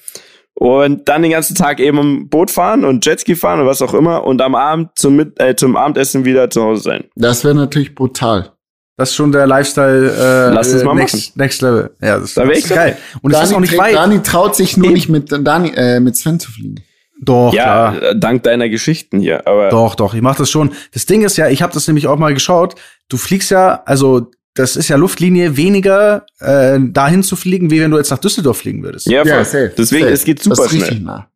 Und 0.55 1.07
dann 1.07 1.21
den 1.21 1.31
ganzen 1.31 1.55
Tag 1.55 1.79
eben 1.79 1.97
im 1.99 2.29
Boot 2.29 2.49
fahren 2.49 2.83
und 2.83 3.05
Jetski 3.05 3.35
fahren 3.35 3.61
und 3.61 3.67
was 3.67 3.81
auch 3.81 3.93
immer 3.93 4.25
und 4.25 4.41
am 4.41 4.55
Abend 4.55 4.89
zum, 4.95 5.33
äh, 5.37 5.55
zum 5.55 5.77
Abendessen 5.77 6.25
wieder 6.25 6.49
zu 6.49 6.63
Hause 6.63 6.81
sein. 6.81 7.03
Das 7.15 7.43
wäre 7.43 7.55
natürlich 7.55 7.93
brutal. 7.93 8.51
Das 8.99 9.11
ist 9.11 9.15
schon 9.15 9.31
der 9.31 9.47
Lifestyle 9.47 10.11
äh, 10.11 10.53
Lass 10.53 10.73
uns 10.73 10.83
mal 10.83 10.93
next, 10.93 11.15
machen. 11.15 11.31
next 11.35 11.61
Level. 11.61 11.89
Ja, 12.01 12.19
das, 12.19 12.33
da 12.33 12.43
das 12.43 12.57
ist 12.57 12.67
geil. 12.67 12.97
Und 13.21 13.31
Dani, 13.31 13.45
ist 13.45 13.53
auch 13.53 13.59
nicht 13.61 13.77
weit. 13.77 13.95
Dani 13.95 14.21
traut 14.21 14.57
sich 14.57 14.75
nur 14.75 14.91
nicht 14.91 15.07
mit 15.07 15.31
Dani, 15.31 15.71
äh, 15.73 16.01
mit 16.01 16.17
Sven 16.17 16.37
zu 16.37 16.51
fliegen. 16.51 16.83
Doch, 17.21 17.53
ja, 17.53 17.95
klar. 17.97 18.15
dank 18.15 18.43
deiner 18.43 18.67
Geschichten 18.67 19.21
hier. 19.21 19.47
Aber 19.47 19.69
doch, 19.69 19.95
doch, 19.95 20.13
ich 20.13 20.21
mach 20.21 20.35
das 20.35 20.49
schon. 20.49 20.71
Das 20.93 21.05
Ding 21.05 21.23
ist 21.23 21.37
ja, 21.37 21.47
ich 21.47 21.61
habe 21.61 21.71
das 21.73 21.87
nämlich 21.87 22.07
auch 22.07 22.17
mal 22.17 22.33
geschaut. 22.33 22.75
Du 23.07 23.15
fliegst 23.15 23.51
ja, 23.51 23.83
also 23.85 24.31
das 24.53 24.75
ist 24.75 24.89
ja 24.89 24.97
Luftlinie 24.97 25.55
weniger 25.55 26.25
äh, 26.39 26.77
dahin 26.81 27.23
zu 27.23 27.37
fliegen, 27.37 27.71
wie 27.71 27.79
wenn 27.79 27.91
du 27.91 27.97
jetzt 27.97 28.09
nach 28.09 28.17
Düsseldorf 28.17 28.57
fliegen 28.57 28.83
würdest. 28.83 29.07
Ja, 29.07 29.21
voll. 29.21 29.29
ja 29.31 29.45
safe, 29.45 29.73
Deswegen, 29.77 30.03
safe. 30.03 30.13
es 30.13 30.25
geht 30.25 30.43
super 30.43 30.63
das 30.63 30.75
schnell. 30.75 30.99
Nah. 30.99 31.29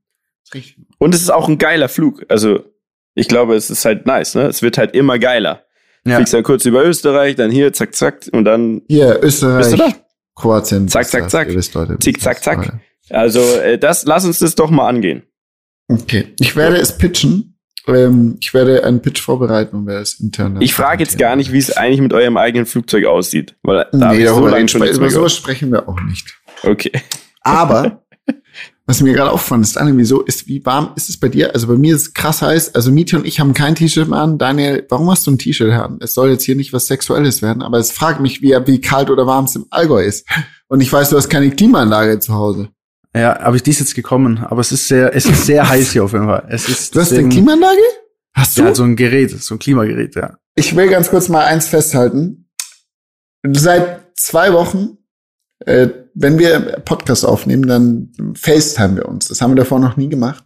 Und 0.98 1.16
es 1.16 1.22
ist 1.22 1.32
auch 1.32 1.48
ein 1.48 1.58
geiler 1.58 1.88
Flug. 1.88 2.26
Also, 2.28 2.60
ich 3.16 3.30
glaube, 3.30 3.56
es 3.56 3.70
ist 3.70 3.86
halt 3.86 4.06
nice, 4.06 4.36
ne? 4.36 4.48
Es 4.48 4.62
wird 4.62 4.78
halt 4.78 4.94
immer 4.94 5.18
geiler. 5.18 5.64
Ja. 6.06 6.18
Fliegst 6.18 6.34
dann 6.34 6.44
kurz 6.44 6.66
über 6.66 6.86
Österreich, 6.86 7.36
dann 7.36 7.50
hier, 7.50 7.72
zack, 7.72 7.96
zack, 7.96 8.28
und 8.32 8.44
dann. 8.46 8.82
Hier, 8.90 9.20
Österreich. 9.22 9.70
Bist 9.70 9.74
du 9.74 9.78
da? 9.78 9.94
Kroatien. 10.36 10.88
Zack, 10.88 11.08
zack, 11.08 11.30
zack. 11.30 11.50
Zick, 12.02 12.22
zack, 12.22 12.44
zack. 12.44 12.80
Also, 13.10 13.40
äh, 13.40 13.78
das, 13.78 14.06
lass 14.06 14.26
uns 14.26 14.40
das 14.40 14.56
doch 14.56 14.70
mal 14.70 14.88
angehen. 14.88 15.24
Okay. 15.88 16.34
Ich 16.40 16.56
werde 16.56 16.78
es 16.78 16.98
pitchen. 16.98 17.58
Ähm, 17.88 18.38
ich 18.40 18.54
werde 18.54 18.84
einen 18.86 19.02
Pitch 19.02 19.22
vorbereiten 19.22 19.76
und 19.76 19.88
werde 19.88 20.02
es 20.02 20.20
intern. 20.20 20.62
Ich 20.62 20.74
frage 20.74 21.04
jetzt 21.04 21.18
gar 21.18 21.36
nicht, 21.36 21.52
wie 21.52 21.58
es 21.58 21.76
eigentlich 21.76 22.00
mit 22.00 22.14
eurem 22.14 22.38
eigenen 22.38 22.66
Flugzeug 22.66 23.06
aussieht. 23.06 23.56
Weil 23.62 23.88
da 23.92 24.14
nee, 24.14 24.26
so 24.26 24.48
lange 24.48 24.68
schon 24.70 24.84
über 24.84 25.10
sowas 25.10 25.36
sprechen 25.36 25.72
wir 25.72 25.88
auch 25.88 26.00
nicht. 26.02 26.40
Okay. 26.64 26.92
Aber, 27.42 28.03
was 28.86 29.02
mir 29.02 29.14
gerade 29.14 29.32
auffand, 29.32 29.64
ist, 29.64 29.78
Daniel, 29.78 29.98
wieso 29.98 30.22
ist, 30.22 30.48
wie 30.48 30.66
warm 30.66 30.92
ist 30.96 31.10
es 31.10 31.18
bei 31.18 31.30
dir? 31.30 31.54
Also 31.54 31.68
bei 31.68 31.76
mir 31.76 31.96
ist 31.96 32.02
es 32.02 32.14
krass 32.14 32.42
heiß. 32.42 32.76
Also 32.76 32.92
Mietje 32.92 33.18
und 33.18 33.26
ich 33.26 33.40
haben 33.40 33.54
kein 33.54 33.76
T-Shirt 33.76 34.10
mehr 34.10 34.20
an. 34.20 34.38
Daniel, 34.38 34.86
warum 34.90 35.10
hast 35.10 35.26
du 35.26 35.32
ein 35.32 35.38
T-Shirt 35.38 35.72
an? 35.72 36.00
Es 36.02 36.14
soll 36.14 36.30
jetzt 36.32 36.44
hier 36.44 36.56
nicht 36.56 36.74
was 36.74 36.88
Sexuelles 36.88 37.42
werden, 37.42 37.62
aber 37.64 37.78
es 37.78 37.92
fragt 37.92 38.20
mich, 38.20 38.42
wie, 38.42 38.56
wie 38.66 38.82
kalt 38.82 39.10
oder 39.10 39.26
warm 39.26 39.46
es 39.46 39.56
im 39.56 39.66
Allgäu 39.70 40.04
ist. 40.04 40.28
Und 40.68 40.82
ich 40.82 40.92
weiß, 40.92 41.10
du 41.12 41.18
hast 41.18 41.30
keine 41.30 41.50
Klimaanlage 41.52 42.20
zu 42.20 42.34
Hause. 42.34 42.70
Ja, 43.16 43.40
aber 43.40 43.58
die 43.58 43.70
ist 43.70 43.80
jetzt 43.80 43.96
gekommen. 43.96 44.40
Aber 44.40 44.62
es 44.62 44.72
ist 44.72 44.88
sehr, 44.88 45.16
es 45.16 45.26
ist 45.26 45.46
sehr 45.46 45.68
heiß 45.70 45.92
hier 45.92 46.04
auf 46.04 46.14
jeden 46.14 46.26
Fall. 46.26 46.46
Es 46.50 46.68
ist 46.68 46.96
du 46.96 47.00
hast 47.00 47.14
eine 47.14 47.30
Klimaanlage? 47.30 47.82
Hast 48.34 48.58
du? 48.58 48.64
Ja, 48.64 48.74
so 48.76 48.84
ein 48.84 48.96
Gerät, 48.96 49.30
so 49.42 49.56
ein 49.56 49.60
Klimagerät, 49.60 50.16
ja. 50.16 50.38
Ich 50.56 50.76
will 50.76 50.90
ganz 50.90 51.10
kurz 51.10 51.30
mal 51.30 51.46
eins 51.46 51.68
festhalten. 51.68 52.50
Seit 53.48 54.18
zwei 54.18 54.54
Wochen, 54.54 54.98
äh, 55.66 55.90
wenn 56.14 56.40
wir 56.40 56.60
Podcast 56.86 57.26
aufnehmen, 57.26 57.68
dann 57.68 58.12
FaceTime 58.36 58.98
wir 58.98 59.10
uns. 59.10 59.28
Das 59.28 59.42
haben 59.42 59.52
wir 59.52 59.56
davor 59.56 59.80
noch 59.80 59.98
nie 59.98 60.10
gemacht. 60.10 60.44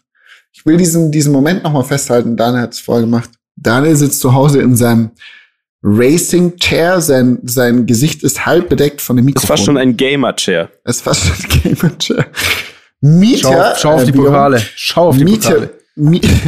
Ich 0.54 0.66
will 0.66 0.78
diesen, 0.78 1.12
diesen 1.12 1.32
Moment 1.32 1.64
nochmal 1.64 1.84
festhalten. 1.84 2.36
Daniel 2.36 2.64
hat 2.64 2.74
es 2.74 2.80
vorher 2.80 3.04
gemacht. 3.04 3.30
Daniel 3.56 3.96
sitzt 3.96 4.22
zu 4.22 4.34
Hause 4.34 4.62
in 4.62 4.76
seinem 4.76 5.12
Racing 5.84 6.58
Chair. 6.58 7.02
Sein, 7.02 7.40
sein 7.44 7.86
Gesicht 7.86 8.24
ist 8.24 8.46
halb 8.46 8.70
bedeckt 8.70 9.02
von 9.02 9.16
dem 9.16 9.26
Mikrofon. 9.26 9.46
Es 9.46 9.50
war 9.50 9.58
schon 9.58 9.78
ein 9.78 9.98
Gamer 9.98 10.36
Chair. 10.36 10.70
Es 10.84 11.06
war 11.06 11.14
schon 11.14 11.34
ein 11.34 11.62
Gamer 11.62 11.98
Chair. 11.98 12.26
Mieter. 13.02 13.76
Schau, 13.76 13.82
schau 13.82 13.94
auf 13.96 14.04
die 14.06 14.12
äh, 14.12 14.16
Pokale. 14.16 14.62
Schau 14.76 15.10
auf 15.10 15.18
die 15.18 15.26
Mieter, 15.26 15.50
Pokale. 15.50 15.72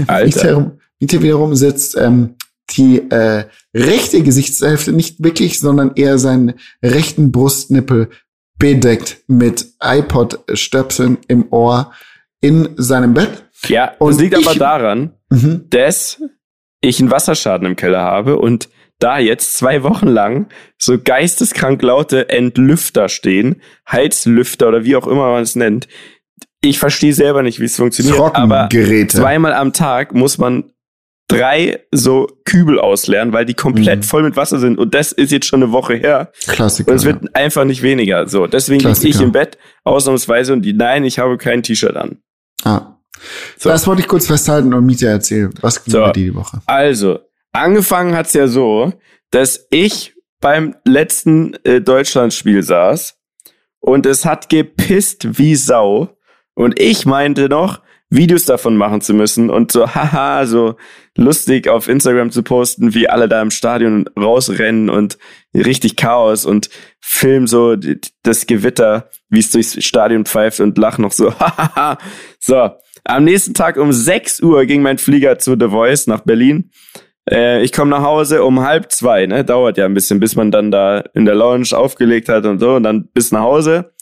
Alter. 0.07 0.71
Mieter 0.99 1.21
wiederum 1.21 1.55
sitzt 1.55 1.95
ähm, 1.97 2.35
die 2.71 3.09
äh, 3.09 3.45
rechte 3.75 4.21
Gesichtshälfte 4.21 4.91
nicht 4.91 5.23
wirklich, 5.23 5.59
sondern 5.59 5.91
eher 5.95 6.17
seinen 6.17 6.53
rechten 6.83 7.31
Brustnippel 7.31 8.09
bedeckt 8.59 9.23
mit 9.27 9.65
iPod-Stöpseln 9.81 11.17
im 11.27 11.51
Ohr 11.51 11.91
in 12.41 12.69
seinem 12.75 13.13
Bett. 13.13 13.45
Ja, 13.67 13.93
und 13.99 14.11
das 14.11 14.21
liegt 14.21 14.37
ich, 14.37 14.47
aber 14.47 14.57
daran, 14.57 15.13
mhm. 15.29 15.65
dass 15.69 16.21
ich 16.81 16.99
einen 16.99 17.11
Wasserschaden 17.11 17.67
im 17.67 17.75
Keller 17.75 18.01
habe 18.01 18.37
und 18.37 18.69
da 18.99 19.17
jetzt 19.17 19.55
zwei 19.55 19.83
Wochen 19.83 20.07
lang 20.07 20.47
so 20.77 20.97
geisteskrank 21.01 21.81
laute 21.81 22.29
Entlüfter 22.29 23.09
stehen, 23.09 23.61
Heizlüfter 23.89 24.67
oder 24.67 24.83
wie 24.83 24.95
auch 24.95 25.07
immer 25.07 25.31
man 25.31 25.43
es 25.43 25.55
nennt. 25.55 25.87
Ich 26.61 26.79
verstehe 26.79 27.13
selber 27.13 27.41
nicht, 27.41 27.61
wie 27.61 27.65
es 27.65 27.77
funktioniert, 27.77 28.19
aber 28.35 28.67
zweimal 29.07 29.53
am 29.53 29.71
Tag 29.71 30.13
muss 30.13 30.37
man 30.37 30.71
drei 31.29 31.79
so 31.91 32.27
Kübel 32.43 32.79
ausleeren, 32.79 33.31
weil 33.31 33.45
die 33.45 33.53
komplett 33.53 33.99
mhm. 33.99 34.03
voll 34.03 34.23
mit 34.23 34.35
Wasser 34.35 34.59
sind 34.59 34.77
und 34.77 34.93
das 34.93 35.13
ist 35.13 35.31
jetzt 35.31 35.45
schon 35.45 35.63
eine 35.63 35.71
Woche 35.71 35.93
her. 35.95 36.31
Klassiker. 36.47 36.91
Und 36.91 36.97
es 36.97 37.05
wird 37.05 37.23
ja. 37.23 37.29
einfach 37.33 37.63
nicht 37.63 37.81
weniger. 37.81 38.27
So, 38.27 38.47
deswegen 38.47 38.83
liege 38.83 39.07
ich 39.07 39.21
im 39.21 39.31
Bett 39.31 39.57
ausnahmsweise 39.83 40.51
und 40.51 40.63
die 40.63 40.73
nein, 40.73 41.05
ich 41.05 41.19
habe 41.19 41.37
kein 41.37 41.63
T-Shirt 41.63 41.95
an. 41.95 42.17
Ah. 42.63 42.97
So. 43.57 43.69
Das 43.69 43.87
wollte 43.87 44.01
ich 44.01 44.07
kurz 44.07 44.27
festhalten 44.27 44.73
und 44.73 44.85
Mietja 44.85 45.09
erzählen. 45.09 45.53
Was 45.61 45.83
ging 45.83 45.91
so, 45.93 45.99
bei 46.01 46.11
dir 46.11 46.31
die 46.31 46.35
Woche? 46.35 46.61
Also, 46.65 47.19
Angefangen 47.51 48.15
hat's 48.15 48.33
ja 48.33 48.47
so, 48.47 48.93
dass 49.31 49.67
ich 49.71 50.15
beim 50.39 50.75
letzten 50.85 51.55
äh, 51.63 51.81
Deutschlandspiel 51.81 52.63
saß 52.63 53.17
und 53.79 54.05
es 54.05 54.25
hat 54.25 54.49
gepisst 54.49 55.39
wie 55.39 55.55
Sau. 55.55 56.15
Und 56.53 56.79
ich 56.79 57.05
meinte 57.05 57.49
noch, 57.49 57.81
Videos 58.09 58.45
davon 58.45 58.75
machen 58.75 59.01
zu 59.01 59.13
müssen 59.13 59.49
und 59.49 59.71
so, 59.71 59.87
haha, 59.95 60.45
so 60.45 60.75
lustig 61.15 61.67
auf 61.67 61.87
Instagram 61.87 62.31
zu 62.31 62.43
posten, 62.43 62.93
wie 62.93 63.09
alle 63.09 63.27
da 63.29 63.41
im 63.41 63.51
Stadion 63.51 64.09
rausrennen 64.17 64.89
und 64.89 65.17
richtig 65.53 65.95
Chaos 65.95 66.45
und 66.45 66.69
film 66.99 67.47
so 67.47 67.75
das 68.23 68.47
Gewitter, 68.47 69.09
wie 69.29 69.39
es 69.39 69.51
durchs 69.51 69.83
Stadion 69.83 70.25
pfeift 70.25 70.59
und 70.59 70.77
lach 70.77 70.97
noch 70.97 71.11
so, 71.11 71.33
hahaha. 71.39 71.97
so, 72.39 72.71
am 73.03 73.23
nächsten 73.23 73.53
Tag 73.53 73.77
um 73.77 73.91
6 73.91 74.41
Uhr 74.41 74.65
ging 74.65 74.81
mein 74.81 74.97
Flieger 74.97 75.39
zu 75.39 75.55
The 75.59 75.69
Voice 75.69 76.07
nach 76.07 76.21
Berlin 76.21 76.71
äh, 77.29 77.61
ich 77.61 77.71
komme 77.71 77.91
nach 77.91 78.01
Hause 78.01 78.43
um 78.43 78.61
halb 78.61 78.91
zwei, 78.91 79.25
ne? 79.25 79.45
Dauert 79.45 79.77
ja 79.77 79.85
ein 79.85 79.93
bisschen, 79.93 80.19
bis 80.19 80.35
man 80.35 80.51
dann 80.51 80.71
da 80.71 80.99
in 81.13 81.25
der 81.25 81.35
Lounge 81.35 81.69
aufgelegt 81.73 82.29
hat 82.29 82.45
und 82.45 82.59
so 82.59 82.75
und 82.75 82.83
dann 82.83 83.07
bis 83.13 83.31
nach 83.31 83.41
Hause. 83.41 83.93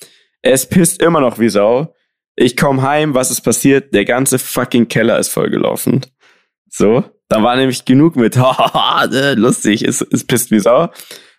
Es 0.41 0.65
pisst 0.65 1.01
immer 1.01 1.19
noch 1.19 1.39
wie 1.39 1.49
Sau. 1.49 1.93
Ich 2.39 2.55
komme 2.55 2.83
heim, 2.83 3.15
was 3.15 3.31
ist 3.31 3.41
passiert? 3.41 3.95
Der 3.95 4.05
ganze 4.05 4.37
fucking 4.37 4.87
Keller 4.87 5.17
ist 5.17 5.29
vollgelaufen. 5.29 6.05
So, 6.69 7.03
da 7.29 7.41
war 7.41 7.55
nämlich 7.55 7.83
genug 7.83 8.15
mit, 8.15 8.35
lustig, 9.35 9.81
es, 9.81 10.01
es 10.01 10.23
pisst 10.23 10.51
wie 10.51 10.59
Sau. 10.59 10.89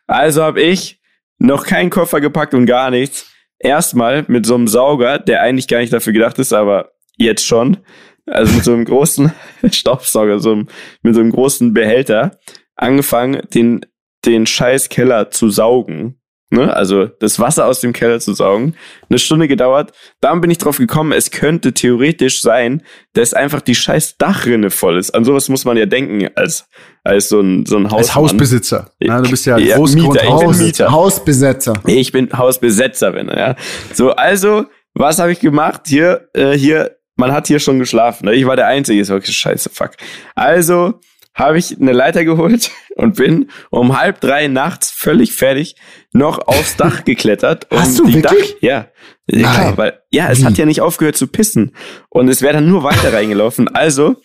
Also 0.08 0.42
habe 0.42 0.60
ich 0.60 1.00
noch 1.38 1.64
keinen 1.64 1.90
Koffer 1.90 2.20
gepackt 2.20 2.52
und 2.52 2.66
gar 2.66 2.90
nichts. 2.90 3.32
Erstmal 3.60 4.24
mit 4.26 4.44
so 4.44 4.56
einem 4.56 4.66
Sauger, 4.66 5.20
der 5.20 5.42
eigentlich 5.42 5.68
gar 5.68 5.78
nicht 5.78 5.92
dafür 5.92 6.12
gedacht 6.12 6.38
ist, 6.40 6.52
aber 6.52 6.90
jetzt 7.16 7.46
schon, 7.46 7.78
also 8.26 8.52
mit 8.52 8.64
so 8.64 8.72
einem 8.72 8.84
großen 8.84 9.32
Staubsauger, 9.70 10.40
so 10.40 10.50
einem, 10.50 10.68
mit 11.02 11.14
so 11.14 11.20
einem 11.20 11.30
großen 11.30 11.74
Behälter, 11.74 12.38
angefangen, 12.74 13.42
den, 13.54 13.86
den 14.26 14.46
scheiß 14.46 14.88
Keller 14.88 15.30
zu 15.30 15.48
saugen. 15.48 16.20
Ne? 16.50 16.74
Also 16.74 17.06
das 17.06 17.38
Wasser 17.38 17.66
aus 17.66 17.80
dem 17.80 17.92
Keller 17.92 18.20
zu 18.20 18.32
saugen. 18.32 18.74
Eine 19.10 19.18
Stunde 19.18 19.48
gedauert. 19.48 19.92
Dann 20.20 20.40
bin 20.40 20.50
ich 20.50 20.58
drauf 20.58 20.78
gekommen, 20.78 21.12
es 21.12 21.30
könnte 21.30 21.74
theoretisch 21.74 22.40
sein, 22.40 22.82
dass 23.12 23.34
einfach 23.34 23.60
die 23.60 23.74
scheiß 23.74 24.16
Dachrinne 24.16 24.70
voll 24.70 24.98
ist. 24.98 25.14
An 25.14 25.24
sowas 25.24 25.48
muss 25.48 25.64
man 25.64 25.76
ja 25.76 25.86
denken 25.86 26.28
als, 26.34 26.66
als 27.04 27.28
so 27.28 27.40
ein, 27.40 27.66
so 27.66 27.76
ein 27.76 27.90
Haus. 27.90 27.98
Als 27.98 28.14
Hausbesitzer. 28.14 28.90
Na, 29.00 29.20
du 29.20 29.30
bist 29.30 29.44
ja, 29.44 29.58
ja 29.58 29.78
Mieter. 29.78 30.24
Ich 30.24 30.46
bin 30.46 30.58
Mieter. 30.58 30.90
Hausbesetzer. 30.90 31.74
Ich 31.86 32.12
bin 32.12 32.32
Hausbesetzer, 32.32 33.14
wenn 33.14 33.28
ja. 33.28 33.54
So, 33.92 34.12
also, 34.12 34.64
was 34.94 35.18
habe 35.18 35.32
ich 35.32 35.40
gemacht? 35.40 35.82
Hier, 35.86 36.28
äh, 36.34 36.52
hier 36.52 36.98
man 37.18 37.32
hat 37.32 37.48
hier 37.48 37.58
schon 37.58 37.78
geschlafen. 37.78 38.26
Ne? 38.26 38.34
Ich 38.34 38.46
war 38.46 38.56
der 38.56 38.68
Einzige, 38.68 39.00
ist 39.00 39.10
wirklich 39.10 39.36
scheiße, 39.36 39.70
fuck. 39.70 39.90
Also 40.34 41.00
habe 41.34 41.58
ich 41.58 41.78
eine 41.78 41.92
Leiter 41.92 42.24
geholt 42.24 42.70
und 42.96 43.16
bin 43.16 43.50
um 43.70 43.98
halb 43.98 44.20
drei 44.20 44.48
nachts 44.48 44.90
völlig 44.90 45.32
fertig 45.32 45.76
noch 46.12 46.38
aufs 46.46 46.76
Dach 46.76 47.04
geklettert. 47.04 47.66
Hast 47.70 47.98
du 47.98 48.06
wirklich? 48.12 48.22
Dach, 48.52 48.60
ja, 48.60 48.88
Nein. 49.26 49.76
weil 49.76 50.00
ja, 50.10 50.30
es 50.30 50.40
Wie? 50.40 50.44
hat 50.44 50.58
ja 50.58 50.66
nicht 50.66 50.80
aufgehört 50.80 51.16
zu 51.16 51.26
pissen 51.26 51.74
und 52.08 52.28
es 52.28 52.42
wäre 52.42 52.54
dann 52.54 52.68
nur 52.68 52.82
weiter 52.82 53.12
reingelaufen. 53.12 53.68
Also 53.68 54.16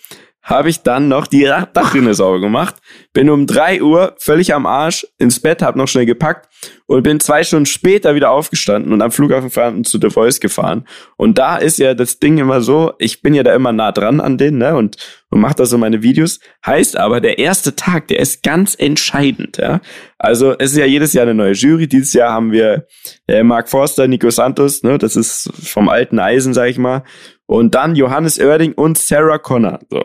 habe 0.42 0.70
ich 0.70 0.82
dann 0.82 1.08
noch 1.08 1.26
die 1.26 1.44
Dachrinne 1.44 2.14
sauber 2.14 2.42
gemacht, 2.42 2.76
bin 3.14 3.30
um 3.30 3.48
drei 3.48 3.82
Uhr 3.82 4.16
völlig 4.20 4.54
am 4.54 4.66
Arsch 4.66 5.08
ins 5.18 5.40
Bett, 5.40 5.62
habe 5.62 5.78
noch 5.78 5.88
schnell 5.88 6.06
gepackt 6.06 6.50
und 6.94 7.02
bin 7.02 7.20
zwei 7.20 7.44
Stunden 7.44 7.66
später 7.66 8.14
wieder 8.14 8.30
aufgestanden 8.30 8.94
und 8.94 9.02
am 9.02 9.10
Flughafen 9.10 9.50
fahren 9.50 9.84
zu 9.84 9.98
The 10.00 10.12
Voice 10.12 10.40
gefahren. 10.40 10.86
Und 11.18 11.40
da 11.40 11.58
ist 11.58 11.80
ja 11.80 11.96
das 11.96 12.20
Ding 12.20 12.38
immer 12.38 12.62
so, 12.62 12.94
ich 13.00 13.24
bin 13.24 13.34
ja 13.34 13.42
da 13.42 13.56
immer 13.56 13.72
nah 13.72 13.92
dran 13.92 14.22
an 14.22 14.38
denen, 14.38 14.60
ne, 14.60 14.76
und, 14.76 14.98
und 15.32 15.42
mach 15.42 15.56
da 15.56 15.66
so 15.66 15.80
meine 15.80 16.04
Videos. 16.04 16.40
Heißt 16.64 16.96
aber, 16.96 17.20
der 17.20 17.40
erste 17.40 17.76
Tag, 17.76 18.10
der 18.10 18.20
ist 18.20 18.44
ganz 18.44 18.76
entscheidend, 18.76 19.58
ja. 19.58 19.82
Also 20.20 20.56
es 20.60 20.74
ist 20.74 20.78
ja 20.78 20.86
jedes 20.86 21.14
Jahr 21.14 21.24
eine 21.24 21.34
neue 21.34 21.54
Jury. 21.54 21.88
Dieses 21.88 22.14
Jahr 22.14 22.32
haben 22.32 22.52
wir 22.52 22.86
äh, 23.28 23.42
Mark 23.42 23.70
Forster, 23.70 24.08
Nico 24.08 24.30
Santos, 24.30 24.84
ne, 24.84 25.00
das 25.00 25.16
ist 25.16 25.50
vom 25.64 25.90
alten 25.90 26.20
Eisen, 26.20 26.54
sag 26.54 26.70
ich 26.70 26.78
mal. 26.78 27.02
Und 27.48 27.74
dann 27.74 27.96
Johannes 27.96 28.40
Oerding 28.40 28.74
und 28.74 29.00
Sarah 29.00 29.40
Connor. 29.40 29.80
So. 29.90 30.04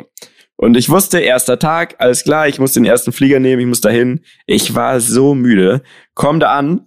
Und 0.61 0.77
ich 0.77 0.90
wusste, 0.90 1.21
erster 1.21 1.61
Tag, 1.61 1.94
alles 1.99 2.25
klar, 2.25 2.49
ich 2.49 2.59
muss 2.59 2.73
den 2.73 2.85
ersten 2.85 3.12
Flieger 3.12 3.38
nehmen, 3.38 3.61
ich 3.61 3.68
muss 3.68 3.81
dahin. 3.81 4.23
Ich 4.44 4.75
war 4.75 4.99
so 5.01 5.37
müde. 5.37 5.83
Komm 6.14 6.40
da 6.40 6.59
an, 6.59 6.85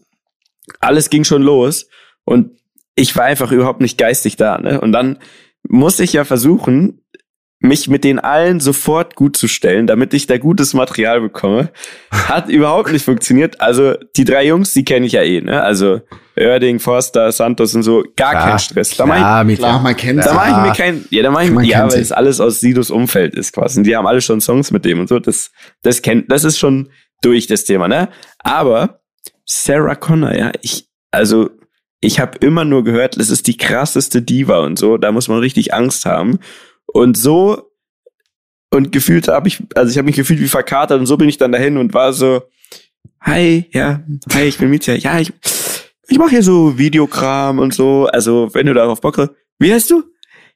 alles 0.81 1.10
ging 1.10 1.23
schon 1.23 1.41
los 1.41 1.88
und 2.25 2.51
ich 2.95 3.15
war 3.15 3.23
einfach 3.23 3.53
überhaupt 3.53 3.79
nicht 3.79 3.97
geistig 3.97 4.36
da. 4.36 4.57
Ne? 4.57 4.81
Und 4.81 4.91
dann 4.91 5.19
muss 5.63 6.01
ich 6.01 6.12
ja 6.12 6.25
versuchen, 6.25 7.00
mich 7.62 7.88
mit 7.88 8.04
den 8.04 8.19
allen 8.19 8.60
sofort 8.60 9.15
gut 9.15 9.38
zu 9.38 9.47
stellen, 9.47 9.86
damit 9.86 10.15
ich 10.15 10.26
da 10.26 10.39
gutes 10.39 10.74
Material 10.74 11.21
bekomme. 11.21 11.69
Hat 12.12 12.50
überhaupt 12.50 12.91
nicht 12.91 13.06
funktioniert. 13.06 13.62
Also 13.62 13.93
die 14.17 14.26
drei 14.26 14.45
Jungs, 14.47 14.74
die 14.74 14.84
kenne 14.84 15.06
ich 15.06 15.13
ja 15.13 15.21
eh, 15.21 15.41
ne? 15.41 15.62
Also 15.62 16.02
Oerding, 16.36 16.80
Forster, 16.80 17.32
Santos 17.32 17.76
und 17.76 17.84
so, 17.84 18.04
gar 18.15 18.32
klar, 18.32 18.50
kein 18.50 18.60
Stress. 18.60 18.97
Da 18.97 19.04
klar, 19.04 19.47
ich, 19.47 19.60
klar, 19.60 19.80
man 19.80 19.95
kennt 19.95 20.26
Da 20.26 20.34
mache 20.34 20.50
ich 20.50 20.58
mir 20.58 20.74
kein, 20.74 21.06
ja, 21.12 21.21
da 21.21 21.30
mache 21.30 21.45
ich, 21.45 21.52
mir, 21.52 21.63
ja, 21.63 21.91
weil 21.91 22.00
es 22.00 22.12
alles 22.12 22.39
aus 22.39 22.60
Sidos 22.60 22.89
Umfeld 22.89 23.36
ist 23.36 23.54
quasi. 23.54 23.80
Und 23.80 23.84
die 23.86 23.95
haben 23.95 24.08
alle 24.08 24.21
schon 24.21 24.41
Songs 24.41 24.71
mit 24.71 24.84
dem 24.84 25.00
und 25.00 25.08
so. 25.08 25.19
Das, 25.19 25.52
das 25.84 26.02
kennt, 26.02 26.32
das 26.32 26.43
ist 26.43 26.58
schon 26.58 26.89
durch 27.21 27.45
das 27.45 27.65
Thema, 27.65 27.88
ne? 27.88 28.10
Aber 28.39 29.02
Sarah 29.45 29.95
Connor, 29.95 30.34
ja, 30.36 30.52
ich, 30.62 30.88
also 31.12 31.52
ich 32.00 32.19
habe 32.19 32.39
immer 32.39 32.65
nur 32.65 32.84
gehört, 32.84 33.19
das 33.19 33.30
ist 33.30 33.45
die 33.45 33.58
krasseste 33.58 34.24
Diva 34.24 34.60
und 34.60 34.80
so, 34.80 34.97
da 34.97 35.12
muss 35.12 35.28
man 35.28 35.38
richtig 35.38 35.74
Angst 35.76 36.06
haben. 36.06 36.39
Und 36.93 37.17
so 37.17 37.71
und 38.73 38.91
gefühlt 38.91 39.27
habe 39.27 39.47
ich, 39.47 39.62
also 39.75 39.91
ich 39.91 39.97
habe 39.97 40.06
mich 40.06 40.15
gefühlt 40.15 40.39
wie 40.39 40.47
verkatert 40.47 40.99
und 40.99 41.06
so 41.06 41.17
bin 41.17 41.30
ich 41.30 41.38
dann 41.38 41.51
dahin 41.51 41.77
und 41.77 41.93
war 41.93 42.13
so, 42.13 42.43
hi, 43.19 43.65
ja, 43.71 44.01
hi, 44.34 44.43
ich 44.43 44.58
bin 44.58 44.69
Mietja, 44.69 44.95
ja, 44.95 45.19
ich, 45.19 45.34
ich 46.08 46.17
mache 46.17 46.32
hier 46.32 46.43
so 46.43 46.77
Videokram 46.77 47.60
und 47.60 47.73
so, 47.73 48.08
also 48.08 48.49
wenn 48.54 48.65
du 48.65 48.73
darauf 48.73 49.01
Bock 49.01 49.17
hast, 49.17 49.32
wie 49.60 49.73
heißt 49.73 49.91
du? 49.91 50.04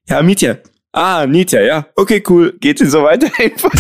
Ja, 0.08 0.22
Mietja. 0.24 0.58
Ah, 0.94 1.28
Mietja, 1.28 1.62
ja, 1.62 1.88
okay, 1.96 2.24
cool, 2.30 2.56
geht 2.60 2.80
sie 2.80 2.86
so 2.86 3.04
weiter 3.04 3.28
einfach. 3.38 3.72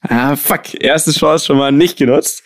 ah, 0.00 0.34
fuck, 0.34 0.74
erste 0.74 1.12
Chance 1.12 1.46
schon 1.46 1.58
mal 1.58 1.70
nicht 1.70 1.96
genutzt. 1.96 2.42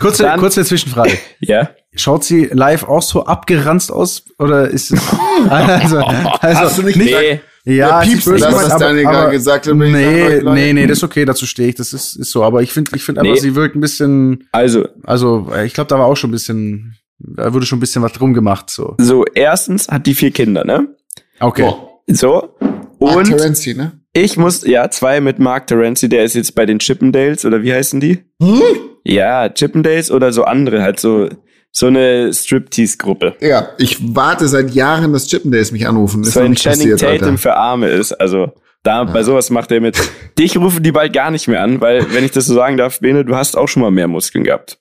kurze, 0.00 0.22
dann, 0.22 0.40
kurze 0.40 0.64
Zwischenfrage. 0.64 1.18
ja. 1.40 1.70
Schaut 1.94 2.24
sie 2.24 2.48
live 2.52 2.84
auch 2.84 3.00
so 3.02 3.24
abgeranzt 3.24 3.90
aus 3.90 4.24
oder 4.38 4.68
ist 4.68 4.92
es 4.92 5.00
also, 5.48 5.98
also 5.98 6.60
Hast 6.60 6.78
du 6.78 6.82
nicht 6.82 6.96
nee. 6.96 7.40
Ja, 7.66 7.74
ja 7.74 8.00
piepst, 8.00 8.28
das, 8.28 8.42
was 8.42 8.78
Daniel 8.78 9.04
gerade 9.04 9.32
gesagt 9.32 9.66
hat. 9.66 9.74
Nee, 9.74 10.40
nee, 10.40 10.72
nee, 10.72 10.86
das 10.86 10.98
ist 10.98 11.04
okay, 11.04 11.24
dazu 11.24 11.46
stehe 11.46 11.68
ich, 11.68 11.74
das 11.74 11.92
ist, 11.92 12.14
ist 12.14 12.30
so. 12.30 12.44
Aber 12.44 12.62
ich 12.62 12.72
finde, 12.72 12.92
ich 12.94 13.02
finde 13.02 13.22
nee. 13.22 13.30
aber, 13.30 13.38
sie 13.38 13.56
wirkt 13.56 13.74
ein 13.74 13.80
bisschen. 13.80 14.44
Also. 14.52 14.88
Also, 15.02 15.50
ich 15.64 15.74
glaube, 15.74 15.88
da 15.88 15.98
war 15.98 16.06
auch 16.06 16.16
schon 16.16 16.30
ein 16.30 16.32
bisschen, 16.32 16.94
da 17.18 17.52
wurde 17.52 17.66
schon 17.66 17.78
ein 17.78 17.80
bisschen 17.80 18.02
was 18.02 18.12
drum 18.12 18.34
gemacht, 18.34 18.70
so. 18.70 18.94
So, 18.98 19.24
erstens 19.34 19.88
hat 19.88 20.06
die 20.06 20.14
vier 20.14 20.30
Kinder, 20.30 20.64
ne? 20.64 20.94
Okay. 21.40 21.72
So. 22.06 22.56
Und 22.98 23.14
Mark 23.14 23.24
Terenzi, 23.26 23.74
ne? 23.74 24.00
ich 24.12 24.36
muss, 24.36 24.64
ja, 24.64 24.88
zwei 24.90 25.20
mit 25.20 25.40
Mark 25.40 25.66
Terenzi, 25.66 26.08
der 26.08 26.24
ist 26.24 26.34
jetzt 26.34 26.54
bei 26.54 26.66
den 26.66 26.78
Chippendales, 26.78 27.44
oder 27.44 27.62
wie 27.64 27.74
heißen 27.74 27.98
die? 27.98 28.20
Hm? 28.40 28.62
Ja, 29.04 29.48
Chippendales 29.48 30.12
oder 30.12 30.32
so 30.32 30.44
andere, 30.44 30.82
halt 30.82 31.00
so 31.00 31.28
so 31.70 31.86
eine 31.86 32.32
Striptease-Gruppe. 32.32 33.36
Ja, 33.40 33.70
ich 33.78 33.98
warte 34.14 34.48
seit 34.48 34.70
Jahren, 34.74 35.12
dass 35.12 35.26
Chippendales 35.28 35.72
mich 35.72 35.86
anrufen. 35.86 36.22
Ist 36.22 36.32
so 36.32 36.40
ein 36.40 36.54
Channing 36.54 36.96
Tatum 36.96 37.08
Alter. 37.08 37.38
für 37.38 37.56
Arme 37.56 37.88
ist. 37.88 38.12
Also 38.12 38.52
da 38.82 39.02
ja. 39.02 39.04
bei 39.04 39.22
sowas 39.22 39.50
macht 39.50 39.70
er 39.72 39.80
mit. 39.80 39.98
Dich 40.38 40.56
rufen 40.56 40.82
die 40.82 40.92
bald 40.92 41.12
gar 41.12 41.30
nicht 41.30 41.48
mehr 41.48 41.62
an, 41.62 41.80
weil 41.80 42.12
wenn 42.14 42.24
ich 42.24 42.30
das 42.30 42.46
so 42.46 42.54
sagen 42.54 42.76
darf, 42.76 43.00
Bene, 43.00 43.24
du 43.24 43.34
hast 43.34 43.56
auch 43.56 43.66
schon 43.66 43.82
mal 43.82 43.90
mehr 43.90 44.08
Muskeln 44.08 44.44
gehabt. 44.44 44.78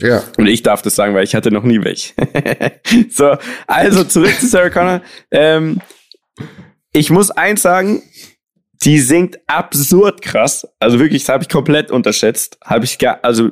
Ja. 0.00 0.24
Und 0.36 0.46
ich 0.46 0.62
darf 0.62 0.82
das 0.82 0.96
sagen, 0.96 1.14
weil 1.14 1.24
ich 1.24 1.34
hatte 1.34 1.52
noch 1.52 1.62
nie 1.62 1.82
welche. 1.84 2.14
so, 3.10 3.36
also 3.66 4.04
zurück 4.04 4.34
zu 4.40 4.46
Sarah 4.48 4.70
Connor. 4.70 5.02
Ähm, 5.30 5.80
ich 6.92 7.10
muss 7.10 7.30
eins 7.30 7.62
sagen, 7.62 8.02
die 8.82 8.98
singt 8.98 9.38
absurd 9.46 10.22
krass. 10.22 10.66
Also 10.80 10.98
wirklich, 10.98 11.22
das 11.22 11.28
habe 11.28 11.44
ich 11.44 11.48
komplett 11.48 11.90
unterschätzt. 11.90 12.58
Habe 12.64 12.84
ich 12.84 12.98
gar, 12.98 13.20
also 13.22 13.50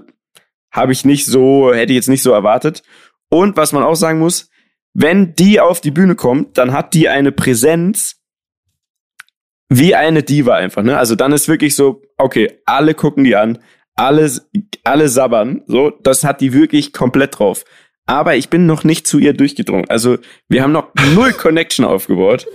habe 0.73 0.93
ich 0.93 1.05
nicht 1.05 1.27
so, 1.27 1.73
hätte 1.73 1.93
ich 1.93 1.97
jetzt 1.97 2.09
nicht 2.09 2.23
so 2.23 2.33
erwartet. 2.33 2.83
Und 3.29 3.57
was 3.57 3.73
man 3.73 3.83
auch 3.83 3.95
sagen 3.95 4.19
muss, 4.19 4.51
wenn 4.95 5.35
die 5.35 5.61
auf 5.61 5.81
die 5.81 5.91
Bühne 5.91 6.15
kommt, 6.17 6.59
dann 6.59 6.73
hat 6.73 6.95
die 6.95 7.09
eine 7.09 7.33
Präsenz 7.33 8.17
wie 9.69 9.95
eine 9.95 10.23
Diva 10.23 10.55
einfach, 10.55 10.83
ne? 10.83 10.99
Also 10.99 11.15
dann 11.15 11.33
ist 11.33 11.49
wirklich 11.49 11.75
so, 11.75 12.03
okay, 12.19 12.61
alle 12.67 12.95
gucken 12.95 13.25
die 13.25 13.37
an, 13.37 13.59
alle, 13.95 14.31
alle 14.85 15.09
sabbern, 15.09 15.63
so, 15.67 15.91
das 15.91 16.25
hat 16.25 16.41
die 16.41 16.53
wirklich 16.53 16.93
komplett 16.93 17.39
drauf. 17.39 17.65
Aber 18.05 18.37
ich 18.37 18.51
bin 18.51 18.67
noch 18.67 18.85
nicht 18.85 19.07
zu 19.07 19.19
ihr 19.19 19.33
durchgedrungen. 19.33 19.89
Also 19.89 20.19
wir 20.49 20.63
haben 20.63 20.73
noch 20.73 20.89
null 21.15 21.33
Connection 21.33 21.85
aufgebaut. 21.85 22.47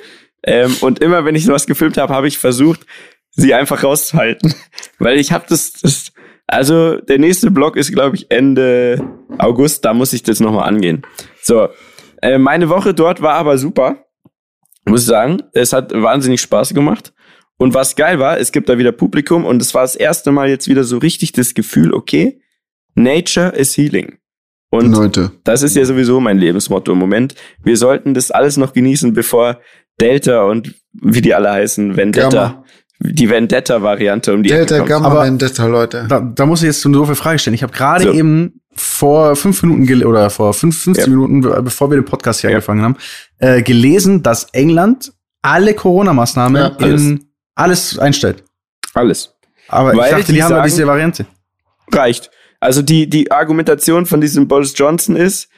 Ähm, 0.44 0.76
und 0.82 1.00
immer 1.00 1.26
wenn 1.26 1.36
ich 1.36 1.46
sowas 1.46 1.66
gefilmt 1.66 1.98
habe, 1.98 2.14
habe 2.14 2.28
ich 2.28 2.38
versucht, 2.38 2.86
sie 3.32 3.54
einfach 3.54 3.84
rauszuhalten. 3.84 4.54
Weil 5.00 5.18
ich 5.18 5.32
habe 5.32 5.46
das, 5.48 5.74
das, 5.74 6.12
also 6.48 6.96
der 7.02 7.20
nächste 7.20 7.52
Block 7.52 7.76
ist, 7.76 7.92
glaube 7.92 8.16
ich, 8.16 8.32
Ende 8.32 9.06
August. 9.38 9.84
Da 9.84 9.94
muss 9.94 10.14
ich 10.14 10.24
das 10.24 10.40
nochmal 10.40 10.68
angehen. 10.68 11.04
So, 11.44 11.68
äh, 12.22 12.38
meine 12.38 12.70
Woche 12.70 12.94
dort 12.94 13.22
war 13.22 13.34
aber 13.34 13.58
super. 13.58 14.06
Muss 14.86 15.02
ich 15.02 15.08
sagen. 15.08 15.44
Es 15.52 15.74
hat 15.74 15.92
wahnsinnig 15.94 16.40
Spaß 16.42 16.74
gemacht. 16.74 17.14
Und 17.58 17.74
was 17.74 17.96
geil 17.96 18.20
war, 18.20 18.40
es 18.40 18.52
gibt 18.52 18.70
da 18.70 18.78
wieder 18.78 18.92
Publikum 18.92 19.44
und 19.44 19.62
es 19.62 19.74
war 19.74 19.82
das 19.82 19.96
erste 19.96 20.32
Mal 20.32 20.48
jetzt 20.48 20.68
wieder 20.68 20.84
so 20.84 21.00
richtig 21.00 21.34
das 21.34 21.54
Gefühl, 21.54 21.92
okay, 21.94 22.40
Nature 22.96 23.50
is 23.50 23.76
healing. 23.76 24.20
Und 24.70 24.92
Leute. 24.92 25.32
das 25.44 25.64
ist 25.64 25.76
ja 25.76 25.84
sowieso 25.84 26.20
mein 26.20 26.38
Lebensmotto 26.38 26.92
im 26.92 27.00
Moment. 27.00 27.36
Wir 27.64 27.78
sollten 27.78 28.14
das 28.14 28.32
alles 28.32 28.58
noch 28.58 28.74
genießen, 28.74 29.14
bevor 29.14 29.60
Delta 30.00 30.44
und 30.44 30.76
wie 30.94 31.22
die 31.22 31.34
alle 31.34 31.52
heißen, 31.52 31.98
Vendetta, 31.98 32.30
Gamma 32.30 32.64
die 33.00 33.30
Vendetta-Variante 33.30 34.34
um 34.34 34.44
die 34.44 34.50
Delta 34.50 34.78
Ecke 34.78 34.86
Gamma 34.86 35.24
Vendetta, 35.24 35.66
Leute. 35.66 36.06
Da, 36.10 36.20
da 36.20 36.46
muss 36.46 36.62
ich 36.62 36.68
jetzt 36.68 36.82
so 36.82 36.90
eine 36.90 36.98
doofe 36.98 37.16
Frage 37.16 37.40
stellen. 37.40 37.54
Ich 37.54 37.64
habe 37.64 37.74
gerade 37.74 38.06
so. 38.06 38.14
eben 38.14 38.62
vor 38.74 39.36
fünf 39.36 39.62
Minuten 39.64 40.06
oder 40.06 40.30
vor 40.30 40.54
fünf, 40.54 40.82
15 40.82 41.04
ja. 41.04 41.10
Minuten, 41.10 41.42
bevor 41.64 41.90
wir 41.92 41.98
den 41.98 42.06
Podcast 42.06 42.42
hier 42.42 42.50
ja. 42.50 42.56
angefangen 42.56 42.84
haben, 42.84 42.98
äh, 43.40 43.62
gelesen, 43.62 44.24
dass 44.24 44.46
England 44.52 45.12
alle 45.42 45.74
Corona-Maßnahmen 45.74 46.62
ja, 46.62 46.76
alles. 46.76 47.02
in 47.02 47.26
alles 47.56 48.00
einstellt. 48.00 48.44
Alles. 48.94 49.36
Aber 49.68 49.96
Weil 49.96 50.06
ich 50.06 50.12
dachte, 50.12 50.26
die, 50.26 50.34
die 50.34 50.44
haben 50.44 50.50
sagen, 50.50 50.64
diese 50.64 50.88
Variante. 50.88 51.26
Reicht. 51.92 52.32
Also 52.60 52.82
die, 52.82 53.10
die 53.10 53.32
Argumentation 53.32 54.06
von 54.06 54.22
diesem 54.22 54.48
Boris 54.48 54.74
Johnson 54.76 55.16
ist, 55.16 55.50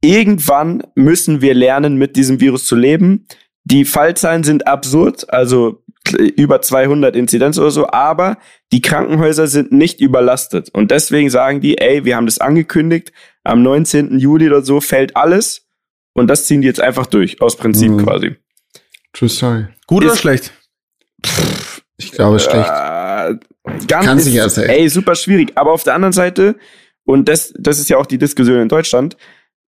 irgendwann 0.00 0.82
müssen 0.94 1.40
wir 1.40 1.54
lernen, 1.54 1.96
mit 1.96 2.16
diesem 2.16 2.40
Virus 2.40 2.66
zu 2.66 2.76
leben. 2.76 3.26
Die 3.64 3.84
Fallzahlen 3.84 4.44
sind 4.44 4.66
absurd, 4.66 5.32
also 5.32 5.83
über 6.12 6.60
200 6.60 7.16
Inzidenz 7.16 7.58
oder 7.58 7.70
so, 7.70 7.88
aber 7.88 8.38
die 8.72 8.82
Krankenhäuser 8.82 9.46
sind 9.46 9.72
nicht 9.72 10.00
überlastet. 10.00 10.68
Und 10.70 10.90
deswegen 10.90 11.30
sagen 11.30 11.60
die, 11.60 11.78
ey, 11.78 12.04
wir 12.04 12.16
haben 12.16 12.26
das 12.26 12.38
angekündigt, 12.38 13.12
am 13.42 13.62
19. 13.62 14.18
Juli 14.18 14.46
oder 14.46 14.62
so 14.62 14.80
fällt 14.80 15.16
alles 15.16 15.66
und 16.12 16.28
das 16.28 16.46
ziehen 16.46 16.60
die 16.60 16.68
jetzt 16.68 16.80
einfach 16.80 17.06
durch, 17.06 17.40
aus 17.40 17.56
Prinzip 17.56 17.90
mhm. 17.90 18.04
quasi. 18.04 18.36
True 19.12 19.28
story. 19.28 19.66
Gut 19.86 20.04
Ist, 20.04 20.10
oder 20.10 20.18
schlecht? 20.18 20.52
ich 21.96 22.12
glaube, 22.12 22.38
schlecht. 22.38 22.68
Äh, 22.68 23.34
ganz 23.86 24.06
Kann 24.06 24.18
sich 24.18 24.34
erzählen. 24.34 24.70
Ey, 24.70 24.88
super 24.88 25.14
schwierig. 25.14 25.52
Aber 25.56 25.72
auf 25.72 25.84
der 25.84 25.94
anderen 25.94 26.12
Seite, 26.12 26.56
und 27.04 27.28
das, 27.28 27.54
das 27.58 27.78
ist 27.78 27.88
ja 27.88 27.96
auch 27.96 28.06
die 28.06 28.18
Diskussion 28.18 28.60
in 28.60 28.68
Deutschland, 28.68 29.16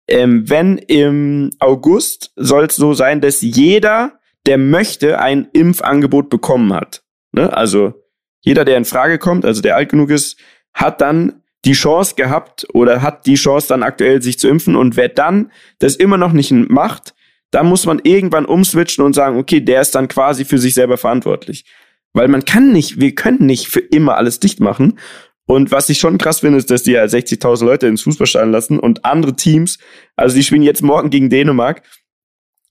ähm, 0.07 0.49
wenn 0.49 0.77
im 0.77 1.49
August 1.59 2.31
soll 2.35 2.65
es 2.65 2.75
so 2.75 2.93
sein, 2.93 3.21
dass 3.21 3.41
jeder 3.41 4.19
der 4.45 4.57
möchte, 4.57 5.19
ein 5.19 5.47
Impfangebot 5.53 6.29
bekommen 6.29 6.73
hat. 6.73 7.03
Ne? 7.31 7.51
Also 7.55 7.93
jeder, 8.41 8.65
der 8.65 8.77
in 8.77 8.85
Frage 8.85 9.17
kommt, 9.17 9.45
also 9.45 9.61
der 9.61 9.75
alt 9.75 9.89
genug 9.89 10.09
ist, 10.11 10.37
hat 10.73 11.01
dann 11.01 11.41
die 11.65 11.73
Chance 11.73 12.13
gehabt 12.15 12.67
oder 12.73 13.01
hat 13.01 13.25
die 13.25 13.35
Chance 13.35 13.67
dann 13.67 13.83
aktuell 13.83 14.21
sich 14.21 14.37
zu 14.37 14.47
impfen 14.47 14.75
und 14.75 14.95
wer 14.97 15.09
dann 15.09 15.51
das 15.79 15.95
immer 15.95 16.17
noch 16.17 16.31
nicht 16.31 16.51
macht, 16.51 17.15
dann 17.51 17.67
muss 17.67 17.85
man 17.85 17.99
irgendwann 18.03 18.45
umswitchen 18.45 19.03
und 19.03 19.13
sagen, 19.13 19.37
okay, 19.37 19.61
der 19.61 19.81
ist 19.81 19.95
dann 19.95 20.07
quasi 20.07 20.45
für 20.45 20.57
sich 20.57 20.73
selber 20.73 20.97
verantwortlich. 20.97 21.65
Weil 22.13 22.27
man 22.27 22.45
kann 22.45 22.71
nicht, 22.71 22.99
wir 22.99 23.15
können 23.15 23.45
nicht 23.45 23.67
für 23.67 23.79
immer 23.79 24.17
alles 24.17 24.39
dicht 24.39 24.59
machen. 24.59 24.99
Und 25.47 25.71
was 25.71 25.89
ich 25.89 25.99
schon 25.99 26.17
krass 26.17 26.39
finde, 26.39 26.57
ist, 26.57 26.71
dass 26.71 26.83
die 26.83 26.91
ja 26.91 27.03
60.000 27.03 27.65
Leute 27.65 27.87
ins 27.87 28.01
Fußball 28.01 28.49
lassen 28.49 28.79
und 28.79 29.05
andere 29.05 29.35
Teams, 29.35 29.79
also 30.15 30.35
die 30.35 30.43
spielen 30.43 30.63
jetzt 30.63 30.81
morgen 30.81 31.09
gegen 31.09 31.29
Dänemark 31.29 31.81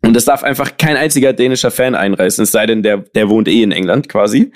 und 0.04 0.14
das 0.14 0.24
darf 0.24 0.42
einfach 0.42 0.76
kein 0.76 0.96
einziger 0.96 1.32
dänischer 1.32 1.70
Fan 1.70 1.94
einreißen, 1.94 2.42
es 2.42 2.52
sei 2.52 2.66
denn, 2.66 2.82
der, 2.82 2.98
der 2.98 3.28
wohnt 3.28 3.48
eh 3.48 3.62
in 3.62 3.72
England 3.72 4.08
quasi. 4.08 4.52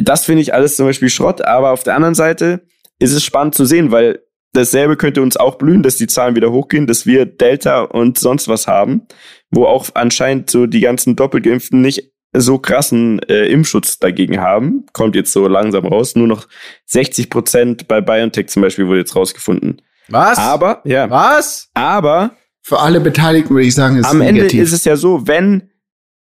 Das 0.00 0.24
finde 0.24 0.42
ich 0.42 0.54
alles 0.54 0.76
zum 0.76 0.86
Beispiel 0.86 1.10
Schrott, 1.10 1.42
aber 1.42 1.70
auf 1.70 1.82
der 1.82 1.94
anderen 1.96 2.14
Seite 2.14 2.62
ist 2.98 3.12
es 3.12 3.24
spannend 3.24 3.54
zu 3.54 3.64
sehen, 3.64 3.90
weil 3.90 4.20
dasselbe 4.52 4.96
könnte 4.96 5.22
uns 5.22 5.36
auch 5.36 5.56
blühen, 5.56 5.82
dass 5.82 5.96
die 5.96 6.06
Zahlen 6.06 6.36
wieder 6.36 6.52
hochgehen, 6.52 6.86
dass 6.86 7.06
wir 7.06 7.26
Delta 7.26 7.82
und 7.82 8.18
sonst 8.18 8.48
was 8.48 8.66
haben, 8.66 9.06
wo 9.50 9.64
auch 9.64 9.88
anscheinend 9.94 10.50
so 10.50 10.66
die 10.66 10.80
ganzen 10.80 11.16
Doppelgeimpften 11.16 11.80
nicht 11.80 12.12
so 12.34 12.58
krassen 12.58 13.18
äh, 13.28 13.46
Impfschutz 13.46 13.98
dagegen 13.98 14.40
haben. 14.40 14.86
Kommt 14.92 15.16
jetzt 15.16 15.32
so 15.32 15.46
langsam 15.48 15.86
raus. 15.86 16.16
Nur 16.16 16.26
noch 16.26 16.48
60 16.86 17.28
Prozent 17.28 17.88
bei 17.88 18.00
BioNTech 18.00 18.48
zum 18.48 18.62
Beispiel 18.62 18.86
wurde 18.86 19.00
jetzt 19.00 19.14
rausgefunden. 19.14 19.82
Was? 20.08 20.38
Aber, 20.38 20.80
ja. 20.84 21.10
Was? 21.10 21.68
Aber 21.74 22.32
für 22.62 22.78
alle 22.78 23.00
Beteiligten 23.00 23.54
würde 23.54 23.66
ich 23.66 23.74
sagen, 23.74 23.96
ist 23.96 24.06
Am 24.06 24.18
negativ. 24.18 24.52
Ende 24.52 24.62
ist 24.62 24.72
es 24.72 24.84
ja 24.84 24.96
so, 24.96 25.26
wenn, 25.26 25.70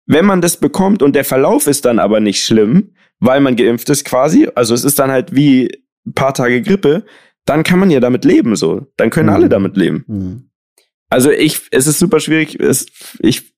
wenn 0.07 0.25
man 0.25 0.41
das 0.41 0.57
bekommt 0.57 1.01
und 1.01 1.15
der 1.15 1.23
Verlauf 1.23 1.67
ist 1.67 1.85
dann 1.85 1.99
aber 1.99 2.19
nicht 2.19 2.43
schlimm, 2.43 2.93
weil 3.19 3.39
man 3.41 3.55
geimpft 3.55 3.89
ist 3.89 4.05
quasi, 4.05 4.49
also 4.55 4.73
es 4.73 4.83
ist 4.83 4.99
dann 4.99 5.11
halt 5.11 5.35
wie 5.35 5.69
ein 6.05 6.13
paar 6.13 6.33
Tage 6.33 6.61
Grippe, 6.61 7.05
dann 7.45 7.63
kann 7.63 7.79
man 7.79 7.91
ja 7.91 7.99
damit 7.99 8.25
leben 8.25 8.55
so. 8.55 8.88
Dann 8.97 9.11
können 9.11 9.29
mhm. 9.29 9.35
alle 9.35 9.49
damit 9.49 9.78
leben. 9.78 10.03
Mhm. 10.07 10.49
Also 11.09 11.30
ich, 11.32 11.67
es 11.71 11.86
ist 11.88 11.99
super 11.99 12.19
schwierig, 12.19 12.59
es, 12.59 12.88
ich 13.19 13.55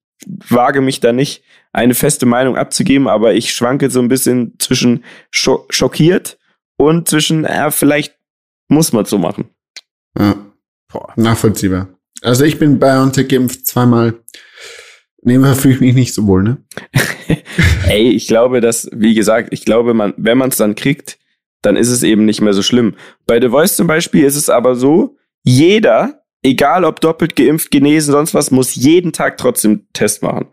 wage 0.50 0.82
mich 0.82 1.00
da 1.00 1.14
nicht, 1.14 1.44
eine 1.72 1.94
feste 1.94 2.26
Meinung 2.26 2.58
abzugeben, 2.58 3.08
aber 3.08 3.34
ich 3.34 3.54
schwanke 3.54 3.90
so 3.90 4.02
ein 4.02 4.08
bisschen 4.08 4.56
zwischen 4.60 5.04
schockiert 5.32 6.38
und 6.78 7.08
zwischen, 7.08 7.44
ja, 7.44 7.72
vielleicht 7.72 8.18
muss 8.68 8.92
man 8.94 9.06
so 9.06 9.18
machen. 9.18 9.50
Ja. 10.18 10.36
Boah. 10.92 11.14
Nachvollziehbar. 11.16 11.97
Also 12.22 12.46
ich 12.46 12.60
bin 12.60 12.80
BioNTech 12.80 13.28
geimpft 13.28 13.68
zweimal. 13.68 14.16
Nehmen 15.22 15.56
fühle 15.56 15.76
ich 15.76 15.82
mich 15.82 15.96
nicht 15.96 16.14
so 16.14 16.26
wohl, 16.28 16.44
ne? 16.44 16.58
Ey, 17.88 18.10
ich 18.10 18.28
glaube, 18.28 18.62
dass, 18.62 18.90
wie 18.94 19.14
gesagt, 19.14 19.50
ich 19.52 19.66
glaube, 19.66 19.94
man, 19.94 20.14
wenn 20.18 20.38
man 20.38 20.50
es 20.50 20.58
dann 20.58 20.76
kriegt, 20.76 21.18
dann 21.62 21.76
ist 21.76 21.90
es 21.90 22.04
eben 22.04 22.26
nicht 22.26 22.42
mehr 22.42 22.54
so 22.54 22.62
schlimm. 22.62 22.96
Bei 23.26 23.42
The 23.42 23.50
Voice 23.50 23.76
zum 23.76 23.88
Beispiel 23.88 24.24
ist 24.24 24.36
es 24.36 24.50
aber 24.50 24.76
so, 24.76 25.18
jeder, 25.44 26.24
egal 26.44 26.86
ob 26.86 27.02
doppelt 27.02 27.36
geimpft, 27.36 27.72
genesen, 27.72 28.12
sonst 28.12 28.34
was, 28.34 28.52
muss 28.52 28.76
jeden 28.76 29.12
Tag 29.12 29.38
trotzdem 29.38 29.88
Test 29.94 30.24
machen. 30.24 30.48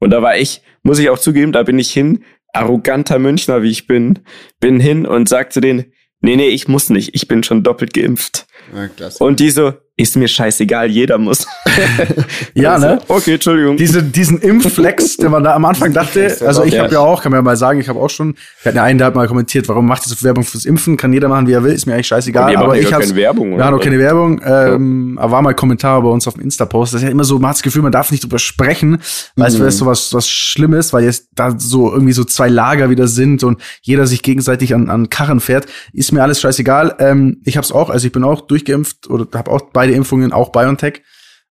Und 0.00 0.10
da 0.10 0.22
war 0.22 0.36
ich, 0.36 0.62
muss 0.82 0.98
ich 0.98 1.08
auch 1.10 1.18
zugeben, 1.18 1.52
da 1.52 1.62
bin 1.62 1.78
ich 1.78 1.90
hin, 1.92 2.24
arroganter 2.52 3.18
Münchner 3.18 3.62
wie 3.62 3.70
ich 3.70 3.86
bin, 3.86 4.20
bin 4.60 4.80
hin 4.80 5.06
und 5.06 5.28
sagte 5.28 5.60
denen, 5.60 5.92
nee, 6.20 6.36
nee, 6.36 6.48
ich 6.48 6.68
muss 6.68 6.90
nicht, 6.90 7.14
ich 7.14 7.26
bin 7.26 7.42
schon 7.42 7.62
doppelt 7.62 7.94
geimpft. 7.94 8.46
Ja, 8.74 9.08
und 9.18 9.40
die 9.40 9.50
so, 9.50 9.74
ist 9.96 10.16
mir 10.16 10.26
scheißegal, 10.26 10.90
jeder 10.90 11.18
muss. 11.18 11.46
ja, 12.54 12.74
also, 12.74 12.86
ne? 12.86 12.98
Okay, 13.08 13.34
Entschuldigung. 13.34 13.76
Diese, 13.76 14.02
diesen 14.02 14.40
Impfflex, 14.40 15.16
den 15.18 15.30
man 15.30 15.44
da 15.44 15.54
am 15.54 15.64
Anfang 15.64 15.92
dachte, 15.92 16.36
also 16.44 16.64
ich 16.64 16.78
habe 16.78 16.92
ja 16.92 17.00
auch, 17.00 17.22
kann 17.22 17.30
man 17.30 17.38
ja 17.38 17.42
mal 17.42 17.56
sagen, 17.56 17.78
ich 17.78 17.88
habe 17.88 18.00
auch 18.00 18.10
schon, 18.10 18.34
wir 18.62 18.70
hatten 18.70 18.76
ja 18.76 18.82
einen, 18.82 18.98
der 18.98 19.08
hat 19.08 19.14
mal 19.14 19.28
kommentiert, 19.28 19.68
warum 19.68 19.86
macht 19.86 20.06
ihr 20.06 20.14
so 20.14 20.24
Werbung 20.24 20.42
fürs 20.44 20.64
Impfen? 20.64 20.96
Kann 20.96 21.12
jeder 21.12 21.28
machen, 21.28 21.46
wie 21.46 21.52
er 21.52 21.62
will, 21.62 21.72
ist 21.72 21.86
mir 21.86 21.94
eigentlich 21.94 22.08
scheißegal. 22.08 22.50
Nee, 22.50 22.56
aber 22.56 22.76
ich 22.76 22.92
habe 22.92 23.04
keine 23.04 23.16
Werbung. 23.16 23.58
Ja, 23.58 23.70
noch 23.70 23.80
keine 23.80 23.98
Werbung. 23.98 24.40
Ähm, 24.44 25.18
aber 25.20 25.34
war 25.34 25.42
mal 25.42 25.54
Kommentar 25.54 26.00
bei 26.02 26.08
uns 26.08 26.26
auf 26.28 26.34
dem 26.34 26.42
Insta-Post. 26.42 26.94
Das 26.94 27.02
ist 27.02 27.06
ja 27.06 27.10
immer 27.10 27.24
so, 27.24 27.38
man 27.38 27.50
hat 27.50 27.56
das 27.56 27.62
Gefühl, 27.62 27.82
man 27.82 27.92
darf 27.92 28.10
nicht 28.10 28.22
drüber 28.22 28.38
sprechen, 28.38 28.98
weil 29.36 29.48
es 29.48 29.58
mhm. 29.58 29.70
so 29.70 29.86
was, 29.86 30.14
was 30.14 30.28
Schlimmes, 30.28 30.92
weil 30.92 31.04
jetzt 31.04 31.28
da 31.34 31.54
so 31.58 31.92
irgendwie 31.92 32.12
so 32.12 32.24
zwei 32.24 32.48
Lager 32.48 32.90
wieder 32.90 33.08
sind 33.08 33.42
und 33.42 33.60
jeder 33.82 34.06
sich 34.06 34.22
gegenseitig 34.22 34.74
an, 34.74 34.90
an 34.90 35.10
Karren 35.10 35.40
fährt. 35.40 35.66
Ist 35.92 36.12
mir 36.12 36.22
alles 36.22 36.40
scheißegal. 36.40 36.96
Ähm, 37.00 37.40
ich 37.44 37.56
habe 37.56 37.64
es 37.64 37.72
auch, 37.72 37.90
also 37.90 38.06
ich 38.06 38.12
bin 38.12 38.22
auch 38.22 38.42
durchgeimpft 38.42 39.08
oder 39.10 39.26
habe 39.36 39.50
auch 39.50 39.60
beide 39.84 39.94
Impfungen, 39.94 40.32
auch 40.32 40.50
BioNTech. 40.50 41.02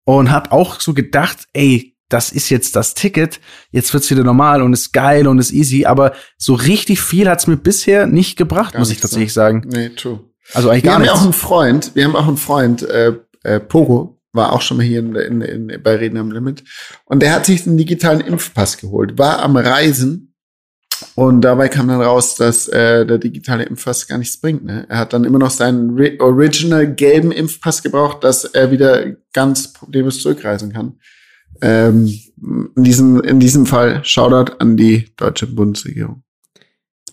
Und 0.04 0.32
habe 0.32 0.52
auch 0.52 0.80
so 0.80 0.94
gedacht, 0.94 1.46
ey, 1.54 1.96
das 2.10 2.32
ist 2.32 2.50
jetzt 2.50 2.76
das 2.78 2.94
Ticket, 2.94 3.42
jetzt 3.72 3.94
wird's 3.94 4.10
wieder 4.10 4.24
normal 4.24 4.62
und 4.62 4.72
ist 4.72 4.94
geil 4.94 5.28
und 5.28 5.40
ist 5.40 5.52
easy, 5.52 5.86
aber 5.86 6.14
so 6.38 6.54
richtig 6.54 7.02
viel 7.02 7.28
hat's 7.30 7.48
mir 7.48 7.58
bisher 7.58 8.08
nicht 8.08 8.38
gebracht, 8.38 8.74
gar 8.74 8.80
muss 8.80 8.92
ich 8.92 9.02
tatsächlich 9.02 9.34
so. 9.34 9.42
sagen. 9.42 9.68
Nee, 9.70 9.90
true. 9.90 10.22
Also 10.54 10.70
eigentlich 10.70 10.84
wir 10.84 10.92
gar 10.92 11.00
haben 11.00 11.06
ja 11.06 11.12
auch 11.12 11.24
einen 11.24 11.34
Freund, 11.34 11.92
wir 11.96 12.06
haben 12.06 12.16
auch 12.16 12.28
einen 12.28 12.38
Freund, 12.38 12.84
äh, 12.84 13.14
äh, 13.44 13.60
Pogo, 13.60 14.22
war 14.32 14.54
auch 14.54 14.62
schon 14.62 14.78
mal 14.78 14.86
hier 14.86 15.00
in, 15.00 15.16
in, 15.16 15.42
in, 15.42 15.84
bei 15.84 15.98
Reden 15.98 16.18
am 16.18 16.32
Limit. 16.32 16.64
Und 17.04 17.22
der 17.22 17.34
hat 17.34 17.46
sich 17.46 17.66
den 17.66 17.76
digitalen 17.76 18.22
Impfpass 18.22 18.78
geholt, 18.78 19.18
war 19.18 19.40
am 19.40 19.58
Reisen 19.58 20.34
und 21.16 21.42
dabei 21.42 21.70
kam 21.70 21.88
dann 21.88 22.02
raus, 22.02 22.36
dass 22.36 22.68
äh, 22.68 23.06
der 23.06 23.18
digitale 23.18 23.64
Impfpass 23.64 24.08
gar 24.08 24.18
nichts 24.18 24.40
bringt. 24.40 24.66
Ne? 24.66 24.86
Er 24.90 25.00
hat 25.00 25.14
dann 25.14 25.24
immer 25.24 25.40
noch 25.40 25.52
seinen 25.52 26.00
original 26.20 26.94
gelben 26.94 27.32
Impfpass 27.32 27.84
gebraucht, 27.84 28.24
dass 28.24 28.46
er 28.46 28.72
wieder 28.72 29.12
ganz 29.34 29.74
problemlos 29.74 30.22
zurückreisen 30.22 30.74
kann. 30.74 31.00
Ähm, 31.62 32.08
in, 32.76 32.84
diesem, 32.84 33.22
in 33.22 33.40
diesem 33.40 33.66
Fall 33.66 34.04
Shoutout 34.04 34.54
an 34.60 34.78
die 34.78 35.10
deutsche 35.18 35.48
Bundesregierung. 35.48 36.24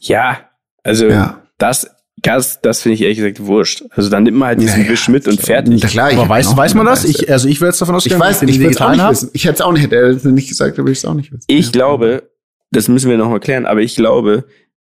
Ja, 0.00 0.50
also 0.82 1.08
ja. 1.08 1.42
das 1.58 1.88
das, 2.24 2.60
das 2.62 2.80
finde 2.80 2.94
ich 2.94 3.02
ehrlich 3.02 3.18
gesagt 3.18 3.44
wurscht. 3.44 3.84
Also 3.90 4.08
dann 4.08 4.22
nimmt 4.22 4.38
man 4.38 4.48
halt 4.48 4.60
diesen 4.60 4.80
naja, 4.80 4.92
Wisch 4.92 5.08
mit 5.08 5.28
und 5.28 5.40
fertig. 5.40 5.80
Na 5.82 5.88
klar, 5.88 6.12
aber 6.12 6.28
weiß, 6.28 6.56
weiß 6.56 6.74
man 6.74 6.86
das? 6.86 7.04
Ich, 7.04 7.30
also 7.30 7.48
ich 7.48 7.60
würde 7.60 7.70
jetzt 7.70 7.80
davon 7.82 7.94
ausgehen, 7.94 8.16
ich 8.16 8.22
weiß, 8.22 8.42
ich, 8.42 8.60
ich 8.60 8.80
auch 8.80 8.90
nicht 8.92 9.08
wissen. 9.10 9.30
Ich 9.34 9.44
hätte 9.44 9.54
es 9.54 9.60
auch 9.60 9.72
nicht, 9.72 9.82
hätte 9.82 9.96
er 9.96 10.30
nicht 10.30 10.48
gesagt, 10.48 10.78
aber 10.78 10.88
ich 10.88 10.98
es 10.98 11.04
auch 11.04 11.14
nicht 11.14 11.32
wissen. 11.32 11.44
Ich 11.48 11.66
ja. 11.66 11.72
glaube, 11.72 12.30
das 12.74 12.88
müssen 12.88 13.10
wir 13.10 13.16
nochmal 13.16 13.40
klären, 13.40 13.66
aber 13.66 13.80
ich 13.80 13.96
glaube, 13.96 14.44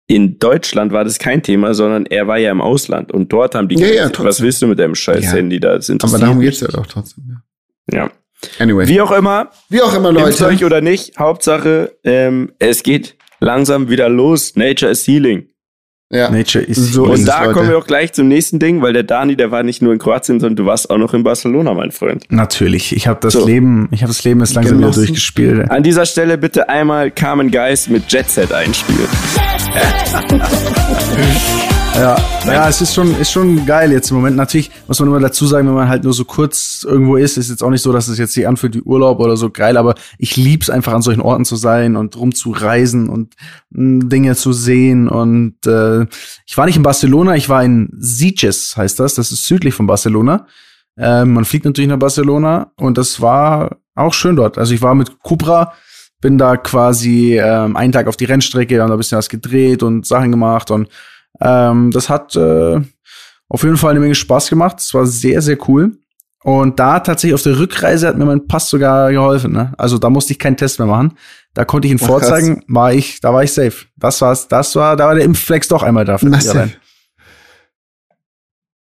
in 0.08 0.38
Deutschland 0.38 0.92
war 0.92 1.04
das 1.04 1.18
kein 1.18 1.42
Thema, 1.42 1.74
sondern 1.74 2.06
er 2.06 2.26
war 2.26 2.38
ja 2.38 2.50
im 2.50 2.60
Ausland 2.60 3.10
und 3.10 3.32
dort 3.32 3.54
haben 3.54 3.68
die 3.68 3.76
ja, 3.76 3.88
ja, 3.88 4.10
was 4.18 4.40
willst 4.40 4.62
du 4.62 4.68
mit 4.68 4.78
deinem 4.78 4.94
scheiß 4.94 5.24
ja. 5.24 5.32
Handy 5.32 5.58
da? 5.58 5.74
Das 5.76 5.90
aber 5.90 6.18
darum 6.18 6.40
geht's 6.40 6.60
ja 6.60 6.68
doch 6.68 6.86
trotzdem. 6.86 7.38
Ja. 7.90 7.98
ja. 7.98 8.10
Anyway. 8.58 8.86
Wie 8.86 9.00
auch 9.00 9.10
immer. 9.10 9.50
Wie 9.68 9.80
auch 9.82 9.94
immer, 9.94 10.12
Leute. 10.12 10.46
euch 10.46 10.64
oder 10.64 10.80
nicht. 10.80 11.18
Hauptsache, 11.18 11.96
ähm, 12.04 12.52
es 12.58 12.82
geht 12.82 13.16
langsam 13.40 13.88
wieder 13.88 14.08
los. 14.08 14.54
Nature 14.56 14.92
is 14.92 15.06
healing. 15.06 15.48
Ja. 16.10 16.30
Nature 16.30 16.64
is 16.64 16.92
so. 16.92 17.04
Und 17.06 17.26
da 17.26 17.52
kommen 17.52 17.68
wir 17.68 17.78
auch 17.78 17.86
gleich 17.86 18.12
zum 18.12 18.28
nächsten 18.28 18.60
Ding, 18.60 18.80
weil 18.80 18.92
der 18.92 19.02
Dani, 19.02 19.34
der 19.36 19.50
war 19.50 19.64
nicht 19.64 19.82
nur 19.82 19.92
in 19.92 19.98
Kroatien, 19.98 20.38
sondern 20.38 20.56
du 20.56 20.64
warst 20.66 20.88
auch 20.88 20.98
noch 20.98 21.14
in 21.14 21.24
Barcelona, 21.24 21.74
mein 21.74 21.90
Freund. 21.90 22.24
Natürlich. 22.28 22.94
Ich 22.94 23.08
habe 23.08 23.18
das 23.20 23.32
so. 23.32 23.44
Leben, 23.44 23.88
ich 23.90 24.02
habe 24.02 24.12
das 24.12 24.22
Leben 24.22 24.38
jetzt 24.40 24.54
langsam 24.54 24.78
wieder 24.78 24.92
durchgespielt. 24.92 25.68
An 25.70 25.82
dieser 25.82 26.06
Stelle 26.06 26.38
bitte 26.38 26.68
einmal 26.68 27.10
Carmen 27.10 27.50
Geist 27.50 27.90
mit 27.90 28.10
Jet 28.12 28.30
Set 28.30 28.52
einspielen. 28.52 29.08
Ja, 31.98 32.14
ja, 32.46 32.68
es 32.68 32.82
ist 32.82 32.94
schon, 32.94 33.18
ist 33.18 33.32
schon 33.32 33.64
geil 33.64 33.90
jetzt 33.90 34.10
im 34.10 34.18
Moment. 34.18 34.36
Natürlich 34.36 34.70
muss 34.86 35.00
man 35.00 35.08
immer 35.08 35.18
dazu 35.18 35.46
sagen, 35.46 35.66
wenn 35.66 35.74
man 35.74 35.88
halt 35.88 36.04
nur 36.04 36.12
so 36.12 36.26
kurz 36.26 36.84
irgendwo 36.86 37.16
ist, 37.16 37.38
ist 37.38 37.48
jetzt 37.48 37.62
auch 37.62 37.70
nicht 37.70 37.80
so, 37.80 37.90
dass 37.90 38.08
es 38.08 38.18
jetzt 38.18 38.34
sich 38.34 38.46
anfühlt 38.46 38.74
wie 38.74 38.82
Urlaub 38.82 39.18
oder 39.18 39.38
so 39.38 39.48
geil, 39.48 39.78
aber 39.78 39.94
ich 40.18 40.36
lieb's 40.36 40.68
einfach 40.68 40.92
an 40.92 41.00
solchen 41.00 41.22
Orten 41.22 41.46
zu 41.46 41.56
sein 41.56 41.96
und 41.96 42.14
rumzureisen 42.14 43.08
und 43.08 43.34
mh, 43.70 44.02
hm, 44.02 44.08
Dinge 44.10 44.36
zu 44.36 44.52
sehen. 44.52 45.08
Und 45.08 45.54
äh, 45.66 46.02
ich 46.44 46.58
war 46.58 46.66
nicht 46.66 46.76
in 46.76 46.82
Barcelona, 46.82 47.34
ich 47.34 47.48
war 47.48 47.64
in 47.64 47.88
Sitges, 47.98 48.76
heißt 48.76 49.00
das. 49.00 49.14
Das 49.14 49.32
ist 49.32 49.46
südlich 49.46 49.72
von 49.72 49.86
Barcelona. 49.86 50.46
Äh, 50.98 51.24
man 51.24 51.46
fliegt 51.46 51.64
natürlich 51.64 51.88
nach 51.88 51.98
Barcelona 51.98 52.72
und 52.76 52.98
das 52.98 53.22
war 53.22 53.78
auch 53.94 54.12
schön 54.12 54.36
dort. 54.36 54.58
Also 54.58 54.74
ich 54.74 54.82
war 54.82 54.94
mit 54.94 55.18
Cupra, 55.22 55.72
bin 56.20 56.36
da 56.36 56.58
quasi 56.58 57.38
ähm, 57.38 57.74
einen 57.74 57.92
Tag 57.92 58.06
auf 58.06 58.18
die 58.18 58.26
Rennstrecke, 58.26 58.82
haben 58.82 58.88
da 58.88 58.96
ein 58.96 58.98
bisschen 58.98 59.16
was 59.16 59.30
gedreht 59.30 59.82
und 59.82 60.06
Sachen 60.06 60.30
gemacht 60.30 60.70
und 60.70 60.88
ähm, 61.40 61.90
das 61.90 62.08
hat 62.08 62.36
äh, 62.36 62.80
auf 63.48 63.62
jeden 63.62 63.76
Fall 63.76 63.92
eine 63.92 64.00
Menge 64.00 64.14
Spaß 64.14 64.48
gemacht. 64.50 64.80
Es 64.80 64.92
war 64.94 65.06
sehr, 65.06 65.42
sehr 65.42 65.58
cool. 65.68 65.98
Und 66.42 66.78
da 66.78 67.00
tatsächlich 67.00 67.34
auf 67.34 67.42
der 67.42 67.58
Rückreise 67.58 68.06
hat 68.06 68.16
mir 68.16 68.24
mein 68.24 68.46
Pass 68.46 68.70
sogar 68.70 69.10
geholfen. 69.10 69.52
Ne? 69.52 69.72
Also 69.78 69.98
da 69.98 70.10
musste 70.10 70.32
ich 70.32 70.38
keinen 70.38 70.56
Test 70.56 70.78
mehr 70.78 70.86
machen. 70.86 71.14
Da 71.54 71.64
konnte 71.64 71.88
ich 71.88 71.92
ihn 71.92 71.98
Ach, 72.00 72.06
vorzeigen, 72.06 72.62
war 72.68 72.92
ich, 72.92 73.20
da 73.20 73.34
war 73.34 73.42
ich 73.42 73.52
safe. 73.52 73.86
Das 73.96 74.20
war's, 74.20 74.46
das 74.46 74.76
war, 74.76 74.96
da 74.96 75.06
war 75.06 75.16
der 75.16 75.24
Impfflex 75.24 75.66
doch 75.68 75.82
einmal 75.82 76.04
da. 76.04 76.18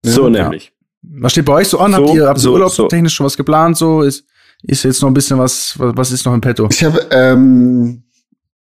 So 0.03 0.29
ja. 0.29 0.43
nämlich. 0.43 0.73
Was 1.01 1.31
steht 1.31 1.45
bei 1.45 1.53
euch 1.53 1.67
so 1.67 1.79
an? 1.79 1.91
So, 1.93 1.97
habt 1.97 2.13
ihr, 2.13 2.27
habt 2.27 2.37
ihr 2.37 2.41
so, 2.41 2.53
urlaubstechnisch 2.53 3.13
so. 3.13 3.17
schon 3.17 3.25
was 3.25 3.37
geplant? 3.37 3.77
So 3.77 4.01
ist, 4.01 4.25
ist 4.63 4.83
jetzt 4.83 5.01
noch 5.01 5.09
ein 5.09 5.13
bisschen 5.13 5.39
was, 5.39 5.73
was, 5.79 5.97
was 5.97 6.11
ist 6.11 6.25
noch 6.25 6.33
im 6.33 6.41
Petto? 6.41 6.67
Ich 6.69 6.83
habe 6.83 7.07
ähm, 7.11 8.03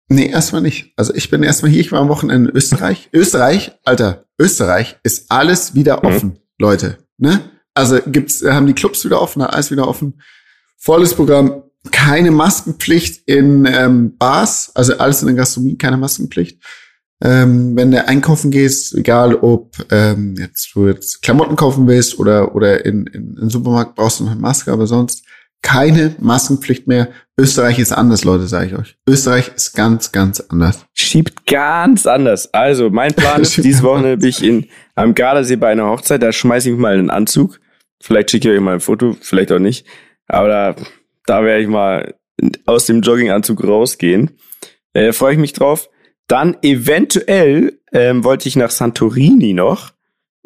Nee, 0.09 0.29
erstmal 0.29 0.63
nicht. 0.63 0.93
Also 0.97 1.15
ich 1.15 1.31
bin 1.31 1.43
erstmal 1.43 1.71
hier, 1.71 1.81
ich 1.81 1.93
war 1.93 2.01
am 2.01 2.09
Wochenende 2.09 2.51
in 2.51 2.57
Österreich. 2.57 3.09
Österreich, 3.13 3.73
Alter, 3.85 4.25
Österreich 4.39 4.99
ist 5.03 5.31
alles 5.31 5.75
wieder 5.75 5.99
mhm. 5.99 6.09
offen, 6.09 6.29
mhm. 6.29 6.39
Leute. 6.59 6.99
Ne? 7.17 7.41
Also 7.75 7.99
gibt's, 8.07 8.45
haben 8.45 8.67
die 8.67 8.75
Clubs 8.75 9.05
wieder 9.05 9.21
offen, 9.21 9.43
alles 9.43 9.71
wieder 9.71 9.89
offen. 9.89 10.21
Volles 10.77 11.15
Programm, 11.15 11.63
keine 11.91 12.31
Maskenpflicht 12.31 13.27
in 13.27 13.67
ähm, 13.67 14.17
Bars, 14.17 14.71
also 14.75 14.97
alles 14.99 15.23
in 15.23 15.29
der 15.29 15.37
Gastronomie, 15.37 15.77
keine 15.77 15.97
Maskenpflicht. 15.97 16.63
Ähm, 17.23 17.77
wenn 17.77 17.91
du 17.91 18.07
einkaufen 18.07 18.51
gehst, 18.51 18.95
egal 18.95 19.35
ob 19.37 19.77
ähm, 19.91 20.35
jetzt 20.37 20.75
du 20.75 20.89
jetzt 20.89 21.23
Klamotten 21.23 21.57
kaufen 21.57 21.87
willst 21.87 22.19
oder 22.19 22.55
oder 22.55 22.85
in, 22.85 23.07
in, 23.07 23.31
in 23.31 23.35
den 23.37 23.51
Supermarkt 23.51 23.95
brauchst 23.95 24.21
du 24.21 24.25
noch 24.25 24.33
eine 24.33 24.41
Maske, 24.41 24.73
aber 24.73 24.87
sonst 24.87 25.25
keine 25.65 26.15
Maskenpflicht 26.21 26.87
mehr. 26.87 27.09
Österreich 27.37 27.81
ist 27.81 27.91
anders, 27.91 28.23
Leute, 28.23 28.47
sage 28.47 28.67
ich 28.67 28.75
euch. 28.79 28.97
Österreich 29.09 29.51
ist 29.57 29.73
ganz, 29.73 30.13
ganz 30.13 30.39
anders. 30.39 30.85
Schiebt 30.93 31.47
ganz 31.47 32.07
anders. 32.07 32.53
Also, 32.53 32.91
mein 32.91 33.15
Plan 33.15 33.43
ist, 33.43 33.57
diese 33.57 33.83
Woche 33.83 34.19
bin 34.19 34.29
ich 34.29 34.45
in, 34.45 34.69
am 34.95 35.15
Gardasee 35.15 35.57
bei 35.57 35.73
einer 35.73 35.89
Hochzeit, 35.89 36.23
da 36.23 36.31
schmeiße 36.31 36.71
ich 36.71 36.77
mal 36.77 36.93
einen 36.93 37.11
Anzug. 37.11 37.59
Vielleicht 38.01 38.31
schicke 38.31 38.51
ich 38.51 38.57
euch 38.57 38.63
mal 38.63 38.75
ein 38.75 38.81
Foto, 38.81 39.17
vielleicht 39.21 39.51
auch 39.51 39.59
nicht. 39.59 39.87
Aber 40.29 40.49
da, 40.49 40.77
da 41.27 41.43
werde 41.43 41.63
ich 41.63 41.69
mal 41.69 42.15
aus 42.67 42.87
dem 42.87 43.01
Jogginganzug 43.01 43.65
rausgehen. 43.65 44.33
Äh, 44.93 45.13
Freue 45.13 45.33
ich 45.33 45.39
mich 45.39 45.55
drauf. 45.55 45.89
Dann 46.27 46.59
eventuell 46.63 47.81
ähm, 47.93 48.23
wollte 48.23 48.49
ich 48.49 48.57
nach 48.57 48.71
Santorini 48.71 49.55
noch 49.55 49.94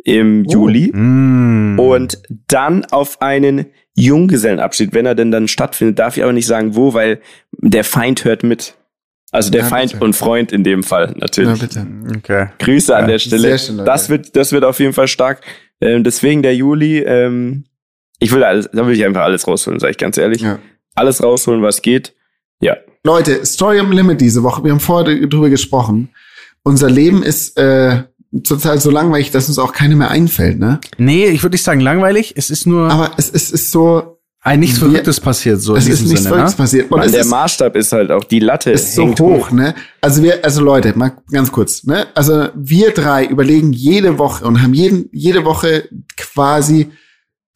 im 0.04 0.44
oh. 0.46 0.52
Juli 0.52 0.92
mm. 0.92 1.78
und 1.78 2.22
dann 2.46 2.84
auf 2.86 3.20
einen 3.20 3.66
Junggesellenabschied, 3.94 4.94
wenn 4.94 5.06
er 5.06 5.14
denn 5.14 5.30
dann 5.30 5.48
stattfindet, 5.48 5.98
darf 5.98 6.16
ich 6.16 6.22
aber 6.22 6.32
nicht 6.32 6.46
sagen, 6.46 6.76
wo, 6.76 6.94
weil 6.94 7.20
der 7.52 7.84
Feind 7.84 8.24
hört 8.24 8.42
mit. 8.42 8.74
Also 9.30 9.50
der 9.50 9.62
ja, 9.62 9.66
Feind 9.66 9.92
bitte. 9.92 10.04
und 10.04 10.14
Freund 10.14 10.52
in 10.52 10.64
dem 10.64 10.82
Fall 10.82 11.14
natürlich. 11.16 11.60
Ja, 11.60 11.66
bitte. 11.66 11.86
Okay. 12.16 12.46
Grüße 12.60 12.92
ja, 12.92 12.98
an 12.98 13.08
der 13.08 13.18
Stelle. 13.18 13.58
Schön, 13.58 13.84
das 13.84 14.08
wird, 14.08 14.36
das 14.36 14.52
wird 14.52 14.64
auf 14.64 14.80
jeden 14.80 14.94
Fall 14.94 15.08
stark. 15.08 15.42
Ähm, 15.80 16.02
deswegen 16.04 16.42
der 16.42 16.54
Juli. 16.54 17.00
Ähm, 17.00 17.64
ich 18.20 18.32
will 18.32 18.42
alles, 18.42 18.68
da 18.72 18.86
will 18.86 18.94
ich 18.94 19.04
einfach 19.04 19.22
alles 19.22 19.46
rausholen, 19.46 19.78
sage 19.80 19.92
ich 19.92 19.98
ganz 19.98 20.16
ehrlich. 20.16 20.42
Ja. 20.42 20.58
Alles 20.94 21.22
rausholen, 21.22 21.62
was 21.62 21.82
geht. 21.82 22.14
Ja. 22.60 22.76
Leute, 23.04 23.44
Story 23.44 23.78
am 23.78 23.92
Limit 23.92 24.20
diese 24.20 24.42
Woche. 24.42 24.64
Wir 24.64 24.72
haben 24.72 24.80
vorher 24.80 25.14
drüber 25.26 25.50
gesprochen. 25.50 26.08
Unser 26.62 26.90
Leben 26.90 27.22
ist 27.22 27.56
äh, 27.56 28.02
zurzeit 28.42 28.82
so 28.82 28.90
langweilig, 28.90 29.30
dass 29.30 29.48
uns 29.48 29.58
auch 29.58 29.72
keine 29.72 29.96
mehr 29.96 30.10
einfällt, 30.10 30.58
ne? 30.58 30.80
Nee, 30.98 31.26
ich 31.26 31.42
würde 31.42 31.54
nicht 31.54 31.64
sagen 31.64 31.80
langweilig, 31.80 32.34
es 32.36 32.50
ist 32.50 32.66
nur. 32.66 32.90
Aber 32.90 33.12
es, 33.16 33.30
es 33.30 33.50
ist 33.50 33.70
so. 33.70 34.14
Ein 34.40 34.60
nichts 34.60 34.78
Verrücktes 34.78 35.18
passiert, 35.18 35.60
so. 35.60 35.74
Es 35.74 35.88
ist 35.88 36.02
nichts 36.02 36.22
Sinne, 36.22 36.28
Verrücktes 36.28 36.52
ne? 36.52 36.56
passiert. 36.56 36.92
Und 36.92 37.12
der 37.12 37.20
ist, 37.20 37.28
Maßstab 37.28 37.74
ist 37.74 37.92
halt 37.92 38.12
auch, 38.12 38.22
die 38.22 38.38
Latte 38.38 38.70
ist 38.70 38.94
so 38.94 39.08
hoch, 39.08 39.18
hoch, 39.18 39.50
ne? 39.50 39.74
Also 40.00 40.22
wir, 40.22 40.44
also 40.44 40.62
Leute, 40.62 40.96
mal 40.96 41.12
ganz 41.32 41.50
kurz, 41.50 41.84
ne? 41.84 42.06
Also 42.14 42.48
wir 42.54 42.92
drei 42.92 43.26
überlegen 43.26 43.72
jede 43.72 44.18
Woche 44.18 44.44
und 44.44 44.62
haben 44.62 44.74
jeden, 44.74 45.08
jede 45.12 45.44
Woche 45.44 45.88
quasi 46.16 46.92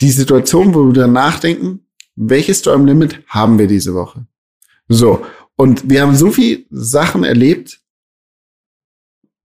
die 0.01 0.11
Situation, 0.11 0.75
wo 0.75 0.87
wir 0.87 0.93
dann 0.93 1.13
nachdenken, 1.13 1.87
welches 2.17 2.59
Storm 2.59 2.85
Limit 2.85 3.21
haben 3.29 3.59
wir 3.59 3.69
diese 3.69 3.95
Woche? 3.95 4.27
So. 4.89 5.25
Und 5.57 5.89
wir 5.89 6.03
haben 6.03 6.17
so 6.17 6.31
viel 6.31 6.67
Sachen 6.71 7.25
erlebt, 7.25 7.79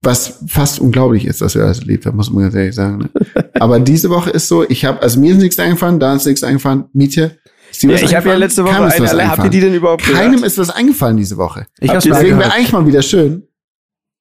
was 0.02 0.40
fast 0.46 0.80
unglaublich 0.80 1.24
ist, 1.24 1.40
dass 1.40 1.54
wir 1.54 1.62
das 1.62 1.80
erlebt 1.80 2.06
haben, 2.06 2.16
muss 2.16 2.30
man 2.30 2.44
ganz 2.44 2.54
ehrlich 2.54 2.74
sagen. 2.74 2.98
Ne? 2.98 3.10
Aber 3.54 3.80
diese 3.80 4.10
Woche 4.10 4.30
ist 4.30 4.48
so, 4.48 4.68
ich 4.68 4.84
habe, 4.84 5.02
also 5.02 5.18
mir 5.18 5.32
ist 5.32 5.38
nichts 5.38 5.58
eingefallen, 5.58 5.98
da 5.98 6.14
ist 6.14 6.26
nichts 6.26 6.44
eingefallen, 6.44 6.84
Mietje. 6.92 7.38
Ja, 7.80 7.90
ich 7.90 8.14
habe 8.14 8.30
ja 8.30 8.36
letzte 8.36 8.64
Woche 8.64 8.76
eine, 8.76 9.10
alle, 9.10 9.28
habt 9.28 9.44
ihr 9.44 9.50
die 9.50 9.60
denn 9.60 9.74
überhaupt 9.74 10.02
Keinem 10.02 10.32
gehört? 10.32 10.46
ist 10.46 10.58
was 10.58 10.70
eingefallen 10.70 11.16
diese 11.16 11.36
Woche. 11.36 11.66
Ich 11.80 11.90
Deswegen 11.90 12.38
wäre 12.38 12.52
eigentlich 12.52 12.72
mal 12.72 12.86
wieder 12.86 13.02
schön, 13.02 13.46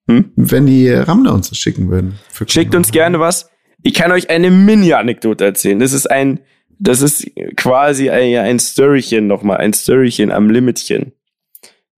hm? 0.09 0.31
wenn 0.35 0.65
die 0.65 0.89
Ramler 0.89 1.33
uns 1.33 1.49
das 1.49 1.57
schicken 1.57 1.89
würden. 1.89 2.19
Schickt 2.47 2.75
uns 2.75 2.91
gerne 2.91 3.19
was. 3.19 3.49
Ich 3.83 3.93
kann 3.93 4.11
euch 4.11 4.29
eine 4.29 4.51
Mini-Anekdote 4.51 5.45
erzählen. 5.45 5.79
Das 5.79 5.93
ist 5.93 6.11
ein, 6.11 6.41
das 6.77 7.01
ist 7.01 7.25
quasi 7.55 8.09
ein, 8.09 8.35
ein 8.37 8.59
Storychen 8.59 9.27
nochmal, 9.27 9.57
ein 9.57 9.73
Storychen 9.73 10.31
am 10.31 10.49
Limitchen. 10.49 11.13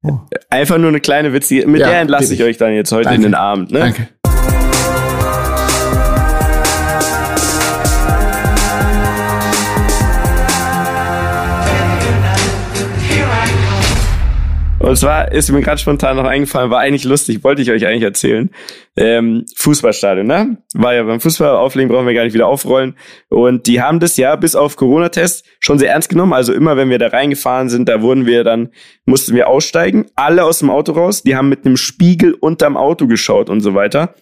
Oh. 0.02 0.20
Einfach 0.50 0.78
nur 0.78 0.90
eine 0.90 1.02
kleine 1.02 1.34
witzige, 1.34 1.68
mit 1.68 1.82
ja, 1.82 1.90
der 1.90 2.02
entlasse 2.02 2.34
ich 2.34 2.44
euch 2.44 2.58
dann 2.58 2.74
jetzt 2.74 2.92
heute 2.92 3.06
Danke. 3.06 3.18
in 3.18 3.22
den 3.24 3.36
Abend. 3.36 3.72
Ne? 3.72 3.80
Danke. 3.80 4.08
Und 14.90 14.96
zwar 14.96 15.32
ist 15.32 15.52
mir 15.52 15.62
gerade 15.62 15.78
spontan 15.78 16.16
noch 16.16 16.24
eingefallen, 16.24 16.72
war 16.72 16.80
eigentlich 16.80 17.04
lustig, 17.04 17.44
wollte 17.44 17.62
ich 17.62 17.70
euch 17.70 17.86
eigentlich 17.86 18.02
erzählen. 18.02 18.50
Ähm, 18.98 19.46
Fußballstadion, 19.56 20.26
ne? 20.26 20.58
War 20.74 20.96
ja 20.96 21.04
beim 21.04 21.20
Fußball 21.20 21.58
auflegen, 21.58 21.92
brauchen 21.92 22.08
wir 22.08 22.16
gar 22.16 22.24
nicht 22.24 22.34
wieder 22.34 22.48
aufrollen. 22.48 22.96
Und 23.30 23.68
die 23.68 23.84
haben 23.84 24.00
das 24.00 24.18
ja 24.18 24.36
bis 24.36 24.56
auf 24.56 24.78
Corona-Test 24.78 25.46
schon 25.60 25.78
sehr 25.78 25.92
ernst 25.92 26.10
genommen. 26.10 26.34
Also 26.34 26.54
immer, 26.54 26.76
wenn 26.76 26.90
wir 26.90 26.98
da 26.98 27.10
reingefahren 27.10 27.70
sind, 27.70 27.88
da 27.88 28.02
wurden 28.02 28.26
wir 28.26 28.44
dann, 28.44 28.70
mussten 29.06 29.36
wir 29.36 29.48
aussteigen, 29.48 30.08
alle 30.16 30.44
aus 30.44 30.58
dem 30.58 30.72
Auto 30.72 30.94
raus. 30.94 31.22
Die 31.22 31.36
haben 31.36 31.50
mit 31.50 31.68
einem 31.68 31.78
Spiegel 31.78 32.34
unterm 32.34 32.76
Auto 32.76 33.06
geschaut 33.06 33.52
und 33.52 33.62
so 33.62 33.76
weiter. 33.76 34.16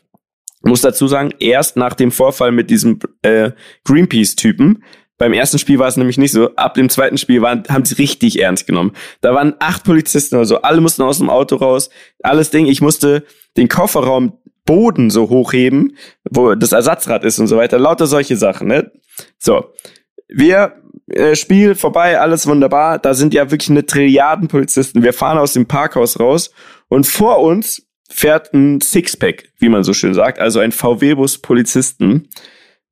Muss 0.63 0.81
dazu 0.81 1.07
sagen, 1.07 1.33
erst 1.39 1.77
nach 1.77 1.93
dem 1.93 2.11
Vorfall 2.11 2.51
mit 2.51 2.69
diesem 2.69 2.99
äh, 3.21 3.51
Greenpeace-Typen 3.85 4.83
beim 5.17 5.33
ersten 5.33 5.57
Spiel 5.57 5.79
war 5.79 5.87
es 5.87 5.97
nämlich 5.97 6.17
nicht 6.17 6.31
so. 6.31 6.55
Ab 6.55 6.75
dem 6.75 6.89
zweiten 6.89 7.17
Spiel 7.17 7.41
waren, 7.41 7.63
haben 7.69 7.85
sie 7.85 7.95
richtig 7.95 8.39
ernst 8.39 8.67
genommen. 8.67 8.91
Da 9.21 9.33
waren 9.33 9.55
acht 9.59 9.83
Polizisten 9.83 10.35
oder 10.35 10.45
so. 10.45 10.61
Alle 10.61 10.81
mussten 10.81 11.01
aus 11.01 11.17
dem 11.17 11.29
Auto 11.29 11.55
raus. 11.55 11.89
Alles 12.21 12.51
Ding. 12.51 12.67
Ich 12.67 12.81
musste 12.81 13.23
den 13.57 13.67
Kofferraum 13.67 14.37
Boden 14.65 15.09
so 15.09 15.29
hochheben, 15.29 15.97
wo 16.29 16.53
das 16.53 16.73
Ersatzrad 16.73 17.23
ist 17.23 17.39
und 17.39 17.47
so 17.47 17.57
weiter. 17.57 17.79
Lauter 17.79 18.05
solche 18.05 18.35
Sachen, 18.35 18.67
ne? 18.67 18.91
So. 19.39 19.73
Wir, 20.27 20.83
äh, 21.07 21.35
Spiel 21.35 21.73
vorbei, 21.73 22.19
alles 22.19 22.45
wunderbar. 22.45 22.99
Da 22.99 23.13
sind 23.13 23.33
ja 23.33 23.49
wirklich 23.49 23.69
eine 23.69 23.85
Trilliarden 23.85 24.49
Polizisten. 24.49 25.03
Wir 25.03 25.13
fahren 25.13 25.37
aus 25.37 25.53
dem 25.53 25.67
Parkhaus 25.67 26.19
raus 26.19 26.51
und 26.89 27.07
vor 27.07 27.39
uns 27.41 27.87
fährt 28.09 28.53
ein 28.53 28.81
Sixpack, 28.81 29.49
wie 29.57 29.69
man 29.69 29.83
so 29.83 29.93
schön 29.93 30.13
sagt. 30.13 30.39
Also 30.39 30.59
ein 30.59 30.71
VW-Bus 30.71 31.39
Polizisten. 31.39 32.29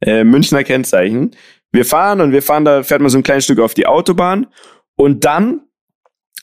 Äh, 0.02 0.24
Münchner 0.24 0.64
Kennzeichen. 0.64 1.36
Wir 1.72 1.86
fahren 1.86 2.22
und 2.22 2.32
wir 2.32 2.42
fahren 2.42 2.66
da, 2.66 2.84
fährt 2.84 3.02
man 3.02 3.10
so 3.10 3.18
ein 3.18 3.24
kleines 3.24 3.46
Stück 3.46 3.60
auf 3.60 3.74
die 3.74 3.88
Autobahn 3.88 4.48
und 4.96 5.26
dann 5.26 5.62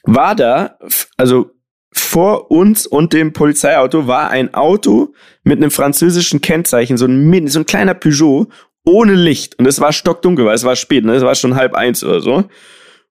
war 0.05 0.35
da, 0.35 0.79
also 1.16 1.51
vor 1.95 2.51
uns 2.51 2.87
und 2.87 3.12
dem 3.12 3.33
Polizeiauto 3.33 4.07
war 4.07 4.31
ein 4.31 4.55
Auto 4.55 5.12
mit 5.45 5.59
einem 5.59 5.70
französischen 5.70 6.41
Kennzeichen, 6.41 6.97
so 6.97 7.07
ein, 7.07 7.49
so 7.49 7.61
ein 7.61 7.66
kleiner 7.66 7.95
Peugeot 7.95 8.49
ohne 8.85 9.14
Licht. 9.14 9.59
Und 9.59 9.66
es 9.66 9.81
war 9.81 9.93
stockdunkel, 9.93 10.47
weil 10.47 10.55
es 10.55 10.64
war 10.64 10.75
spät, 10.75 11.05
ne? 11.05 11.14
Es 11.14 11.23
war 11.23 11.35
schon 11.35 11.55
halb 11.55 11.75
eins 11.75 12.03
oder 12.03 12.20
so. 12.20 12.45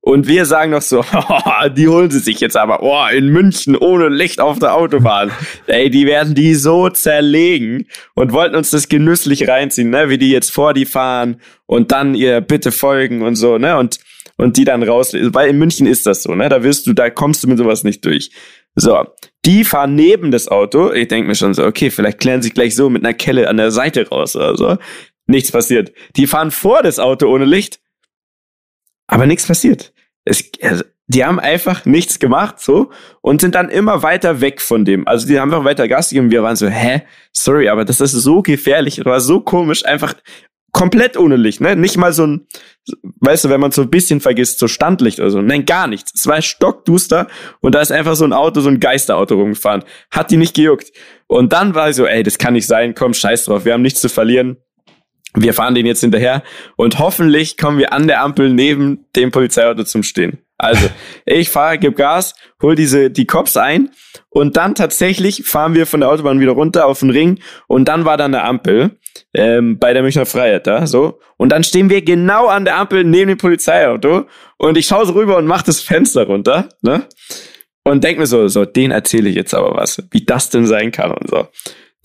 Und 0.03 0.27
wir 0.27 0.45
sagen 0.45 0.71
noch 0.71 0.81
so, 0.81 1.05
die 1.77 1.87
holen 1.87 2.09
sie 2.09 2.19
sich 2.19 2.39
jetzt 2.39 2.57
aber, 2.57 2.81
oh, 2.81 3.05
in 3.15 3.27
München 3.27 3.75
ohne 3.75 4.09
Licht 4.09 4.41
auf 4.41 4.57
der 4.57 4.73
Autobahn. 4.73 5.31
Ey, 5.67 5.91
die 5.91 6.07
werden 6.07 6.33
die 6.33 6.55
so 6.55 6.89
zerlegen 6.89 7.85
und 8.15 8.33
wollten 8.33 8.55
uns 8.55 8.71
das 8.71 8.89
genüsslich 8.89 9.47
reinziehen, 9.47 9.91
ne, 9.91 10.09
wie 10.09 10.17
die 10.17 10.31
jetzt 10.31 10.51
vor 10.51 10.73
die 10.73 10.85
fahren 10.85 11.39
und 11.67 11.91
dann 11.91 12.15
ihr 12.15 12.41
bitte 12.41 12.71
folgen 12.71 13.21
und 13.21 13.35
so, 13.35 13.59
ne, 13.59 13.77
und, 13.77 13.99
und 14.37 14.57
die 14.57 14.65
dann 14.65 14.81
raus, 14.81 15.13
weil 15.13 15.51
in 15.51 15.59
München 15.59 15.85
ist 15.85 16.07
das 16.07 16.23
so, 16.23 16.33
ne, 16.33 16.49
da 16.49 16.63
wirst 16.63 16.87
du, 16.87 16.93
da 16.93 17.11
kommst 17.11 17.43
du 17.43 17.47
mit 17.47 17.59
sowas 17.59 17.83
nicht 17.83 18.03
durch. 18.03 18.31
So, 18.73 19.05
die 19.45 19.65
fahren 19.65 19.95
neben 19.95 20.31
das 20.31 20.47
Auto. 20.47 20.91
Ich 20.93 21.09
denke 21.09 21.27
mir 21.27 21.35
schon 21.35 21.53
so, 21.53 21.65
okay, 21.65 21.91
vielleicht 21.91 22.19
klären 22.19 22.41
sich 22.41 22.53
gleich 22.53 22.73
so 22.73 22.89
mit 22.89 23.03
einer 23.03 23.13
Kelle 23.13 23.49
an 23.49 23.57
der 23.57 23.69
Seite 23.69 24.07
raus 24.07 24.35
oder 24.35 24.55
so. 24.55 24.77
Nichts 25.27 25.51
passiert. 25.51 25.91
Die 26.15 26.25
fahren 26.25 26.51
vor 26.51 26.81
das 26.81 26.97
Auto 26.97 27.27
ohne 27.27 27.45
Licht 27.45 27.80
aber 29.11 29.27
nichts 29.27 29.45
passiert. 29.45 29.93
Es, 30.23 30.49
also, 30.63 30.83
die 31.07 31.25
haben 31.25 31.39
einfach 31.39 31.85
nichts 31.85 32.17
gemacht, 32.17 32.59
so, 32.59 32.91
und 33.21 33.41
sind 33.41 33.55
dann 33.55 33.69
immer 33.69 34.01
weiter 34.01 34.39
weg 34.39 34.61
von 34.61 34.85
dem. 34.85 35.07
Also, 35.07 35.27
die 35.27 35.39
haben 35.39 35.53
einfach 35.53 35.65
weiter 35.65 35.87
Gas 35.87 36.09
gegeben. 36.09 36.31
Wir 36.31 36.41
waren 36.41 36.55
so, 36.55 36.67
hä? 36.67 37.03
Sorry, 37.33 37.67
aber 37.67 37.83
das 37.85 37.99
ist 37.99 38.13
so 38.13 38.41
gefährlich, 38.41 38.95
das 38.95 39.05
war 39.05 39.19
so 39.19 39.41
komisch, 39.41 39.85
einfach 39.85 40.15
komplett 40.71 41.17
ohne 41.17 41.35
Licht, 41.35 41.59
ne? 41.59 41.75
Nicht 41.75 41.97
mal 41.97 42.13
so 42.13 42.25
ein, 42.25 42.47
weißt 43.19 43.43
du, 43.43 43.49
wenn 43.49 43.59
man 43.59 43.71
so 43.71 43.81
ein 43.81 43.89
bisschen 43.89 44.21
vergisst, 44.21 44.59
so 44.59 44.69
Standlicht 44.69 45.19
oder 45.19 45.29
so. 45.29 45.41
Nein, 45.41 45.65
gar 45.65 45.87
nichts. 45.87 46.13
Es 46.15 46.25
war 46.27 46.41
stockduster 46.41 47.27
und 47.59 47.75
da 47.75 47.81
ist 47.81 47.91
einfach 47.91 48.15
so 48.15 48.23
ein 48.23 48.31
Auto, 48.31 48.61
so 48.61 48.69
ein 48.69 48.79
Geisterauto 48.79 49.35
rumgefahren. 49.35 49.83
Hat 50.11 50.31
die 50.31 50.37
nicht 50.37 50.55
gejuckt. 50.55 50.93
Und 51.27 51.51
dann 51.51 51.75
war 51.75 51.89
ich 51.89 51.97
so, 51.97 52.05
ey, 52.05 52.23
das 52.23 52.37
kann 52.37 52.53
nicht 52.53 52.67
sein, 52.67 52.95
komm, 52.95 53.13
scheiß 53.13 53.45
drauf, 53.45 53.65
wir 53.65 53.73
haben 53.73 53.81
nichts 53.81 53.99
zu 53.99 54.07
verlieren 54.07 54.55
wir 55.33 55.53
fahren 55.53 55.75
den 55.75 55.85
jetzt 55.85 56.01
hinterher 56.01 56.43
und 56.75 56.99
hoffentlich 56.99 57.57
kommen 57.57 57.77
wir 57.77 57.93
an 57.93 58.07
der 58.07 58.21
Ampel 58.21 58.49
neben 58.53 59.05
dem 59.15 59.31
Polizeiauto 59.31 59.83
zum 59.83 60.03
Stehen. 60.03 60.39
Also, 60.57 60.89
ich 61.25 61.49
fahre, 61.49 61.77
gib 61.79 61.95
Gas, 61.95 62.35
hol 62.61 62.75
diese, 62.75 63.09
die 63.09 63.25
Cops 63.25 63.57
ein 63.57 63.91
und 64.29 64.57
dann 64.57 64.75
tatsächlich 64.75 65.43
fahren 65.43 65.73
wir 65.73 65.85
von 65.85 66.01
der 66.01 66.09
Autobahn 66.09 66.39
wieder 66.39 66.51
runter 66.51 66.85
auf 66.85 66.99
den 66.99 67.09
Ring 67.09 67.39
und 67.67 67.87
dann 67.87 68.05
war 68.05 68.17
da 68.17 68.25
eine 68.25 68.43
Ampel 68.43 68.97
ähm, 69.33 69.79
bei 69.79 69.93
der 69.93 70.03
Münchner 70.03 70.25
Freiheit 70.25 70.67
da, 70.67 70.85
so. 70.85 71.19
Und 71.37 71.49
dann 71.51 71.63
stehen 71.63 71.89
wir 71.89 72.01
genau 72.03 72.47
an 72.47 72.65
der 72.65 72.77
Ampel 72.77 73.03
neben 73.03 73.29
dem 73.29 73.37
Polizeiauto 73.37 74.25
und 74.57 74.77
ich 74.77 74.85
schaue 74.85 75.05
so 75.05 75.13
rüber 75.13 75.37
und 75.37 75.47
mach 75.47 75.63
das 75.63 75.81
Fenster 75.81 76.27
runter, 76.27 76.69
ne? 76.81 77.07
Und 77.83 78.03
denk 78.03 78.19
mir 78.19 78.27
so, 78.27 78.47
so, 78.47 78.63
den 78.65 78.91
erzähle 78.91 79.29
ich 79.29 79.35
jetzt 79.35 79.55
aber 79.55 79.75
was, 79.75 80.03
wie 80.11 80.23
das 80.23 80.49
denn 80.49 80.67
sein 80.67 80.91
kann 80.91 81.11
und 81.11 81.29
so. 81.29 81.47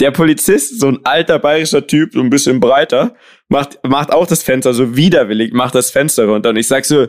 Der 0.01 0.11
Polizist, 0.11 0.81
so 0.81 0.89
ein 0.89 1.01
alter 1.05 1.39
bayerischer 1.39 1.87
Typ, 1.87 2.13
so 2.13 2.21
ein 2.21 2.31
bisschen 2.31 2.61
breiter, 2.61 3.15
macht, 3.49 3.79
macht 3.83 4.13
auch 4.13 4.27
das 4.27 4.43
Fenster 4.43 4.75
so 4.75 4.97
widerwillig, 4.97 5.53
macht 5.53 5.75
das 5.75 5.91
Fenster 5.91 6.27
runter. 6.27 6.51
Und 6.51 6.57
ich 6.57 6.69
sag 6.69 6.85
so, 6.85 7.03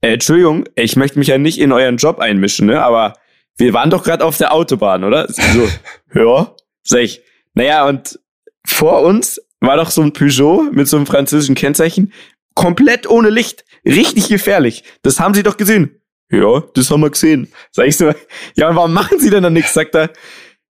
äh, 0.00 0.14
Entschuldigung, 0.14 0.64
ich 0.74 0.96
möchte 0.96 1.18
mich 1.18 1.28
ja 1.28 1.38
nicht 1.38 1.58
in 1.58 1.72
euren 1.72 1.96
Job 1.96 2.18
einmischen, 2.18 2.66
ne? 2.66 2.82
Aber 2.82 3.14
wir 3.56 3.74
waren 3.74 3.90
doch 3.90 4.04
gerade 4.04 4.24
auf 4.24 4.38
der 4.38 4.52
Autobahn, 4.52 5.04
oder? 5.04 5.26
So, 5.28 5.68
ja, 6.14 6.54
sag 6.82 7.00
ich. 7.00 7.22
Naja, 7.54 7.86
und 7.86 8.18
vor 8.64 9.02
uns 9.02 9.40
war 9.60 9.76
doch 9.76 9.90
so 9.90 10.02
ein 10.02 10.12
Peugeot 10.12 10.70
mit 10.72 10.88
so 10.88 10.96
einem 10.96 11.06
französischen 11.06 11.54
Kennzeichen, 11.54 12.12
komplett 12.54 13.08
ohne 13.08 13.30
Licht. 13.30 13.64
Richtig 13.84 14.28
gefährlich. 14.28 14.84
Das 15.02 15.20
haben 15.20 15.34
sie 15.34 15.42
doch 15.42 15.56
gesehen. 15.56 16.00
Ja, 16.30 16.62
das 16.74 16.90
haben 16.90 17.00
wir 17.00 17.10
gesehen. 17.10 17.50
Sag 17.70 17.86
ich 17.86 17.96
so, 17.96 18.12
ja, 18.54 18.68
und 18.68 18.76
warum 18.76 18.92
machen 18.92 19.18
sie 19.18 19.30
denn 19.30 19.42
dann 19.42 19.54
nichts? 19.54 19.72
Sagt 19.74 19.94
er, 19.94 20.10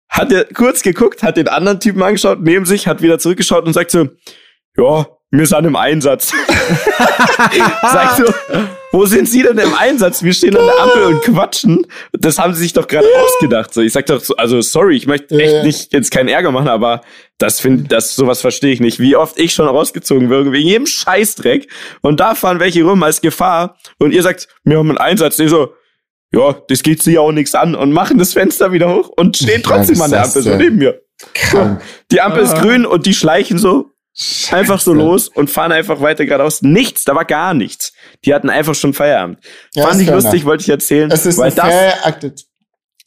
hat 0.08 0.32
er 0.32 0.44
kurz 0.44 0.82
geguckt, 0.82 1.22
hat 1.22 1.36
den 1.36 1.48
anderen 1.48 1.80
Typen 1.80 2.02
angeschaut, 2.02 2.40
neben 2.40 2.64
sich, 2.64 2.86
hat 2.86 3.02
wieder 3.02 3.18
zurückgeschaut 3.18 3.66
und 3.66 3.72
sagt 3.72 3.90
so, 3.90 4.08
ja, 4.76 5.06
wir 5.30 5.46
sind 5.46 5.64
im 5.64 5.76
Einsatz. 5.76 6.32
Sag 7.82 8.16
so, 8.16 8.32
wo 8.92 9.06
sind 9.06 9.28
Sie 9.28 9.42
denn 9.42 9.58
im 9.58 9.74
Einsatz? 9.74 10.22
Wir 10.22 10.32
stehen 10.32 10.56
an 10.56 10.64
der 10.64 10.80
Ampel 10.80 11.02
und 11.04 11.22
quatschen. 11.22 11.86
Das 12.12 12.38
haben 12.38 12.54
Sie 12.54 12.62
sich 12.62 12.72
doch 12.72 12.86
gerade 12.86 13.06
ausgedacht. 13.18 13.74
So, 13.74 13.80
ich 13.82 13.92
sag 13.92 14.06
doch, 14.06 14.20
so, 14.20 14.36
also 14.36 14.60
sorry, 14.60 14.96
ich 14.96 15.06
möchte 15.06 15.38
echt 15.38 15.64
nicht 15.64 15.92
jetzt 15.92 16.10
keinen 16.12 16.28
Ärger 16.28 16.52
machen, 16.52 16.68
aber 16.68 17.02
das 17.38 17.60
finde, 17.60 17.84
das 17.84 18.14
sowas 18.14 18.40
verstehe 18.40 18.72
ich 18.72 18.80
nicht. 18.80 19.00
Wie 19.00 19.16
oft 19.16 19.38
ich 19.38 19.52
schon 19.52 19.66
rausgezogen 19.66 20.30
würde 20.30 20.52
wegen 20.52 20.68
jedem 20.68 20.86
Scheißdreck 20.86 21.68
und 22.02 22.20
da 22.20 22.34
fahren 22.34 22.60
welche 22.60 22.84
rum 22.84 23.02
als 23.02 23.20
Gefahr 23.20 23.76
und 23.98 24.12
ihr 24.12 24.22
sagt, 24.22 24.48
wir 24.64 24.78
haben 24.78 24.88
einen 24.90 24.98
Einsatz. 24.98 25.38
Ich 25.40 25.50
so, 25.50 25.74
ja, 26.32 26.56
das 26.68 26.82
geht 26.82 27.02
sie 27.02 27.14
ja 27.14 27.20
auch 27.20 27.32
nichts 27.32 27.54
an 27.54 27.74
und 27.74 27.92
machen 27.92 28.18
das 28.18 28.32
Fenster 28.32 28.72
wieder 28.72 28.94
hoch 28.94 29.08
und 29.16 29.36
stehen 29.36 29.62
trotzdem 29.62 30.00
an 30.00 30.10
der 30.10 30.24
Ampel 30.24 30.42
so 30.42 30.54
neben 30.56 30.76
mir. 30.76 31.00
So, 31.50 31.76
die 32.10 32.20
Ampel 32.20 32.42
ist 32.42 32.54
ah. 32.54 32.60
grün 32.60 32.84
und 32.84 33.06
die 33.06 33.14
schleichen 33.14 33.58
so 33.58 33.90
Scheiße. 34.12 34.56
einfach 34.56 34.80
so 34.80 34.92
los 34.92 35.28
und 35.28 35.50
fahren 35.50 35.72
einfach 35.72 36.00
weiter 36.00 36.24
geradeaus. 36.24 36.62
Nichts, 36.62 37.04
da 37.04 37.14
war 37.14 37.24
gar 37.24 37.54
nichts. 37.54 37.92
Die 38.24 38.34
hatten 38.34 38.50
einfach 38.50 38.74
schon 38.74 38.92
Feierabend. 38.92 39.38
Ja, 39.74 39.86
Fand 39.86 40.00
ich 40.00 40.08
lustig, 40.08 40.44
wollte 40.44 40.62
ich 40.62 40.68
erzählen. 40.68 41.08
Das 41.08 41.26
ist 41.26 41.38
weil 41.38 41.52
das, 41.52 42.46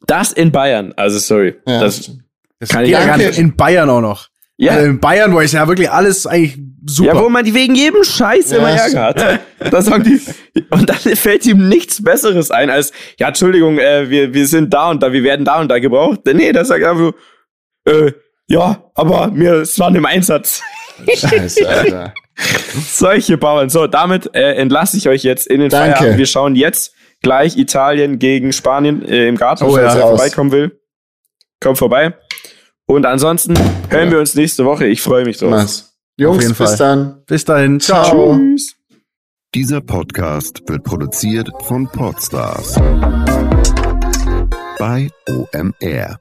das 0.05 0.31
in 0.31 0.51
Bayern, 0.51 0.93
also 0.95 1.19
sorry, 1.19 1.55
ja, 1.67 1.79
das, 1.79 2.11
das 2.59 2.69
kann 2.69 2.83
ich 2.83 2.91
ja 2.91 3.05
gar 3.05 3.17
nicht. 3.17 3.37
In 3.37 3.55
Bayern 3.55 3.89
auch 3.89 4.01
noch. 4.01 4.27
Ja. 4.57 4.73
Also 4.73 4.87
in 4.87 4.99
Bayern, 4.99 5.33
wo 5.33 5.41
ich 5.41 5.51
ja 5.51 5.67
wirklich 5.67 5.89
alles 5.89 6.27
eigentlich 6.27 6.59
super. 6.85 7.13
Ja, 7.13 7.21
wo 7.21 7.29
man 7.29 7.45
die 7.45 7.53
wegen 7.53 7.75
jedem 7.75 8.03
Scheiß 8.03 8.51
ja, 8.51 8.57
immer 8.57 8.69
Ärger 8.69 9.03
hat. 9.03 9.39
da 9.71 9.81
sagen 9.81 10.03
die, 10.03 10.21
und 10.69 10.89
dann 10.89 10.97
fällt 10.97 11.45
ihm 11.45 11.67
nichts 11.67 12.03
Besseres 12.03 12.51
ein 12.51 12.69
als, 12.69 12.91
ja, 13.17 13.27
Entschuldigung, 13.27 13.79
äh, 13.79 14.09
wir, 14.09 14.33
wir 14.33 14.47
sind 14.47 14.73
da 14.73 14.89
und 14.89 15.03
da, 15.03 15.11
wir 15.11 15.23
werden 15.23 15.45
da 15.45 15.59
und 15.59 15.69
da 15.69 15.79
gebraucht. 15.79 16.21
Nee, 16.25 16.51
das 16.51 16.69
sagt 16.69 16.83
einfach, 16.83 17.13
äh, 17.85 18.11
ja, 18.47 18.83
aber 18.95 19.31
wir 19.33 19.63
waren 19.77 19.95
im 19.95 20.05
Einsatz. 20.05 20.61
Scheiße, 21.07 21.67
Alter. 21.67 22.13
Solche 22.87 23.37
Bauern. 23.37 23.69
So, 23.69 23.87
damit 23.87 24.33
äh, 24.33 24.53
entlasse 24.53 24.97
ich 24.97 25.07
euch 25.07 25.23
jetzt 25.23 25.47
in 25.47 25.59
den 25.59 25.69
Danke. 25.69 25.97
Feierabend. 25.97 26.17
Wir 26.17 26.25
schauen 26.25 26.55
jetzt 26.55 26.93
gleich 27.21 27.57
Italien 27.57 28.19
gegen 28.19 28.53
Spanien 28.53 29.03
äh, 29.05 29.27
im 29.27 29.35
Garten, 29.35 29.65
oh, 29.65 29.77
ja, 29.77 29.93
ihr 29.93 30.01
vorbeikommen 30.01 30.51
will. 30.51 30.79
Kommt 31.61 31.77
vorbei. 31.77 32.13
Und 32.85 33.05
ansonsten 33.05 33.55
hören 33.89 34.05
ja. 34.05 34.11
wir 34.11 34.19
uns 34.19 34.35
nächste 34.35 34.65
Woche. 34.65 34.87
Ich 34.87 35.01
freue 35.01 35.25
mich 35.25 35.37
drauf. 35.37 35.51
Was? 35.51 35.88
Jungs, 36.19 36.47
bis 36.47 36.57
Fall. 36.57 36.77
dann. 36.77 37.23
Bis 37.25 37.45
dahin. 37.45 37.79
Ciao. 37.79 38.03
Ciao. 38.03 38.35
Tschüss. 38.35 38.75
Dieser 39.55 39.79
Podcast 39.79 40.61
wird 40.67 40.83
produziert 40.83 41.49
von 41.63 41.87
Podstars 41.87 42.75
bei 44.77 45.09
OMR. 45.27 46.19